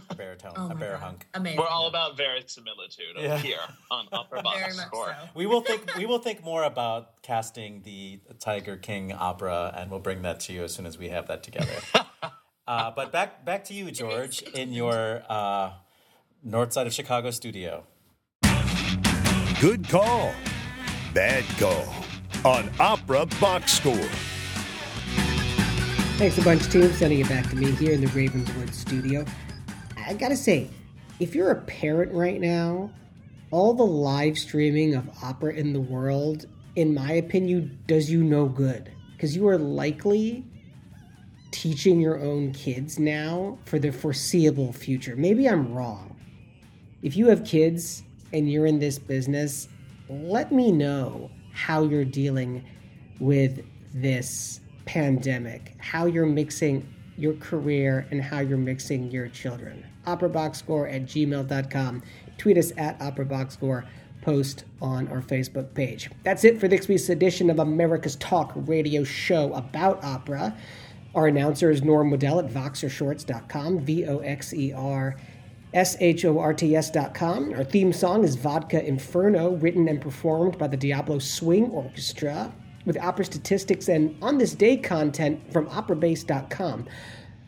a 0.09 0.15
baritone 0.15 0.53
Oh 0.55 0.65
a 0.65 0.67
my 0.69 0.73
bar 0.75 0.91
God. 0.91 0.99
hunk. 0.99 1.27
Amazing. 1.33 1.59
We're 1.59 1.67
all 1.67 1.87
about 1.87 2.17
verisimilitude 2.17 3.15
Yeah. 3.17 3.37
here 3.37 3.57
on 3.89 4.07
Opera 4.11 4.41
Box 4.41 4.59
Very 4.59 4.75
much 4.75 4.85
Score. 4.87 5.07
so. 5.07 5.29
We 5.35 5.45
will 5.45 5.61
think 5.61 5.95
we 5.97 6.05
will 6.05 6.19
think 6.19 6.43
more 6.43 6.63
about 6.63 7.21
casting 7.23 7.81
the 7.83 8.19
Tiger 8.39 8.77
King 8.77 9.13
opera, 9.13 9.73
and 9.75 9.89
we'll 9.91 9.99
bring 9.99 10.21
that 10.23 10.39
to 10.41 10.53
you 10.53 10.63
as 10.63 10.73
soon 10.73 10.85
as 10.85 10.97
we 10.97 11.09
have 11.09 11.27
that 11.27 11.43
together. 11.43 11.73
uh, 12.67 12.91
but 12.91 13.11
back 13.11 13.43
back 13.45 13.63
to 13.65 13.73
you, 13.73 13.91
George, 13.91 14.41
in 14.41 14.73
your 14.73 15.23
uh, 15.29 15.71
north 16.43 16.73
side 16.73 16.87
of 16.87 16.93
Chicago 16.93 17.31
studio. 17.31 17.83
Good 19.59 19.87
call. 19.89 20.33
Bad 21.13 21.43
call. 21.59 21.85
On 22.43 22.69
Opera 22.79 23.27
Box 23.39 23.73
Score. 23.73 24.09
Thanks 26.17 26.37
a 26.37 26.41
bunch, 26.43 26.67
team. 26.69 26.91
Sending 26.93 27.19
it 27.19 27.29
back 27.29 27.49
to 27.49 27.55
me 27.55 27.71
here 27.71 27.93
in 27.93 28.01
the 28.01 28.07
Ravenswood 28.07 28.73
studio. 28.73 29.25
I 30.11 30.13
gotta 30.13 30.35
say, 30.35 30.67
if 31.21 31.33
you're 31.35 31.51
a 31.51 31.61
parent 31.61 32.11
right 32.11 32.41
now, 32.41 32.91
all 33.49 33.73
the 33.73 33.85
live 33.85 34.37
streaming 34.37 34.93
of 34.93 35.09
opera 35.23 35.53
in 35.53 35.71
the 35.71 35.79
world, 35.79 36.47
in 36.75 36.93
my 36.93 37.13
opinion, 37.13 37.79
does 37.87 38.11
you 38.11 38.21
no 38.21 38.47
good. 38.47 38.91
Because 39.13 39.37
you 39.37 39.47
are 39.47 39.57
likely 39.57 40.43
teaching 41.51 42.01
your 42.01 42.19
own 42.19 42.51
kids 42.51 42.99
now 42.99 43.57
for 43.63 43.79
the 43.79 43.89
foreseeable 43.89 44.73
future. 44.73 45.15
Maybe 45.15 45.47
I'm 45.47 45.73
wrong. 45.73 46.19
If 47.01 47.15
you 47.15 47.29
have 47.29 47.45
kids 47.45 48.03
and 48.33 48.51
you're 48.51 48.65
in 48.65 48.79
this 48.79 48.99
business, 48.99 49.69
let 50.09 50.51
me 50.51 50.73
know 50.73 51.31
how 51.53 51.83
you're 51.83 52.03
dealing 52.03 52.65
with 53.21 53.65
this 53.93 54.59
pandemic, 54.83 55.73
how 55.77 56.05
you're 56.05 56.25
mixing 56.25 56.85
your 57.21 57.33
career 57.35 58.07
and 58.11 58.21
how 58.21 58.39
you're 58.39 58.57
mixing 58.57 59.11
your 59.11 59.27
children. 59.27 59.85
OperaBoxScore 60.07 60.93
at 60.93 61.03
gmail.com. 61.03 62.03
Tweet 62.37 62.57
us 62.57 62.71
at 62.77 62.99
OperaBoxScore. 62.99 63.85
Post 64.21 64.65
on 64.81 65.07
our 65.07 65.21
Facebook 65.21 65.73
page. 65.73 66.09
That's 66.23 66.43
it 66.43 66.59
for 66.59 66.67
this 66.67 66.87
week's 66.87 67.09
edition 67.09 67.49
of 67.49 67.57
America's 67.57 68.15
Talk 68.17 68.51
radio 68.55 69.03
show 69.03 69.51
about 69.53 70.03
opera. 70.03 70.55
Our 71.15 71.27
announcer 71.27 71.71
is 71.71 71.81
Norm 71.81 72.11
Waddell 72.11 72.39
at 72.39 72.47
voxershorts.com, 72.47 73.79
V 73.79 74.05
O 74.05 74.19
X 74.19 74.53
E 74.53 74.73
R 74.73 75.17
S 75.73 75.97
H 75.99 76.25
O 76.25 76.39
R 76.39 76.53
T 76.53 76.75
S.com. 76.75 77.53
Our 77.53 77.63
theme 77.63 77.93
song 77.93 78.23
is 78.23 78.35
Vodka 78.35 78.85
Inferno, 78.85 79.55
written 79.55 79.87
and 79.87 80.01
performed 80.01 80.57
by 80.57 80.67
the 80.67 80.77
Diablo 80.77 81.19
Swing 81.19 81.65
Orchestra, 81.71 82.53
with 82.85 82.97
opera 82.97 83.25
statistics 83.25 83.87
and 83.87 84.15
on 84.21 84.37
this 84.37 84.53
day 84.53 84.77
content 84.77 85.51
from 85.51 85.67
operabase.com. 85.67 86.87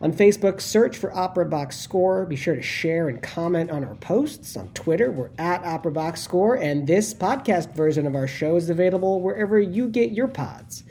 On 0.02 0.12
Facebook, 0.12 0.60
search 0.60 0.98
for 0.98 1.16
Opera 1.16 1.46
Box 1.46 1.80
Score. 1.80 2.26
Be 2.26 2.36
sure 2.36 2.56
to 2.56 2.62
share 2.62 3.08
and 3.08 3.24
comment 3.24 3.72
on 3.72 3.86
our 3.86 3.96
posts. 3.96 4.58
On 4.58 4.68
Twitter, 4.74 5.12
we're 5.12 5.30
at 5.38 5.64
Opera 5.64 5.94
Box 5.94 6.22
Score, 6.22 6.56
and 6.56 6.86
this 6.86 7.14
podcast 7.14 7.74
version 7.74 8.06
of 8.06 8.14
our 8.14 8.28
show 8.28 8.58
is 8.58 8.70
available 8.70 9.22
wherever 9.22 9.58
you 9.58 9.88
get 9.88 10.12
your 10.12 10.28
pods. 10.28 10.84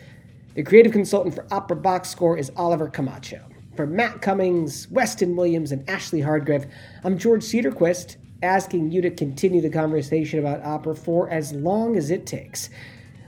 The 0.55 0.62
creative 0.62 0.93
consultant 0.93 1.35
for 1.35 1.47
Opera 1.51 1.77
Box 1.77 2.09
Score 2.09 2.39
is 2.39 2.51
Oliver 2.56 2.89
Camacho. 2.89 3.43
For 3.77 3.86
Matt 3.86 4.23
Cummings, 4.23 4.89
Weston 4.90 5.36
Williams, 5.36 5.73
and 5.73 5.89
Ashley 5.90 6.20
Hardgrave, 6.23 6.66
I'm 7.05 7.19
George 7.19 7.43
Cederquist, 7.43 8.16
asking 8.43 8.90
you 8.93 9.01
to 9.02 9.10
continue 9.10 9.60
the 9.60 9.70
conversation 9.70 10.39
about 10.39 10.64
opera 10.64 10.97
for 10.97 11.28
as 11.31 11.52
long 11.52 11.97
as 11.97 12.10
it 12.10 12.27
takes. 12.27 12.70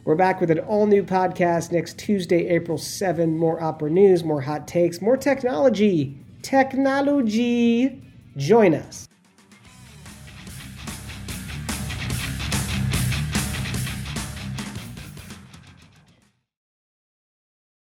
We're 0.04 0.16
back 0.16 0.38
with 0.38 0.50
an 0.50 0.58
all 0.58 0.86
new 0.86 1.02
podcast 1.02 1.72
next 1.72 1.98
Tuesday, 1.98 2.46
April 2.48 2.76
7. 2.76 3.38
More 3.38 3.62
opera 3.62 3.88
news, 3.88 4.22
more 4.22 4.42
hot 4.42 4.68
takes, 4.68 5.00
more 5.00 5.16
technology. 5.16 6.22
Technology. 6.42 8.02
Join 8.36 8.74
us. 8.74 9.08